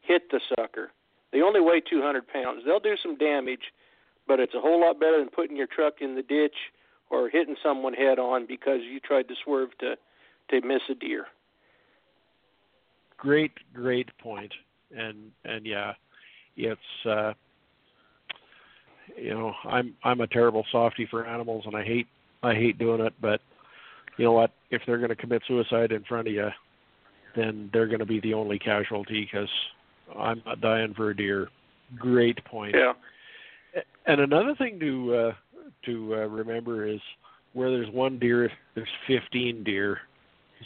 Hit 0.00 0.30
the 0.30 0.40
sucker. 0.56 0.90
They 1.32 1.42
only 1.42 1.60
weigh 1.60 1.80
200 1.80 2.28
pounds. 2.28 2.62
They'll 2.64 2.80
do 2.80 2.96
some 3.02 3.16
damage, 3.16 3.72
but 4.26 4.40
it's 4.40 4.54
a 4.54 4.60
whole 4.60 4.80
lot 4.80 5.00
better 5.00 5.18
than 5.18 5.28
putting 5.28 5.56
your 5.56 5.66
truck 5.66 5.94
in 6.00 6.14
the 6.14 6.22
ditch 6.22 6.54
or 7.10 7.28
hitting 7.28 7.56
someone 7.62 7.92
head 7.92 8.18
on 8.18 8.46
because 8.46 8.80
you 8.82 9.00
tried 9.00 9.28
to 9.28 9.34
swerve 9.44 9.70
to 9.80 9.96
to 10.50 10.60
miss 10.66 10.82
a 10.90 10.94
deer. 10.94 11.26
Great, 13.16 13.52
great 13.72 14.16
point. 14.18 14.52
And 14.96 15.32
and 15.44 15.66
yeah, 15.66 15.94
it's 16.56 17.06
uh 17.08 17.32
you 19.16 19.30
know, 19.30 19.52
I'm 19.64 19.94
I'm 20.02 20.20
a 20.20 20.26
terrible 20.26 20.64
softy 20.72 21.06
for 21.10 21.26
animals 21.26 21.64
and 21.66 21.76
I 21.76 21.84
hate 21.84 22.06
I 22.42 22.54
hate 22.54 22.78
doing 22.78 23.00
it, 23.00 23.14
but 23.20 23.40
you 24.16 24.24
know 24.24 24.32
what? 24.32 24.52
If 24.70 24.82
they're 24.86 24.98
going 24.98 25.08
to 25.08 25.16
commit 25.16 25.42
suicide 25.48 25.92
in 25.92 26.04
front 26.04 26.28
of 26.28 26.34
you, 26.34 26.48
then 27.36 27.70
they're 27.72 27.86
going 27.86 28.00
to 28.00 28.06
be 28.06 28.20
the 28.20 28.34
only 28.34 28.58
casualty 28.58 29.28
because 29.30 29.48
I'm 30.16 30.42
not 30.46 30.60
dying 30.60 30.94
for 30.94 31.10
a 31.10 31.16
deer. 31.16 31.48
Great 31.98 32.44
point. 32.44 32.76
Yeah. 32.76 32.92
And 34.06 34.20
another 34.20 34.54
thing 34.56 34.78
to 34.80 35.14
uh, 35.14 35.32
to 35.86 36.14
uh, 36.14 36.26
remember 36.28 36.86
is 36.86 37.00
where 37.54 37.70
there's 37.70 37.92
one 37.92 38.18
deer, 38.18 38.50
there's 38.74 38.88
15 39.06 39.64
deer. 39.64 39.98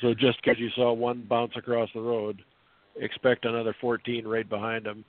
So 0.01 0.15
just 0.15 0.43
because 0.43 0.59
you 0.59 0.71
saw 0.75 0.93
one 0.93 1.27
bounce 1.29 1.53
across 1.57 1.89
the 1.95 2.01
road, 2.01 2.43
expect 3.01 3.45
another 3.45 3.75
14 3.81 4.27
right 4.27 4.49
behind 4.49 4.87
him. 4.87 5.05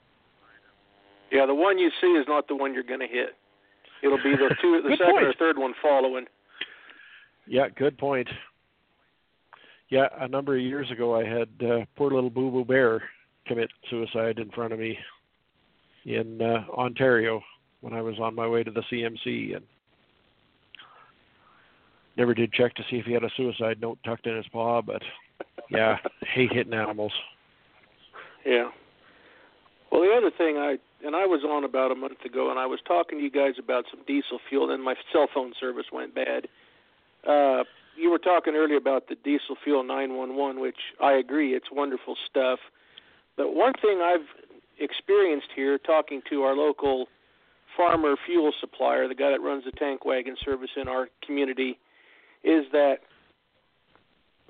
Yeah, 1.30 1.46
the 1.46 1.54
one 1.54 1.78
you 1.78 1.90
see 2.00 2.08
is 2.08 2.26
not 2.28 2.48
the 2.48 2.56
one 2.56 2.74
you're 2.74 2.82
going 2.82 3.00
to 3.00 3.06
hit. 3.06 3.36
It'll 4.02 4.18
be 4.18 4.32
the 4.32 4.54
two, 4.62 4.82
the 4.82 4.96
second 4.98 5.12
point. 5.12 5.26
or 5.26 5.34
third 5.38 5.58
one 5.58 5.74
following. 5.82 6.26
Yeah, 7.46 7.68
good 7.76 7.98
point. 7.98 8.28
Yeah, 9.88 10.06
a 10.20 10.28
number 10.28 10.56
of 10.56 10.62
years 10.62 10.90
ago, 10.90 11.18
I 11.18 11.24
had 11.24 11.48
uh, 11.64 11.84
poor 11.96 12.10
little 12.12 12.30
Boo 12.30 12.50
Boo 12.50 12.64
Bear 12.64 13.02
commit 13.46 13.70
suicide 13.88 14.38
in 14.38 14.50
front 14.50 14.72
of 14.72 14.78
me 14.78 14.96
in 16.04 16.40
uh, 16.40 16.64
Ontario 16.72 17.42
when 17.80 17.92
I 17.92 18.00
was 18.00 18.18
on 18.20 18.34
my 18.34 18.46
way 18.46 18.62
to 18.62 18.70
the 18.70 18.82
CMC, 18.92 19.56
and 19.56 19.64
never 22.16 22.34
did 22.34 22.52
check 22.52 22.74
to 22.74 22.82
see 22.88 22.96
if 22.96 23.06
he 23.06 23.12
had 23.12 23.24
a 23.24 23.30
suicide 23.36 23.80
note 23.80 23.98
tucked 24.04 24.26
in 24.26 24.36
his 24.36 24.46
paw. 24.52 24.80
But 24.80 25.02
yeah, 25.70 25.96
hate 26.34 26.52
hitting 26.52 26.74
animals. 26.74 27.12
Yeah. 28.46 28.70
Well, 29.90 30.02
the 30.02 30.14
other 30.16 30.30
thing 30.30 30.56
I 30.56 30.78
and 31.04 31.16
I 31.16 31.26
was 31.26 31.42
on 31.44 31.64
about 31.64 31.90
a 31.90 31.94
month 31.94 32.24
ago, 32.24 32.50
and 32.50 32.58
I 32.58 32.66
was 32.66 32.80
talking 32.86 33.18
to 33.18 33.24
you 33.24 33.30
guys 33.30 33.54
about 33.58 33.86
some 33.90 34.00
diesel 34.06 34.38
fuel, 34.48 34.70
and 34.70 34.82
my 34.82 34.94
cell 35.12 35.28
phone 35.32 35.52
service 35.58 35.86
went 35.92 36.14
bad. 36.14 36.46
Uh, 37.26 37.64
you 37.96 38.10
were 38.10 38.18
talking 38.18 38.54
earlier 38.54 38.76
about 38.76 39.08
the 39.08 39.16
diesel 39.16 39.56
fuel 39.64 39.82
911, 39.82 40.60
which 40.60 40.76
I 41.02 41.12
agree, 41.12 41.54
it's 41.54 41.68
wonderful 41.72 42.16
stuff. 42.28 42.58
But 43.36 43.54
one 43.54 43.72
thing 43.80 44.00
I've 44.02 44.26
experienced 44.78 45.48
here, 45.56 45.78
talking 45.78 46.22
to 46.30 46.42
our 46.42 46.54
local 46.54 47.06
farmer 47.76 48.14
fuel 48.26 48.52
supplier, 48.60 49.08
the 49.08 49.14
guy 49.14 49.30
that 49.30 49.40
runs 49.40 49.64
the 49.64 49.72
tank 49.72 50.04
wagon 50.04 50.36
service 50.44 50.70
in 50.80 50.88
our 50.88 51.08
community, 51.24 51.78
is 52.44 52.64
that 52.72 52.98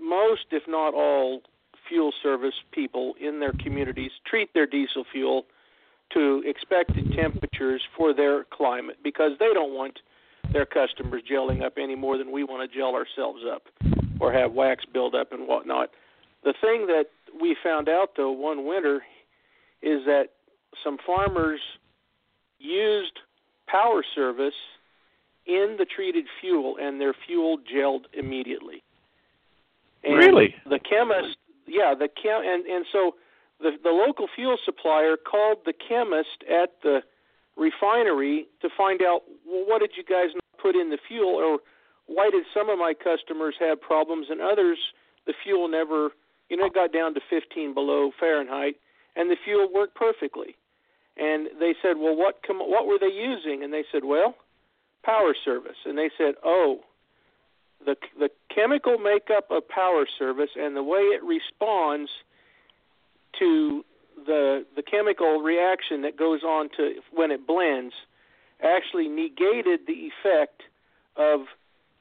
most, 0.00 0.46
if 0.50 0.64
not 0.66 0.94
all, 0.94 1.42
fuel 1.90 2.12
service 2.22 2.54
people 2.72 3.14
in 3.20 3.40
their 3.40 3.52
communities 3.52 4.12
treat 4.24 4.54
their 4.54 4.66
diesel 4.66 5.04
fuel 5.12 5.44
to 6.14 6.42
expected 6.46 7.12
temperatures 7.12 7.82
for 7.96 8.14
their 8.14 8.44
climate 8.44 8.96
because 9.04 9.32
they 9.38 9.52
don't 9.52 9.74
want 9.74 9.98
their 10.52 10.64
customers 10.64 11.22
gelling 11.30 11.62
up 11.62 11.74
any 11.76 11.94
more 11.94 12.16
than 12.16 12.32
we 12.32 12.44
want 12.44 12.68
to 12.68 12.78
gel 12.78 12.94
ourselves 12.94 13.42
up 13.52 13.64
or 14.20 14.32
have 14.32 14.52
wax 14.52 14.84
build 14.84 15.14
up 15.14 15.32
and 15.32 15.46
whatnot. 15.46 15.90
The 16.44 16.54
thing 16.60 16.86
that 16.86 17.06
we 17.40 17.56
found 17.62 17.88
out 17.88 18.12
though 18.16 18.30
one 18.30 18.64
winter 18.64 19.02
is 19.82 20.04
that 20.06 20.28
some 20.82 20.96
farmers 21.06 21.60
used 22.58 23.18
power 23.66 24.04
service 24.14 24.54
in 25.46 25.76
the 25.78 25.84
treated 25.84 26.26
fuel 26.40 26.76
and 26.80 27.00
their 27.00 27.14
fuel 27.26 27.58
gelled 27.58 28.04
immediately. 28.12 28.82
And 30.04 30.14
Really? 30.14 30.54
The 30.68 30.78
chemist, 30.78 31.36
yeah, 31.70 31.94
the 31.94 32.08
chem, 32.08 32.42
and 32.44 32.66
and 32.66 32.84
so 32.90 33.14
the 33.60 33.70
the 33.82 33.90
local 33.90 34.26
fuel 34.34 34.56
supplier 34.64 35.16
called 35.16 35.58
the 35.64 35.72
chemist 35.72 36.44
at 36.50 36.74
the 36.82 37.00
refinery 37.56 38.46
to 38.62 38.68
find 38.76 39.02
out 39.02 39.22
well 39.46 39.64
what 39.66 39.80
did 39.80 39.92
you 39.96 40.04
guys 40.04 40.30
put 40.60 40.74
in 40.74 40.90
the 40.90 40.98
fuel 41.08 41.34
or 41.36 41.58
why 42.06 42.28
did 42.30 42.44
some 42.52 42.68
of 42.68 42.78
my 42.78 42.94
customers 42.94 43.54
have 43.60 43.80
problems 43.80 44.26
and 44.30 44.40
others 44.40 44.78
the 45.26 45.34
fuel 45.44 45.68
never 45.68 46.10
you 46.48 46.56
know 46.56 46.66
it 46.66 46.74
got 46.74 46.92
down 46.92 47.14
to 47.14 47.20
15 47.28 47.74
below 47.74 48.10
Fahrenheit 48.18 48.76
and 49.16 49.30
the 49.30 49.36
fuel 49.44 49.68
worked 49.72 49.94
perfectly. 49.94 50.56
And 51.16 51.48
they 51.58 51.74
said 51.82 51.96
well 51.98 52.16
what 52.16 52.40
com- 52.46 52.58
what 52.58 52.86
were 52.86 52.98
they 52.98 53.12
using? 53.12 53.62
And 53.62 53.72
they 53.72 53.84
said 53.92 54.04
well 54.04 54.34
power 55.04 55.34
service. 55.44 55.76
And 55.84 55.98
they 55.98 56.10
said 56.16 56.34
oh 56.44 56.80
the 57.84 57.96
the 58.18 58.30
chemical 58.54 58.98
makeup 58.98 59.50
of 59.50 59.68
power 59.68 60.06
service 60.18 60.50
and 60.56 60.76
the 60.76 60.82
way 60.82 61.00
it 61.00 61.22
responds 61.22 62.10
to 63.38 63.84
the 64.26 64.64
the 64.76 64.82
chemical 64.82 65.40
reaction 65.40 66.02
that 66.02 66.16
goes 66.16 66.42
on 66.42 66.68
to 66.76 66.94
when 67.12 67.30
it 67.30 67.46
blends 67.46 67.94
actually 68.62 69.08
negated 69.08 69.80
the 69.86 70.10
effect 70.10 70.62
of 71.16 71.40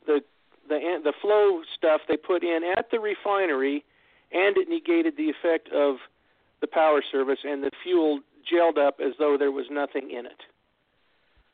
the 0.05 0.21
the 0.67 0.99
the 1.03 1.13
flow 1.21 1.61
stuff 1.75 2.01
they 2.07 2.17
put 2.17 2.43
in 2.43 2.61
at 2.77 2.91
the 2.91 2.99
refinery 2.99 3.83
and 4.31 4.57
it 4.57 4.67
negated 4.69 5.15
the 5.17 5.29
effect 5.29 5.69
of 5.73 5.97
the 6.61 6.67
power 6.67 7.01
service 7.11 7.39
and 7.43 7.63
the 7.63 7.71
fuel 7.83 8.19
gelled 8.51 8.77
up 8.77 8.99
as 8.99 9.13
though 9.17 9.37
there 9.37 9.51
was 9.51 9.65
nothing 9.71 10.11
in 10.11 10.25
it. 10.25 10.41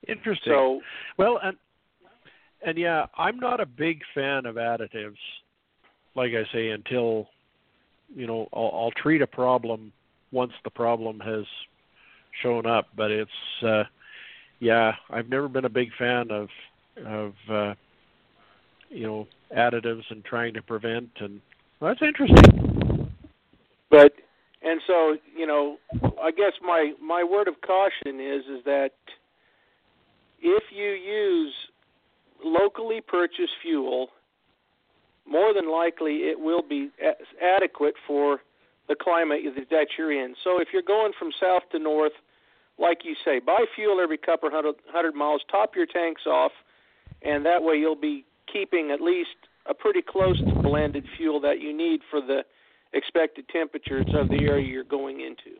Interesting. 0.07 0.51
So 0.51 0.82
Well, 1.17 1.39
and 1.41 1.57
and 2.66 2.78
yeah, 2.78 3.05
I'm 3.18 3.39
not 3.39 3.59
a 3.59 3.66
big 3.66 4.01
fan 4.13 4.45
of 4.45 4.55
additives. 4.55 5.18
Like 6.16 6.32
I 6.32 6.51
say, 6.51 6.70
until 6.70 7.28
you 8.16 8.28
know, 8.28 8.47
I'll, 8.53 8.72
I'll 8.74 8.91
treat 8.91 9.22
a 9.22 9.28
problem 9.28 9.91
once 10.32 10.53
the 10.63 10.70
problem 10.70 11.20
has 11.20 11.45
shown 12.41 12.66
up. 12.66 12.88
But 12.97 13.11
it's 13.11 13.32
uh, 13.66 13.84
yeah, 14.59 14.93
I've 15.09 15.30
never 15.30 15.47
been 15.47 15.66
a 15.66 15.70
big 15.70 15.89
fan 15.97 16.32
of 16.32 16.49
of 17.05 17.34
uh, 17.49 17.74
you 18.89 19.03
know 19.03 19.28
additives 19.55 20.03
and 20.09 20.24
trying 20.26 20.53
to 20.55 20.61
prevent. 20.61 21.09
And 21.20 21.39
well, 21.80 21.93
that's 21.93 22.01
interesting. 22.01 23.11
but 23.91 24.13
and 24.63 24.82
so 24.88 25.16
you 25.38 25.45
know 25.45 25.78
i 26.22 26.32
guess 26.32 26.53
my 26.61 26.93
my 27.01 27.24
word 27.24 27.47
of 27.47 27.53
caution 27.61 28.20
is 28.20 28.41
is 28.45 28.63
that 28.66 28.91
if 30.41 30.63
you 30.72 30.89
use 30.89 31.53
locally 32.45 33.01
purchased 33.01 33.53
fuel 33.61 34.09
more 35.27 35.53
than 35.53 35.69
likely 35.71 36.29
it 36.29 36.39
will 36.39 36.61
be 36.61 36.91
adequate 37.41 37.95
for 38.07 38.39
the 38.87 38.95
climate 38.95 39.41
that 39.71 39.87
you're 39.97 40.11
in 40.11 40.35
so 40.43 40.61
if 40.61 40.67
you're 40.71 40.83
going 40.83 41.11
from 41.17 41.31
south 41.41 41.63
to 41.71 41.79
north 41.79 42.13
like 42.77 42.99
you 43.03 43.15
say 43.25 43.39
buy 43.39 43.65
fuel 43.75 43.99
every 43.99 44.17
couple 44.17 44.49
hundred 44.51 44.75
hundred 44.87 45.15
miles 45.15 45.41
top 45.51 45.75
your 45.75 45.87
tanks 45.87 46.21
off 46.27 46.51
and 47.23 47.45
that 47.45 47.63
way 47.63 47.75
you'll 47.75 47.95
be 47.95 48.23
keeping 48.51 48.91
at 48.91 49.01
least 49.01 49.35
a 49.67 49.73
pretty 49.73 50.01
close 50.01 50.37
to 50.39 50.61
blended 50.61 51.05
fuel 51.17 51.39
that 51.41 51.59
you 51.59 51.75
need 51.75 52.01
for 52.09 52.21
the 52.21 52.41
expected 52.93 53.47
temperatures 53.49 54.05
of 54.13 54.29
the 54.29 54.45
area 54.45 54.67
you're 54.67 54.83
going 54.83 55.21
into. 55.21 55.57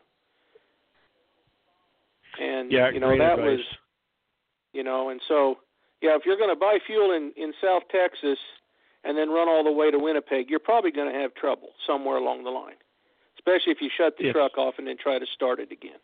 And 2.40 2.70
Yeah, 2.70 2.90
you 2.90 3.00
know 3.00 3.16
that 3.18 3.38
advice. 3.38 3.58
was 3.58 3.60
you 4.72 4.84
know, 4.84 5.08
and 5.08 5.20
so 5.26 5.56
yeah, 6.02 6.14
if 6.16 6.22
you're 6.24 6.36
going 6.36 6.50
to 6.54 6.58
buy 6.58 6.78
fuel 6.86 7.12
in 7.12 7.32
in 7.36 7.52
South 7.62 7.82
Texas 7.90 8.38
and 9.04 9.16
then 9.16 9.30
run 9.30 9.48
all 9.48 9.62
the 9.64 9.72
way 9.72 9.90
to 9.90 9.98
Winnipeg, 9.98 10.50
you're 10.50 10.58
probably 10.58 10.90
going 10.90 11.12
to 11.12 11.18
have 11.18 11.34
trouble 11.34 11.70
somewhere 11.86 12.16
along 12.16 12.44
the 12.44 12.50
line. 12.50 12.74
Especially 13.38 13.72
if 13.72 13.78
you 13.80 13.88
shut 13.96 14.16
the 14.18 14.24
Yes. 14.24 14.32
truck 14.32 14.58
off 14.58 14.74
and 14.78 14.86
then 14.86 14.96
try 15.00 15.18
to 15.18 15.26
start 15.34 15.60
it 15.60 15.70
again. 15.70 15.98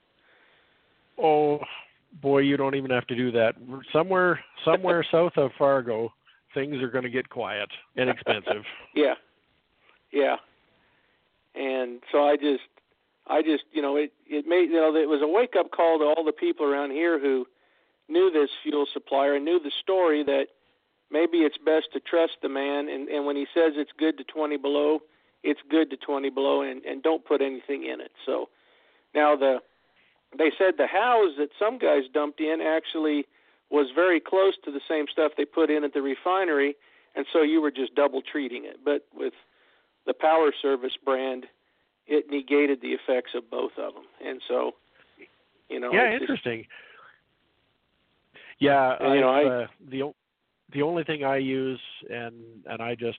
Oh 1.19 1.61
boy, 2.21 2.39
you 2.39 2.57
don't 2.57 2.75
even 2.75 2.91
have 2.91 3.07
to 3.09 3.17
do 3.17 3.31
that. 3.33 3.55
Somewhere 3.93 4.43
somewhere 4.65 5.05
south 5.13 5.33
of 5.37 5.51
Fargo, 5.59 6.13
things 6.55 6.77
are 6.83 6.89
going 6.91 7.05
to 7.05 7.11
get 7.11 7.29
quiet 7.29 7.69
and 7.97 8.09
expensive. 8.11 8.65
Yeah, 8.95 9.15
yeah. 10.13 10.37
And 11.55 12.01
so 12.13 12.25
I 12.25 12.37
just, 12.37 12.63
I 13.27 13.43
just, 13.43 13.65
you 13.73 13.83
know, 13.83 13.97
it 13.97 14.13
it 14.27 14.47
made, 14.47 14.71
you 14.71 14.77
know, 14.77 14.95
it 14.95 15.09
was 15.09 15.21
a 15.23 15.29
wake 15.29 15.55
up 15.59 15.71
call 15.71 15.99
to 15.99 16.05
all 16.05 16.25
the 16.25 16.33
people 16.33 16.65
around 16.67 16.91
here 16.93 17.19
who 17.19 17.47
knew 18.13 18.31
this 18.31 18.51
fuel 18.63 18.87
supplier 18.93 19.35
and 19.35 19.45
knew 19.45 19.59
the 19.59 19.73
story 19.83 20.23
that 20.25 20.47
maybe 21.11 21.39
it's 21.39 21.59
best 21.59 21.87
to 21.93 22.01
trust 22.01 22.37
the 22.43 22.49
man. 22.49 22.89
And 22.89 23.09
and 23.09 23.27
when 23.27 23.37
he 23.37 23.47
says 23.55 23.73
it's 23.77 23.93
good 23.99 24.19
to 24.19 24.25
20 24.25 24.57
below, 24.57 25.01
it's 25.43 25.61
good 25.71 25.91
to 25.91 25.97
20 25.97 26.31
below, 26.31 26.63
and 26.63 26.85
and 26.85 27.03
don't 27.03 27.25
put 27.25 27.41
anything 27.41 27.85
in 27.85 28.01
it. 28.01 28.13
So 28.27 28.49
now 29.15 29.37
the 29.37 29.59
they 30.37 30.51
said 30.59 30.75
the 30.79 30.87
house 30.87 31.33
that 31.39 31.51
some 31.59 31.79
guys 31.79 32.05
dumped 32.13 32.41
in 32.41 32.61
actually 32.61 33.27
was 33.71 33.87
very 33.95 34.21
close 34.21 34.55
to 34.65 34.71
the 34.71 34.81
same 34.89 35.07
stuff 35.11 35.33
they 35.37 35.45
put 35.45 35.71
in 35.71 35.85
at 35.85 35.95
the 35.95 36.03
refinery, 36.03 36.77
and 37.17 37.27
so 37.33 37.43
you 37.43 37.61
were 37.61 37.71
just 37.71 37.95
double 37.95 38.21
treating 38.23 38.65
it. 38.65 38.79
But 38.85 39.07
with 39.15 39.35
the 40.07 40.15
Power 40.15 40.53
Service 40.61 40.93
brand, 41.03 41.47
it 42.07 42.27
negated 42.31 42.81
the 42.83 42.89
effects 42.93 43.33
of 43.35 43.51
both 43.51 43.73
of 43.79 43.95
them, 43.95 44.05
and 44.25 44.41
so 44.49 44.73
you 45.69 45.81
know. 45.81 45.93
yeah, 45.93 46.03
it's 46.03 46.21
just- 46.21 46.31
interesting. 46.31 46.67
Yeah, 48.63 48.97
And, 49.01 49.15
you 49.15 49.21
know, 49.21 49.31
I've, 49.31 49.47
uh, 49.47 49.67
the 49.91 50.13
the 50.73 50.83
only 50.83 51.05
thing 51.05 51.25
I 51.25 51.37
use 51.37 51.81
and 52.09 52.35
and 52.67 52.81
I 52.81 52.95
just 52.95 53.19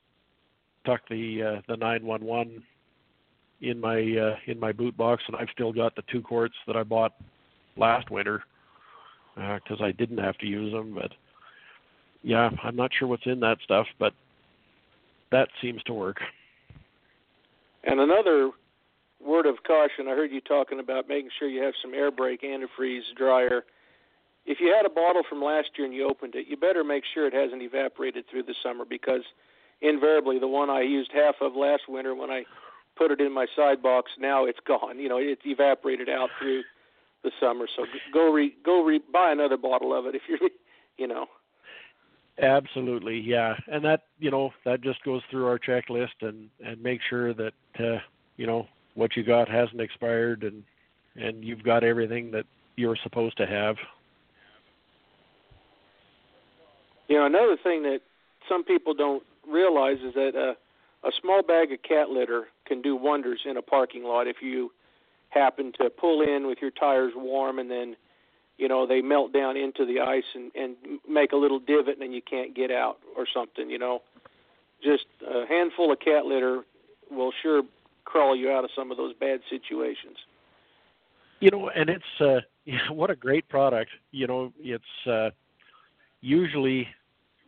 tuck 0.85 1.01
the 1.09 1.57
uh, 1.57 1.61
the 1.67 1.77
911 1.77 2.63
in 3.61 3.79
my 3.79 3.97
uh, 3.97 4.35
in 4.47 4.59
my 4.59 4.71
boot 4.71 4.95
box, 4.95 5.23
and 5.27 5.35
I've 5.35 5.49
still 5.53 5.73
got 5.73 5.95
the 5.95 6.03
two 6.11 6.21
quarts 6.21 6.55
that 6.65 6.77
I 6.77 6.83
bought 6.83 7.13
last 7.75 8.09
winter 8.09 8.43
because 9.35 9.81
I 9.81 9.91
didn't 9.91 10.19
have 10.19 10.37
to 10.37 10.45
use 10.45 10.71
them. 10.71 10.93
But 10.95 11.11
yeah, 12.21 12.49
I'm 12.63 12.75
not 12.75 12.91
sure 12.97 13.07
what's 13.07 13.25
in 13.25 13.39
that 13.41 13.57
stuff, 13.63 13.87
but 13.99 14.13
that 15.31 15.49
seems 15.61 15.83
to 15.83 15.93
work. 15.93 16.17
And 17.83 17.99
another 17.99 18.51
word 19.19 19.45
of 19.45 19.55
caution, 19.67 20.07
I 20.07 20.11
heard 20.11 20.31
you 20.31 20.39
talking 20.41 20.79
about 20.79 21.09
making 21.09 21.31
sure 21.37 21.49
you 21.49 21.63
have 21.63 21.73
some 21.81 21.93
air 21.93 22.11
brake 22.11 22.43
antifreeze 22.43 23.01
dryer. 23.17 23.63
If 24.45 24.59
you 24.59 24.73
had 24.75 24.85
a 24.85 24.93
bottle 24.93 25.23
from 25.27 25.41
last 25.41 25.69
year 25.77 25.85
and 25.85 25.93
you 25.95 26.07
opened 26.07 26.35
it, 26.35 26.47
you 26.47 26.57
better 26.57 26.83
make 26.83 27.03
sure 27.13 27.25
it 27.27 27.33
hasn't 27.33 27.61
evaporated 27.61 28.25
through 28.29 28.43
the 28.43 28.55
summer 28.61 28.85
because 28.85 29.21
invariably 29.81 30.39
the 30.39 30.47
one 30.47 30.69
I 30.69 30.81
used 30.81 31.11
half 31.13 31.35
of 31.41 31.55
last 31.55 31.83
winter 31.87 32.13
when 32.13 32.29
I 32.29 32.43
put 32.97 33.11
it 33.11 33.21
in 33.21 33.31
my 33.31 33.47
side 33.55 33.81
box, 33.81 34.11
now 34.19 34.45
it's 34.45 34.59
gone. 34.67 34.99
You 34.99 35.09
know, 35.09 35.17
it's 35.17 35.41
evaporated 35.45 36.09
out 36.09 36.29
through 36.39 36.63
the 37.23 37.31
summer. 37.39 37.67
So 37.75 37.85
go 38.13 38.31
re 38.31 38.53
go 38.65 38.83
re 38.83 38.99
buy 39.11 39.31
another 39.31 39.57
bottle 39.57 39.97
of 39.97 40.05
it 40.05 40.15
if 40.15 40.21
you're 40.27 40.49
you 40.97 41.07
know. 41.07 41.27
Absolutely, 42.41 43.19
yeah, 43.19 43.53
and 43.67 43.85
that 43.85 44.01
you 44.19 44.31
know 44.31 44.51
that 44.65 44.81
just 44.81 45.03
goes 45.03 45.21
through 45.29 45.47
our 45.47 45.59
checklist 45.59 46.21
and 46.21 46.49
and 46.65 46.81
make 46.81 46.99
sure 47.09 47.33
that 47.33 47.53
uh, 47.79 47.99
you 48.37 48.47
know 48.47 48.67
what 48.95 49.15
you 49.15 49.23
got 49.23 49.49
hasn't 49.49 49.81
expired 49.81 50.43
and 50.43 50.63
and 51.15 51.43
you've 51.43 51.63
got 51.63 51.83
everything 51.83 52.31
that 52.31 52.45
you're 52.75 52.97
supposed 53.03 53.37
to 53.37 53.45
have. 53.45 53.75
You 57.13 57.19
know, 57.19 57.27
another 57.27 57.57
thing 57.61 57.83
that 57.83 57.99
some 58.49 58.63
people 58.63 58.95
don't 58.95 59.21
realize 59.47 59.97
is 59.97 60.15
that 60.15 60.31
uh, 60.35 61.07
a 61.07 61.11
small 61.21 61.43
bag 61.43 61.71
of 61.71 61.83
cat 61.83 62.09
litter 62.09 62.45
can 62.65 62.81
do 62.81 62.95
wonders 62.95 63.41
in 63.45 63.55
a 63.55 63.61
parking 63.61 64.03
lot 64.03 64.25
if 64.25 64.37
you 64.41 64.71
happen 65.29 65.71
to 65.79 65.91
pull 65.91 66.23
in 66.23 66.47
with 66.47 66.57
your 66.59 66.71
tires 66.71 67.13
warm 67.15 67.59
and 67.59 67.69
then 67.69 67.95
you 68.57 68.67
know 68.67 68.87
they 68.87 68.99
melt 68.99 69.31
down 69.31 69.55
into 69.55 69.85
the 69.85 69.99
ice 69.99 70.23
and 70.33 70.51
and 70.55 70.75
make 71.07 71.33
a 71.33 71.35
little 71.35 71.59
divot 71.59 72.01
and 72.01 72.15
you 72.15 72.21
can't 72.27 72.55
get 72.55 72.71
out 72.71 72.97
or 73.15 73.27
something 73.31 73.69
you 73.69 73.77
know 73.77 74.01
just 74.83 75.05
a 75.27 75.45
handful 75.47 75.91
of 75.91 75.99
cat 75.99 76.25
litter 76.25 76.63
will 77.11 77.31
sure 77.43 77.61
crawl 78.05 78.35
you 78.35 78.49
out 78.49 78.63
of 78.63 78.71
some 78.75 78.89
of 78.89 78.97
those 78.97 79.13
bad 79.19 79.39
situations 79.51 80.17
You 81.39 81.51
know, 81.51 81.69
and 81.69 81.91
it's 81.91 82.21
uh, 82.21 82.39
what 82.91 83.11
a 83.11 83.15
great 83.15 83.47
product. 83.49 83.91
You 84.11 84.25
know, 84.25 84.53
it's 84.59 85.07
uh, 85.07 85.29
usually 86.23 86.87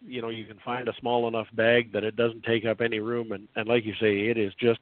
you 0.08 0.22
know 0.22 0.30
you 0.30 0.46
can 0.46 0.60
find 0.64 0.88
a 0.88 0.94
small 1.00 1.28
enough 1.28 1.48
bag 1.54 1.92
that 1.94 2.04
it 2.04 2.16
doesn't 2.16 2.44
take 2.44 2.66
up 2.66 2.82
any 2.82 3.00
room, 3.00 3.32
and 3.32 3.48
and 3.56 3.68
like 3.68 3.86
you 3.86 3.94
say, 4.00 4.28
it 4.28 4.38
is 4.38 4.54
just 4.60 4.80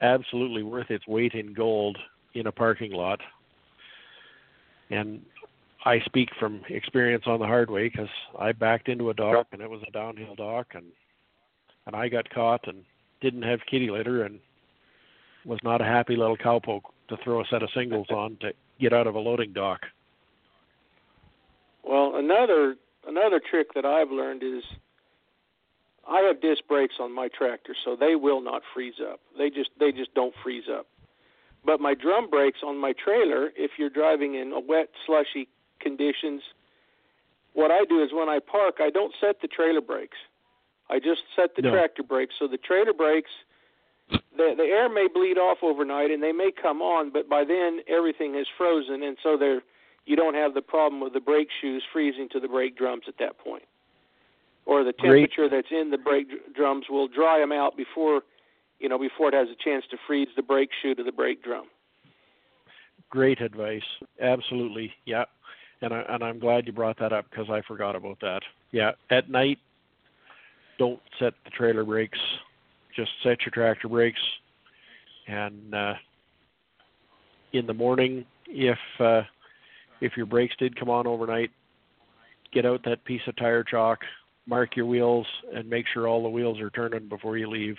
absolutely 0.00 0.62
worth 0.62 0.90
its 0.90 1.06
weight 1.06 1.34
in 1.34 1.52
gold 1.52 1.98
in 2.34 2.46
a 2.46 2.52
parking 2.52 2.92
lot. 2.92 3.20
And 4.90 5.22
I 5.84 6.00
speak 6.00 6.30
from 6.38 6.62
experience 6.68 7.24
on 7.26 7.40
the 7.40 7.46
hard 7.46 7.70
way 7.70 7.88
because 7.88 8.08
I 8.38 8.52
backed 8.52 8.88
into 8.88 9.10
a 9.10 9.14
dock 9.14 9.46
and 9.52 9.60
it 9.60 9.70
was 9.70 9.82
a 9.86 9.90
downhill 9.90 10.34
dock 10.34 10.68
and 10.74 10.86
and 11.86 11.96
I 11.96 12.08
got 12.08 12.28
caught 12.30 12.68
and 12.68 12.84
didn't 13.20 13.42
have 13.42 13.60
kitty 13.70 13.90
litter 13.90 14.24
and 14.24 14.38
was 15.44 15.58
not 15.62 15.80
a 15.80 15.84
happy 15.84 16.16
little 16.16 16.36
cowpoke 16.36 16.82
to 17.08 17.16
throw 17.24 17.40
a 17.40 17.44
set 17.50 17.62
of 17.62 17.70
singles 17.74 18.06
on 18.10 18.36
to 18.40 18.52
get 18.80 18.92
out 18.92 19.06
of 19.06 19.14
a 19.14 19.18
loading 19.18 19.52
dock. 19.52 19.80
Well, 21.82 22.16
another 22.16 22.76
another 23.08 23.40
trick 23.40 23.74
that 23.74 23.84
I've 23.84 24.10
learned 24.10 24.42
is 24.42 24.62
I 26.08 26.20
have 26.20 26.40
disc 26.40 26.62
brakes 26.68 26.94
on 27.00 27.12
my 27.14 27.28
tractor, 27.28 27.74
so 27.84 27.96
they 27.96 28.14
will 28.14 28.40
not 28.40 28.62
freeze 28.72 29.00
up. 29.00 29.20
They 29.36 29.50
just 29.50 29.70
they 29.80 29.90
just 29.92 30.14
don't 30.14 30.34
freeze 30.42 30.64
up. 30.70 30.86
But 31.64 31.80
my 31.80 31.94
drum 31.94 32.30
brakes 32.30 32.60
on 32.64 32.78
my 32.78 32.92
trailer, 32.92 33.50
if 33.56 33.72
you're 33.78 33.90
driving 33.90 34.36
in 34.36 34.52
a 34.52 34.60
wet, 34.60 34.88
slushy 35.04 35.48
conditions, 35.80 36.42
what 37.52 37.70
I 37.70 37.84
do 37.88 38.02
is 38.02 38.10
when 38.12 38.28
I 38.28 38.38
park, 38.38 38.76
I 38.80 38.90
don't 38.90 39.12
set 39.20 39.40
the 39.42 39.48
trailer 39.48 39.80
brakes. 39.80 40.16
I 40.88 40.98
just 40.98 41.22
set 41.36 41.56
the 41.56 41.62
No. 41.62 41.72
tractor 41.72 42.02
brakes. 42.02 42.34
So 42.38 42.46
the 42.46 42.56
trailer 42.56 42.92
brakes, 42.94 43.30
the 44.10 44.54
the 44.56 44.64
air 44.64 44.88
may 44.88 45.08
bleed 45.08 45.36
off 45.36 45.58
overnight 45.62 46.10
and 46.10 46.22
they 46.22 46.32
may 46.32 46.52
come 46.52 46.80
on, 46.80 47.10
but 47.10 47.28
by 47.28 47.44
then 47.44 47.82
everything 47.86 48.34
is 48.34 48.46
frozen, 48.56 49.02
and 49.02 49.18
so 49.22 49.36
they're 49.36 49.62
you 50.08 50.16
don't 50.16 50.34
have 50.34 50.54
the 50.54 50.62
problem 50.62 51.02
of 51.02 51.12
the 51.12 51.20
brake 51.20 51.48
shoes 51.60 51.82
freezing 51.92 52.28
to 52.32 52.40
the 52.40 52.48
brake 52.48 52.76
drums 52.76 53.02
at 53.06 53.14
that 53.18 53.38
point. 53.38 53.64
Or 54.64 54.82
the 54.82 54.92
Great. 54.98 55.30
temperature 55.30 55.48
that's 55.50 55.70
in 55.70 55.90
the 55.90 55.98
brake 55.98 56.28
drums 56.54 56.86
will 56.88 57.08
dry 57.08 57.38
them 57.38 57.52
out 57.52 57.76
before, 57.76 58.22
you 58.80 58.88
know, 58.88 58.98
before 58.98 59.28
it 59.28 59.34
has 59.34 59.48
a 59.48 59.62
chance 59.62 59.84
to 59.90 59.98
freeze 60.06 60.28
the 60.34 60.42
brake 60.42 60.70
shoe 60.80 60.94
to 60.94 61.04
the 61.04 61.12
brake 61.12 61.42
drum. 61.42 61.66
Great 63.10 63.40
advice. 63.42 63.82
Absolutely. 64.20 64.92
Yeah. 65.04 65.24
And 65.82 65.92
I 65.92 66.02
and 66.08 66.24
I'm 66.24 66.38
glad 66.38 66.66
you 66.66 66.72
brought 66.72 66.98
that 66.98 67.12
up 67.12 67.26
because 67.30 67.48
I 67.50 67.60
forgot 67.68 67.94
about 67.94 68.18
that. 68.20 68.40
Yeah. 68.72 68.92
At 69.10 69.30
night 69.30 69.58
don't 70.78 71.00
set 71.18 71.34
the 71.44 71.50
trailer 71.50 71.84
brakes. 71.84 72.18
Just 72.96 73.10
set 73.22 73.42
your 73.42 73.52
tractor 73.52 73.88
brakes 73.88 74.20
and 75.26 75.74
uh 75.74 75.94
in 77.52 77.66
the 77.66 77.74
morning 77.74 78.24
if 78.46 78.78
uh 79.00 79.22
if 80.00 80.16
your 80.16 80.26
brakes 80.26 80.54
did 80.58 80.78
come 80.78 80.90
on 80.90 81.06
overnight, 81.06 81.50
get 82.52 82.66
out 82.66 82.82
that 82.84 83.04
piece 83.04 83.22
of 83.26 83.36
tire 83.36 83.64
chalk, 83.64 84.00
mark 84.46 84.76
your 84.76 84.86
wheels 84.86 85.26
and 85.54 85.68
make 85.68 85.86
sure 85.92 86.08
all 86.08 86.22
the 86.22 86.28
wheels 86.28 86.60
are 86.60 86.70
turning 86.70 87.08
before 87.08 87.36
you 87.36 87.48
leave. 87.48 87.76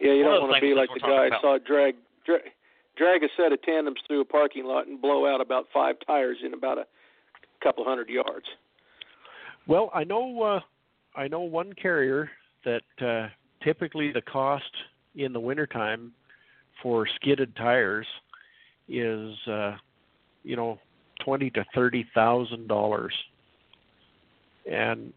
Yeah, 0.00 0.12
you 0.12 0.24
One 0.24 0.40
don't 0.40 0.50
want 0.50 0.54
to 0.56 0.60
be 0.60 0.74
like 0.74 0.90
the 0.90 1.00
we're 1.02 1.28
guy 1.28 1.36
I 1.36 1.40
saw 1.40 1.58
drag, 1.58 1.94
drag 2.26 2.42
drag 2.96 3.22
a 3.22 3.28
set 3.36 3.52
of 3.52 3.62
tandems 3.62 3.98
through 4.06 4.20
a 4.20 4.24
parking 4.24 4.64
lot 4.64 4.86
and 4.86 5.00
blow 5.00 5.26
out 5.26 5.40
about 5.40 5.66
five 5.72 5.96
tires 6.06 6.38
in 6.44 6.54
about 6.54 6.78
a 6.78 6.86
couple 7.62 7.84
hundred 7.84 8.08
yards. 8.08 8.46
Well, 9.66 9.90
I 9.94 10.04
know 10.04 10.42
uh, 10.42 10.60
I 11.18 11.28
know 11.28 11.40
one 11.40 11.72
carrier 11.72 12.30
that 12.64 12.82
uh, 13.00 13.28
typically 13.64 14.12
the 14.12 14.22
cost 14.22 14.70
in 15.14 15.32
the 15.32 15.40
wintertime 15.40 16.12
for 16.82 17.06
skidded 17.16 17.56
tires 17.56 18.06
is 18.88 19.34
uh, 19.48 19.76
you 20.44 20.56
know 20.56 20.78
twenty 21.24 21.50
to 21.50 21.64
thirty 21.74 22.06
thousand 22.14 22.68
dollars, 22.68 23.14
and 24.70 25.12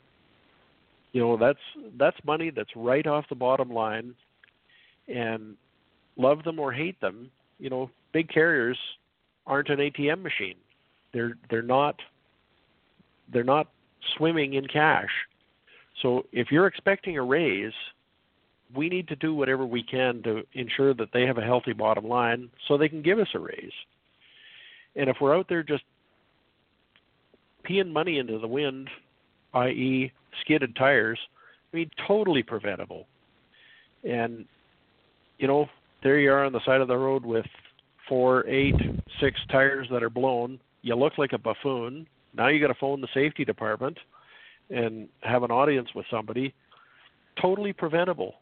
you 1.12 1.22
know 1.22 1.38
that's 1.38 1.60
that's 1.98 2.18
money 2.26 2.50
that's 2.50 2.76
right 2.76 3.06
off 3.08 3.26
the 3.30 3.36
bottom 3.36 3.72
line, 3.72 4.14
and 5.08 5.56
love 6.18 6.44
them 6.44 6.60
or 6.60 6.72
hate 6.72 7.00
them, 7.02 7.32
you 7.60 7.70
know 7.70 7.90
big 8.12 8.30
carriers 8.30 8.78
aren't 9.46 9.70
an 9.70 9.80
ATM 9.80 10.22
machine. 10.22 10.56
They're 11.14 11.38
they're 11.50 11.62
not 11.62 11.96
they're 13.32 13.44
not 13.44 13.68
swimming 14.18 14.54
in 14.54 14.68
cash. 14.68 15.10
So 16.02 16.26
if 16.32 16.52
you're 16.52 16.68
expecting 16.68 17.18
a 17.18 17.24
raise, 17.24 17.74
we 18.76 18.90
need 18.90 19.08
to 19.08 19.16
do 19.16 19.34
whatever 19.34 19.66
we 19.66 19.84
can 19.84 20.22
to 20.24 20.44
ensure 20.54 20.94
that 20.94 21.10
they 21.14 21.26
have 21.26 21.38
a 21.38 21.44
healthy 21.44 21.74
bottom 21.74 22.08
line 22.08 22.50
so 22.68 22.78
they 22.78 22.90
can 22.90 23.02
give 23.02 23.20
us 23.20 23.28
a 23.34 23.40
raise. 23.40 23.72
And 24.96 25.10
if 25.10 25.18
we're 25.20 25.36
out 25.36 25.48
there 25.50 25.64
just 25.64 25.84
peeing 27.68 27.92
money 27.92 28.20
into 28.20 28.38
the 28.40 28.48
wind, 28.48 28.90
i.e., 29.54 30.12
skidded 30.42 30.76
tires, 30.76 31.20
I 31.74 31.78
mean, 31.78 31.90
totally 32.08 32.44
preventable. 32.44 33.08
And, 34.04 34.46
you 35.38 35.48
know, 35.48 35.68
there 36.04 36.20
you 36.20 36.32
are 36.32 36.46
on 36.46 36.54
the 36.54 36.64
side 36.66 36.82
of 36.82 36.88
the 36.88 36.98
road 36.98 37.26
with 37.26 37.46
four, 38.08 38.48
eight, 38.48 38.76
six 39.22 39.40
tires 39.52 39.88
that 39.92 40.04
are 40.04 40.10
blown. 40.10 40.60
You 40.82 40.96
look 40.96 41.18
like 41.18 41.34
a 41.34 41.38
buffoon. 41.38 42.08
Now 42.36 42.48
you 42.48 42.60
got 42.60 42.68
to 42.68 42.80
phone 42.80 43.02
the 43.02 43.08
safety 43.14 43.44
department 43.44 43.98
and 44.70 45.10
have 45.22 45.44
an 45.44 45.52
audience 45.52 45.90
with 45.96 46.06
somebody. 46.10 46.54
Totally 47.42 47.74
preventable, 47.74 48.36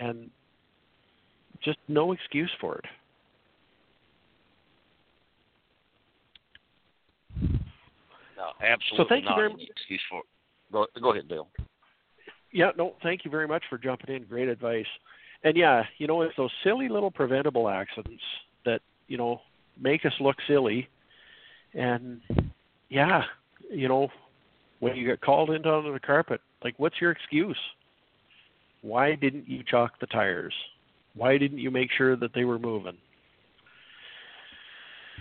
and 0.00 0.30
just 1.62 1.78
no 1.88 2.12
excuse 2.12 2.50
for 2.60 2.76
it. 2.76 2.84
No, 8.36 8.50
absolutely 8.60 8.96
So 8.96 9.08
thank 9.08 9.24
you 9.24 9.30
not 9.30 9.36
very 9.36 9.52
any 9.52 9.68
excuse 9.70 10.02
for 10.10 10.20
it. 10.20 10.26
Go, 10.72 10.86
go 11.00 11.12
ahead, 11.12 11.28
Bill. 11.28 11.48
Yeah, 12.52 12.70
no, 12.76 12.94
thank 13.02 13.24
you 13.24 13.30
very 13.30 13.48
much 13.48 13.64
for 13.68 13.78
jumping 13.78 14.14
in. 14.14 14.24
Great 14.24 14.48
advice. 14.48 14.86
And 15.44 15.56
yeah, 15.56 15.84
you 15.98 16.06
know, 16.06 16.22
it's 16.22 16.36
those 16.36 16.50
silly 16.64 16.88
little 16.88 17.10
preventable 17.10 17.68
accidents 17.68 18.22
that, 18.64 18.80
you 19.08 19.16
know, 19.16 19.40
make 19.80 20.04
us 20.04 20.12
look 20.20 20.36
silly. 20.46 20.88
And 21.74 22.20
yeah, 22.88 23.22
you 23.70 23.88
know, 23.88 24.08
when 24.80 24.96
you 24.96 25.06
get 25.06 25.20
called 25.20 25.50
into 25.50 25.72
under 25.72 25.92
the 25.92 26.00
carpet, 26.00 26.40
like 26.64 26.74
what's 26.78 27.00
your 27.00 27.10
excuse? 27.10 27.58
Why 28.86 29.16
didn't 29.16 29.48
you 29.48 29.64
chalk 29.68 29.98
the 29.98 30.06
tires? 30.06 30.54
Why 31.14 31.38
didn't 31.38 31.58
you 31.58 31.72
make 31.72 31.90
sure 31.98 32.14
that 32.14 32.32
they 32.34 32.44
were 32.44 32.58
moving? 32.58 32.96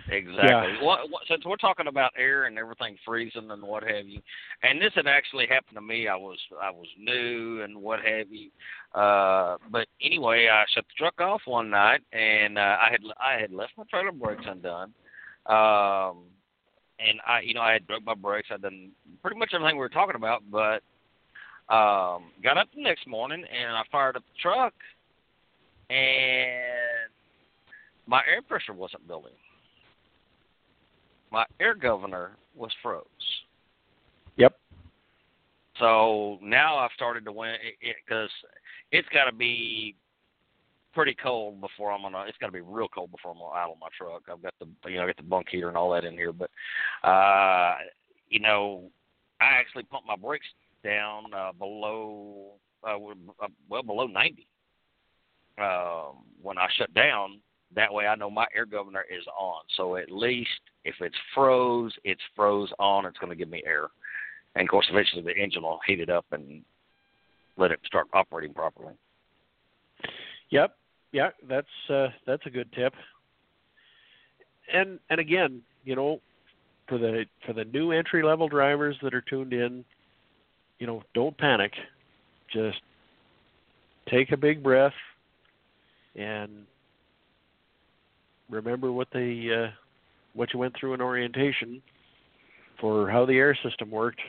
Exactly. 0.08 0.44
Yeah. 0.46 0.84
What, 0.84 1.10
what, 1.10 1.24
since 1.28 1.44
we're 1.46 1.56
talking 1.56 1.88
about 1.88 2.12
air 2.16 2.44
and 2.44 2.60
everything 2.60 2.96
freezing 3.04 3.50
and 3.50 3.64
what 3.64 3.82
have 3.82 4.06
you, 4.06 4.22
and 4.62 4.80
this 4.80 4.92
had 4.94 5.08
actually 5.08 5.48
happened 5.48 5.78
to 5.78 5.82
me. 5.82 6.08
I 6.08 6.16
was 6.16 6.38
I 6.62 6.70
was 6.70 6.86
new 7.00 7.64
and 7.64 7.82
what 7.82 8.02
have 8.02 8.28
you. 8.30 8.52
Uh, 8.94 9.58
but 9.72 9.88
anyway, 10.00 10.48
I 10.48 10.64
shut 10.72 10.86
the 10.86 10.94
truck 11.00 11.20
off 11.20 11.42
one 11.46 11.72
night 11.72 12.02
and 12.14 12.60
uh, 12.60 12.78
I 12.80 12.90
had 12.92 13.02
I 13.20 13.42
had 13.42 13.52
left 13.52 13.72
my 13.80 13.84
trailer 13.90 14.12
brakes 14.12 14.46
undone. 14.46 14.94
Um, 15.48 16.26
and 17.00 17.20
I, 17.26 17.40
you 17.44 17.56
know, 17.56 17.62
I 17.62 17.74
had 17.74 17.88
broke 17.88 18.06
my 18.06 18.14
brakes. 18.14 18.50
I'd 18.52 18.62
done 18.62 18.92
pretty 19.24 19.40
much 19.40 19.54
everything 19.56 19.76
we 19.76 19.80
were 19.80 19.90
talking 19.90 20.16
about, 20.16 20.44
but 20.52 20.84
um, 21.70 22.32
got 22.44 22.58
up 22.58 22.68
the 22.76 22.82
next 22.82 23.08
morning 23.08 23.44
and 23.44 23.76
I 23.76 23.82
fired 23.92 24.18
up 24.18 24.24
the 24.24 24.42
truck, 24.42 24.74
and 25.90 27.12
my 28.08 28.22
air 28.30 28.42
pressure 28.42 28.74
wasn't 28.74 29.08
building 29.08 29.34
my 31.36 31.46
air 31.60 31.76
governor 31.76 32.32
was 32.56 32.72
froze. 32.82 33.04
Yep. 34.38 34.58
So 35.80 36.40
now 36.42 36.78
I've 36.78 36.92
started 36.96 37.26
to 37.26 37.32
win 37.34 37.56
because 37.82 38.30
it, 38.92 39.00
it's 39.00 39.10
got 39.10 39.26
to 39.26 39.34
be 39.34 39.96
pretty 40.94 41.14
cold 41.22 41.60
before 41.60 41.92
I'm 41.92 42.04
gonna. 42.04 42.24
It's 42.30 42.38
got 42.38 42.46
to 42.46 42.54
be 42.54 42.62
real 42.62 42.88
cold 42.88 43.12
before 43.12 43.32
I'm 43.32 43.38
gonna 43.38 43.50
idle 43.50 43.78
my 43.82 43.90
truck. 43.98 44.24
I've 44.32 44.42
got 44.42 44.54
the 44.62 44.90
you 44.90 44.96
know 44.96 45.04
I 45.04 45.08
got 45.08 45.18
the 45.18 45.24
bunk 45.24 45.48
heater 45.50 45.68
and 45.68 45.76
all 45.76 45.92
that 45.92 46.06
in 46.06 46.14
here, 46.14 46.32
but 46.32 46.50
uh, 47.04 47.76
you 48.30 48.40
know 48.40 48.84
I 49.42 49.60
actually 49.60 49.84
pumped 49.84 50.08
my 50.08 50.16
brakes 50.16 50.48
down 50.86 51.34
uh, 51.34 51.52
below 51.52 52.54
uh, 52.84 52.98
well 53.70 53.84
below 53.84 54.08
90 54.08 54.48
um, 55.58 56.24
when 56.42 56.58
I 56.58 56.68
shut 56.78 56.94
down 56.94 57.40
that 57.76 57.94
way 57.94 58.08
I 58.08 58.16
know 58.16 58.30
my 58.30 58.46
air 58.56 58.66
governor 58.66 59.04
is 59.10 59.26
on. 59.38 59.62
So 59.76 59.96
at 59.98 60.12
least 60.12 60.50
if 60.84 60.96
it's 61.02 61.16
froze, 61.34 61.94
it's 62.04 62.22
froze 62.36 62.72
on. 62.80 63.06
It's 63.06 63.18
going 63.18 63.32
to 63.32 63.36
give 63.36 63.50
me 63.50 63.64
air. 63.66 63.88
And 64.56 64.64
of 64.64 64.70
course, 64.70 64.88
eventually 64.90 65.22
the 65.22 65.36
engine 65.36 65.64
will 65.64 65.80
heat 65.86 66.00
it 66.00 66.10
up 66.10 66.26
and 66.32 66.64
let 67.58 67.72
it 67.72 67.80
start 67.86 68.08
operating 68.14 68.54
properly. 68.54 68.94
Yep. 70.52 70.76
Yeah, 71.12 71.30
that's 71.48 71.68
uh, 71.90 72.08
that's 72.26 72.46
a 72.46 72.50
good 72.50 72.72
tip. 72.74 72.94
And 74.74 75.00
and 75.10 75.20
again, 75.20 75.62
you 75.84 75.96
know, 75.96 76.20
for 76.88 76.98
the 76.98 77.26
for 77.46 77.54
the 77.54 77.66
new 77.66 77.92
entry 77.92 78.24
level 78.24 78.48
drivers 78.48 78.96
that 79.02 79.14
are 79.14 79.22
tuned 79.22 79.54
in, 79.54 79.86
you 80.80 80.88
know, 80.88 81.04
don't 81.14 81.38
panic. 81.38 81.74
Just 82.52 82.82
take 84.10 84.32
a 84.32 84.38
big 84.38 84.62
breath 84.64 84.94
and 86.16 86.66
remember 88.50 88.92
what 88.92 89.08
they 89.14 89.50
uh, 89.52 89.72
what 90.34 90.54
you 90.54 90.60
went 90.60 90.76
through 90.80 90.94
in 90.94 91.02
orientation 91.02 91.82
for 92.80 93.10
how 93.10 93.26
the 93.26 93.34
air 93.34 93.58
system 93.64 93.90
worked, 93.90 94.22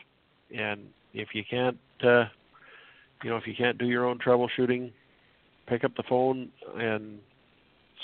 and 0.57 0.81
if 1.13 1.29
you 1.35 1.43
can't, 1.49 1.79
uh, 2.03 2.25
you 3.23 3.31
know, 3.31 3.37
if 3.37 3.47
you 3.47 3.55
can't 3.57 3.79
do 3.79 3.87
your 3.87 4.07
own 4.07 4.19
troubleshooting, 4.19 4.93
pick 5.67 5.85
up 5.85 5.95
the 5.97 6.03
phone 6.09 6.49
and 6.79 7.19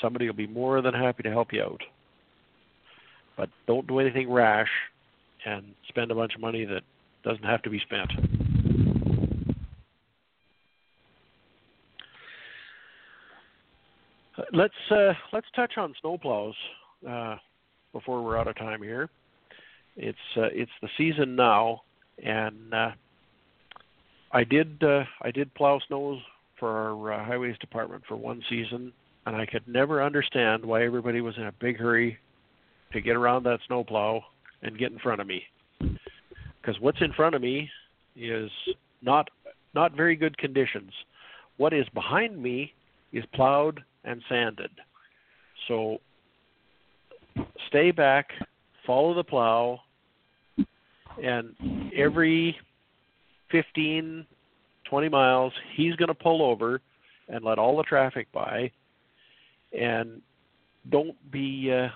somebody 0.01 0.27
will 0.27 0.35
be 0.35 0.47
more 0.47 0.83
than 0.83 0.95
happy 0.95 1.23
to 1.23 1.31
help 1.31 1.53
you 1.53 1.63
out. 1.63 1.81
But 3.37 3.51
don't 3.67 3.87
do 3.87 3.99
anything 3.99 4.31
rash 4.31 4.71
and 5.45 5.65
spend 5.89 6.11
a 6.11 6.15
bunch 6.15 6.35
of 6.35 6.41
money 6.41 6.65
that 6.65 6.83
doesn't 7.23 7.45
have 7.45 7.63
to 7.63 7.71
be 7.71 7.81
spent. 7.81 8.11
Let's 14.53 14.75
uh, 14.91 15.13
let's 15.33 15.47
touch 15.55 15.73
on 15.77 15.95
snowplows 16.05 16.55
uh, 17.09 17.37
before 17.93 18.23
we're 18.23 18.37
out 18.37 18.49
of 18.49 18.57
time 18.57 18.83
here. 18.83 19.09
It's 19.97 20.19
uh, 20.37 20.49
it's 20.53 20.71
the 20.81 20.89
season 20.97 21.37
now, 21.37 21.83
and 22.23 22.73
uh, 22.73 22.91
I 24.33 24.45
did 24.45 24.83
uh, 24.83 25.05
I 25.23 25.31
did 25.31 25.55
plow 25.55 25.81
snows 25.87 26.21
for 26.59 26.71
our 26.71 27.13
uh, 27.13 27.25
highways 27.25 27.57
department 27.59 28.03
for 28.07 28.17
one 28.17 28.43
season, 28.49 28.93
and 29.27 29.37
I 29.37 29.47
could 29.47 29.67
never 29.67 30.03
understand 30.03 30.65
why 30.65 30.85
everybody 30.85 31.21
was 31.21 31.37
in 31.37 31.45
a 31.45 31.53
big 31.53 31.79
hurry 31.79 32.19
to 32.93 33.01
get 33.01 33.17
around 33.17 33.45
that 33.45 33.61
snowplow 33.67 34.23
and 34.63 34.79
get 34.79 34.93
in 34.93 34.99
front 34.99 35.21
of 35.21 35.27
me. 35.27 35.43
Because 36.63 36.81
what's 36.81 37.01
in 37.01 37.13
front 37.13 37.35
of 37.35 37.43
me 37.43 37.69
is 38.17 38.51
not 39.03 39.29
not 39.75 39.97
very 39.97 40.17
good 40.17 40.37
conditions. 40.39 40.93
What 41.57 41.73
is 41.73 41.87
behind 41.95 42.41
me 42.41 42.73
is 43.13 43.25
plowed 43.35 43.83
and 44.05 44.23
sanded. 44.29 44.71
So 45.69 45.99
stay 47.69 47.91
back, 47.91 48.29
follow 48.87 49.15
the 49.15 49.25
plow, 49.25 49.81
and 51.23 51.55
every 51.97 52.57
15, 53.51 54.27
20 54.89 55.09
miles, 55.09 55.53
he's 55.75 55.95
going 55.97 56.09
to 56.09 56.15
pull 56.15 56.43
over 56.43 56.81
and 57.29 57.45
let 57.45 57.59
all 57.59 57.77
the 57.77 57.83
traffic 57.85 58.27
by, 58.33 58.71
and 59.79 60.21
don't 60.91 61.17
be 61.31 61.73
uh, 61.73 61.89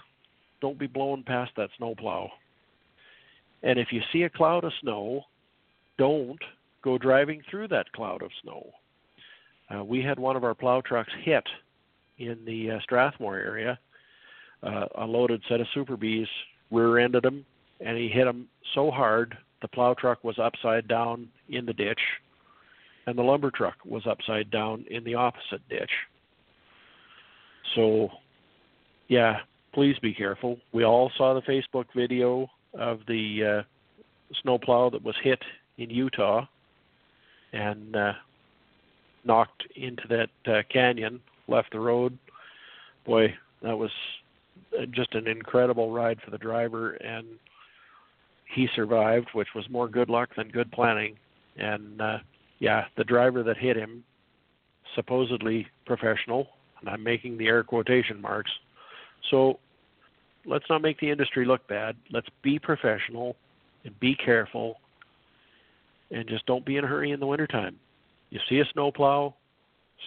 don't 0.61 0.79
be 0.79 0.87
blown 0.87 1.23
past 1.23 1.53
that 1.57 1.71
snowplow. 1.77 2.31
And 3.63 3.79
if 3.79 3.89
you 3.91 4.01
see 4.13 4.23
a 4.23 4.31
cloud 4.31 4.65
of 4.65 4.73
snow, 4.81 5.23
don't 5.99 6.39
go 6.83 6.99
driving 6.99 7.43
through 7.51 7.69
that 7.69 7.91
cloud 7.93 8.23
of 8.23 8.31
snow. 8.43 8.71
Uh, 9.75 9.83
we 9.83 10.03
had 10.03 10.19
one 10.19 10.37
of 10.37 10.45
our 10.45 10.55
plow 10.55 10.81
trucks 10.81 11.13
hit 11.25 11.45
in 12.19 12.39
the 12.45 12.73
uh, 12.73 12.81
Strathmore 12.83 13.37
area. 13.37 13.79
Uh, 14.63 14.87
a 14.97 15.05
loaded 15.05 15.43
set 15.49 15.61
of 15.61 15.67
Super 15.75 15.97
Bs 15.97 16.29
rear-ended 16.71 17.25
him, 17.25 17.45
and 17.81 17.97
he 17.97 18.09
hit 18.09 18.27
him 18.27 18.47
so 18.75 18.91
hard 18.91 19.37
the 19.63 19.69
plow 19.69 19.95
truck 19.95 20.23
was 20.23 20.39
upside 20.39 20.87
down 20.87 21.29
in 21.49 21.67
the 21.67 21.73
ditch, 21.73 22.01
and 23.07 23.17
the 23.17 23.23
lumber 23.23 23.51
truck 23.51 23.77
was 23.85 24.07
upside 24.07 24.51
down 24.51 24.85
in 24.91 25.03
the 25.05 25.15
opposite 25.15 25.67
ditch. 25.69 25.91
So, 27.75 28.11
yeah, 29.09 29.41
please 29.73 29.97
be 30.01 30.15
careful. 30.15 30.59
We 30.73 30.85
all 30.85 31.11
saw 31.17 31.35
the 31.35 31.43
Facebook 31.43 31.87
video 31.95 32.49
of 32.79 33.01
the 33.09 33.45
uh, 33.45 33.63
snowplow 34.43 34.91
that 34.91 35.03
was 35.03 35.17
hit 35.23 35.43
in 35.79 35.91
Utah 35.91 36.47
and 37.53 37.97
uh, 37.97 38.13
knocked 39.25 39.65
into 39.75 40.03
that 40.09 40.53
uh, 40.53 40.63
canyon 40.73 41.21
left 41.49 41.73
the 41.73 41.81
road. 41.81 42.17
Boy, 43.05 43.35
that 43.63 43.77
was 43.77 43.91
uh, 44.79 44.87
just 44.91 45.15
an 45.15 45.27
incredible 45.27 45.91
ride 45.91 46.21
for 46.25 46.31
the 46.31 46.39
driver, 46.39 46.93
and 46.95 47.27
he 48.55 48.69
survived, 48.75 49.29
which 49.33 49.49
was 49.55 49.69
more 49.71 49.89
good 49.89 50.09
luck 50.09 50.31
than 50.37 50.49
good 50.49 50.71
planning. 50.73 51.17
And 51.57 52.01
uh, 52.01 52.19
yeah, 52.59 52.87
the 52.97 53.05
driver 53.05 53.43
that 53.43 53.57
hit 53.57 53.77
him, 53.77 54.05
supposedly 54.95 55.67
professional, 55.85 56.49
and 56.81 56.89
I'm 56.89 57.03
making 57.03 57.39
the 57.39 57.47
air 57.47 57.63
quotation 57.63 58.21
marks. 58.21 58.51
So 59.31 59.59
let's 60.47 60.65
not 60.71 60.83
make 60.83 61.01
the 61.01 61.11
industry 61.11 61.45
look 61.45 61.67
bad. 61.69 61.97
Let's 62.11 62.29
be 62.43 62.59
professional 62.59 63.37
and 63.85 63.99
be 64.01 64.15
careful 64.15 64.81
and 66.11 66.29
just 66.29 66.47
don't 66.47 66.65
be 66.65 66.77
in 66.77 66.85
a 66.85 66.87
hurry 66.87 67.11
in 67.11 67.21
the 67.21 67.27
wintertime. 67.27 67.77
You 68.31 68.41
see 68.49 68.61
a 68.61 68.65
snowplow, 68.73 69.35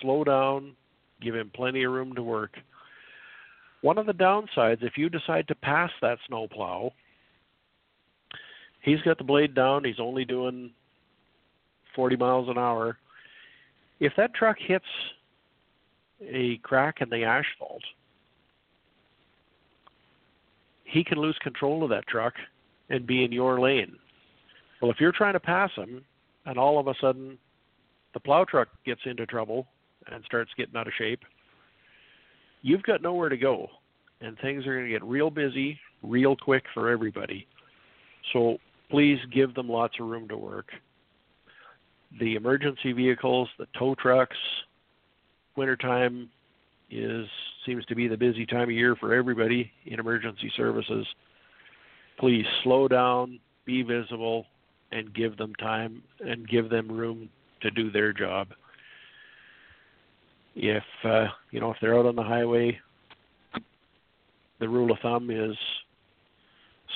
slow 0.02 0.24
down, 0.24 0.76
give 1.22 1.36
him 1.36 1.52
plenty 1.54 1.84
of 1.84 1.92
room 1.92 2.14
to 2.16 2.24
work. 2.24 2.56
One 3.82 3.98
of 3.98 4.06
the 4.06 4.14
downsides, 4.14 4.84
if 4.84 4.98
you 4.98 5.10
decide 5.10 5.48
to 5.48 5.56
pass 5.56 5.92
that 6.02 6.18
snowplow, 6.28 6.92
he's 8.82 9.02
got 9.02 9.18
the 9.18 9.24
blade 9.24 9.56
down, 9.56 9.84
he's 9.84 10.00
only 10.00 10.26
doing 10.26 10.72
40 11.96 12.16
miles 12.18 12.50
an 12.50 12.58
hour. 12.58 12.98
If 14.00 14.14
that 14.18 14.34
truck 14.34 14.58
hits 14.60 14.86
a 16.22 16.58
crack 16.58 17.02
in 17.02 17.10
the 17.10 17.24
asphalt, 17.24 17.84
he 20.90 21.04
can 21.04 21.20
lose 21.20 21.38
control 21.42 21.84
of 21.84 21.90
that 21.90 22.08
truck 22.08 22.34
and 22.90 23.06
be 23.06 23.24
in 23.24 23.32
your 23.32 23.60
lane. 23.60 23.96
Well, 24.82 24.92
if 24.92 25.00
you're 25.00 25.12
trying 25.12 25.34
to 25.34 25.40
pass 25.40 25.70
him 25.76 26.04
and 26.46 26.58
all 26.58 26.80
of 26.80 26.88
a 26.88 26.94
sudden 27.00 27.38
the 28.14 28.20
plow 28.20 28.44
truck 28.44 28.70
gets 28.86 29.02
into 29.06 29.26
trouble 29.26 29.68
and 30.12 30.24
starts 30.26 30.52
getting 30.58 30.76
out 30.76 30.88
of 30.88 30.94
shape, 30.98 31.20
you've 32.62 32.84
got 32.84 33.02
nowhere 33.02 33.30
to 33.30 33.38
go. 33.38 33.68
And 34.22 34.38
things 34.40 34.66
are 34.66 34.74
going 34.74 34.86
to 34.86 34.92
get 34.92 35.04
real 35.04 35.30
busy 35.30 35.80
real 36.04 36.36
quick 36.36 36.64
for 36.74 36.90
everybody. 36.90 37.48
So 38.34 38.58
please 38.90 39.20
give 39.32 39.54
them 39.54 39.70
lots 39.70 39.96
of 40.00 40.08
room 40.08 40.28
to 40.30 40.38
work. 40.38 40.68
The 42.20 42.36
emergency 42.36 42.92
vehicles, 42.92 43.48
the 43.60 43.68
tow 43.78 43.96
trucks, 43.96 44.36
wintertime 45.56 46.30
is 46.90 47.28
seems 47.70 47.86
to 47.86 47.94
be 47.94 48.08
the 48.08 48.18
busy 48.18 48.48
time 48.48 48.64
of 48.64 48.72
year 48.72 48.96
for 48.96 49.14
everybody 49.14 49.72
in 49.86 50.00
emergency 50.00 50.52
services. 50.58 51.06
Please 52.20 52.46
slow 52.64 52.88
down, 52.88 53.40
be 53.64 53.84
visible, 53.84 54.48
and 54.92 55.14
give 55.14 55.38
them 55.38 55.54
time 55.56 56.02
and 56.20 56.50
give 56.50 56.72
them 56.72 56.92
room 56.92 57.30
to 57.62 57.70
do 57.70 57.92
their 57.92 58.12
job. 58.12 58.48
If 60.56 60.84
uh, 61.04 61.28
you 61.52 61.60
know 61.60 61.70
if 61.70 61.78
they're 61.80 61.98
out 61.98 62.08
on 62.08 62.16
the 62.16 62.24
highway, 62.24 62.80
the 64.60 64.68
rule 64.68 64.92
of 64.92 64.98
thumb 65.04 65.30
is 65.30 65.56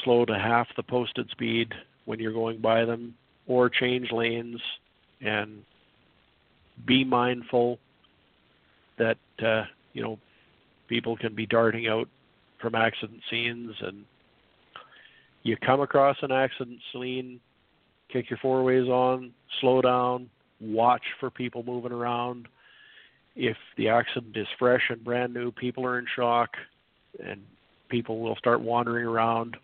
slow 0.03 0.25
to 0.25 0.33
half 0.33 0.67
the 0.75 0.83
posted 0.83 1.29
speed 1.29 1.71
when 2.05 2.19
you're 2.19 2.33
going 2.33 2.59
by 2.61 2.83
them, 2.83 3.13
or 3.45 3.69
change 3.69 4.11
lanes 4.11 4.59
and 5.21 5.61
be 6.87 7.03
mindful 7.03 7.77
that 8.97 9.17
uh, 9.45 9.65
you 9.93 10.01
know 10.01 10.17
people 10.93 11.17
can 11.17 11.33
be 11.33 11.47
darting 11.47 11.87
out 11.87 12.07
from 12.61 12.75
accident 12.75 13.19
scenes 13.27 13.73
and 13.81 14.05
you 15.41 15.57
come 15.57 15.81
across 15.81 16.15
an 16.21 16.31
accident 16.31 16.79
scene 16.91 17.39
kick 18.11 18.29
your 18.29 18.37
four 18.43 18.63
ways 18.63 18.87
on 18.87 19.33
slow 19.59 19.81
down 19.81 20.29
watch 20.61 21.01
for 21.19 21.31
people 21.31 21.63
moving 21.63 21.91
around. 21.91 22.47
If 23.35 23.57
the 23.75 23.89
accident 23.89 24.37
is 24.37 24.45
fresh 24.59 24.83
and 24.89 25.03
brand 25.03 25.33
new 25.33 25.51
people 25.51 25.83
are 25.83 25.97
in 25.97 26.05
shock 26.15 26.51
and 27.25 27.41
people 27.89 28.19
will 28.19 28.35
start 28.35 28.61
wandering 28.61 29.05
around. 29.05 29.57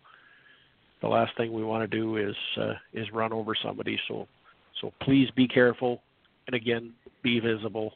The 1.00 1.08
last 1.08 1.36
thing 1.36 1.52
we 1.52 1.62
want 1.62 1.88
to 1.88 1.96
do 1.96 2.16
is 2.16 2.34
uh, 2.60 2.74
is 2.92 3.06
run 3.12 3.32
over 3.32 3.54
somebody. 3.54 4.00
So 4.08 4.26
so 4.80 4.92
please 5.00 5.30
be 5.36 5.46
careful 5.46 6.02
and 6.48 6.56
again 6.56 6.92
be 7.22 7.38
visible 7.38 7.92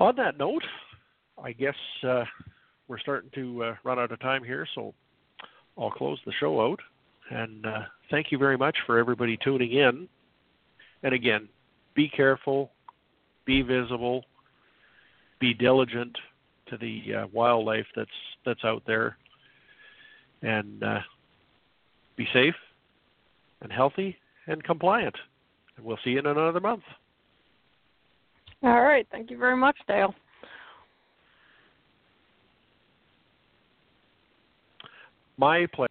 on 0.00 0.16
that 0.16 0.38
note, 0.38 0.64
I 1.42 1.52
guess 1.52 1.76
uh, 2.02 2.24
we're 2.88 2.98
starting 2.98 3.30
to 3.34 3.64
uh, 3.64 3.74
run 3.84 3.98
out 3.98 4.10
of 4.10 4.20
time 4.20 4.42
here, 4.42 4.66
so 4.74 4.94
I'll 5.78 5.90
close 5.90 6.18
the 6.26 6.32
show 6.40 6.60
out. 6.60 6.80
And 7.30 7.64
uh, 7.64 7.82
thank 8.10 8.32
you 8.32 8.38
very 8.38 8.56
much 8.56 8.76
for 8.86 8.98
everybody 8.98 9.38
tuning 9.42 9.72
in. 9.72 10.08
And 11.02 11.14
again, 11.14 11.48
be 11.94 12.08
careful, 12.08 12.70
be 13.44 13.62
visible, 13.62 14.24
be 15.38 15.54
diligent 15.54 16.16
to 16.68 16.76
the 16.76 17.14
uh, 17.14 17.26
wildlife 17.32 17.86
that's 17.94 18.10
that's 18.44 18.64
out 18.64 18.82
there, 18.86 19.16
and 20.42 20.82
uh, 20.82 21.00
be 22.16 22.26
safe 22.32 22.54
and 23.62 23.72
healthy 23.72 24.16
and 24.46 24.62
compliant. 24.64 25.16
And 25.76 25.84
we'll 25.84 25.98
see 26.04 26.10
you 26.10 26.18
in 26.18 26.26
another 26.26 26.60
month. 26.60 26.82
All 28.62 28.82
right. 28.82 29.06
Thank 29.10 29.30
you 29.30 29.38
very 29.38 29.56
much, 29.56 29.76
Dale. 29.88 30.14
My 35.38 35.66
pleasure. 35.72 35.89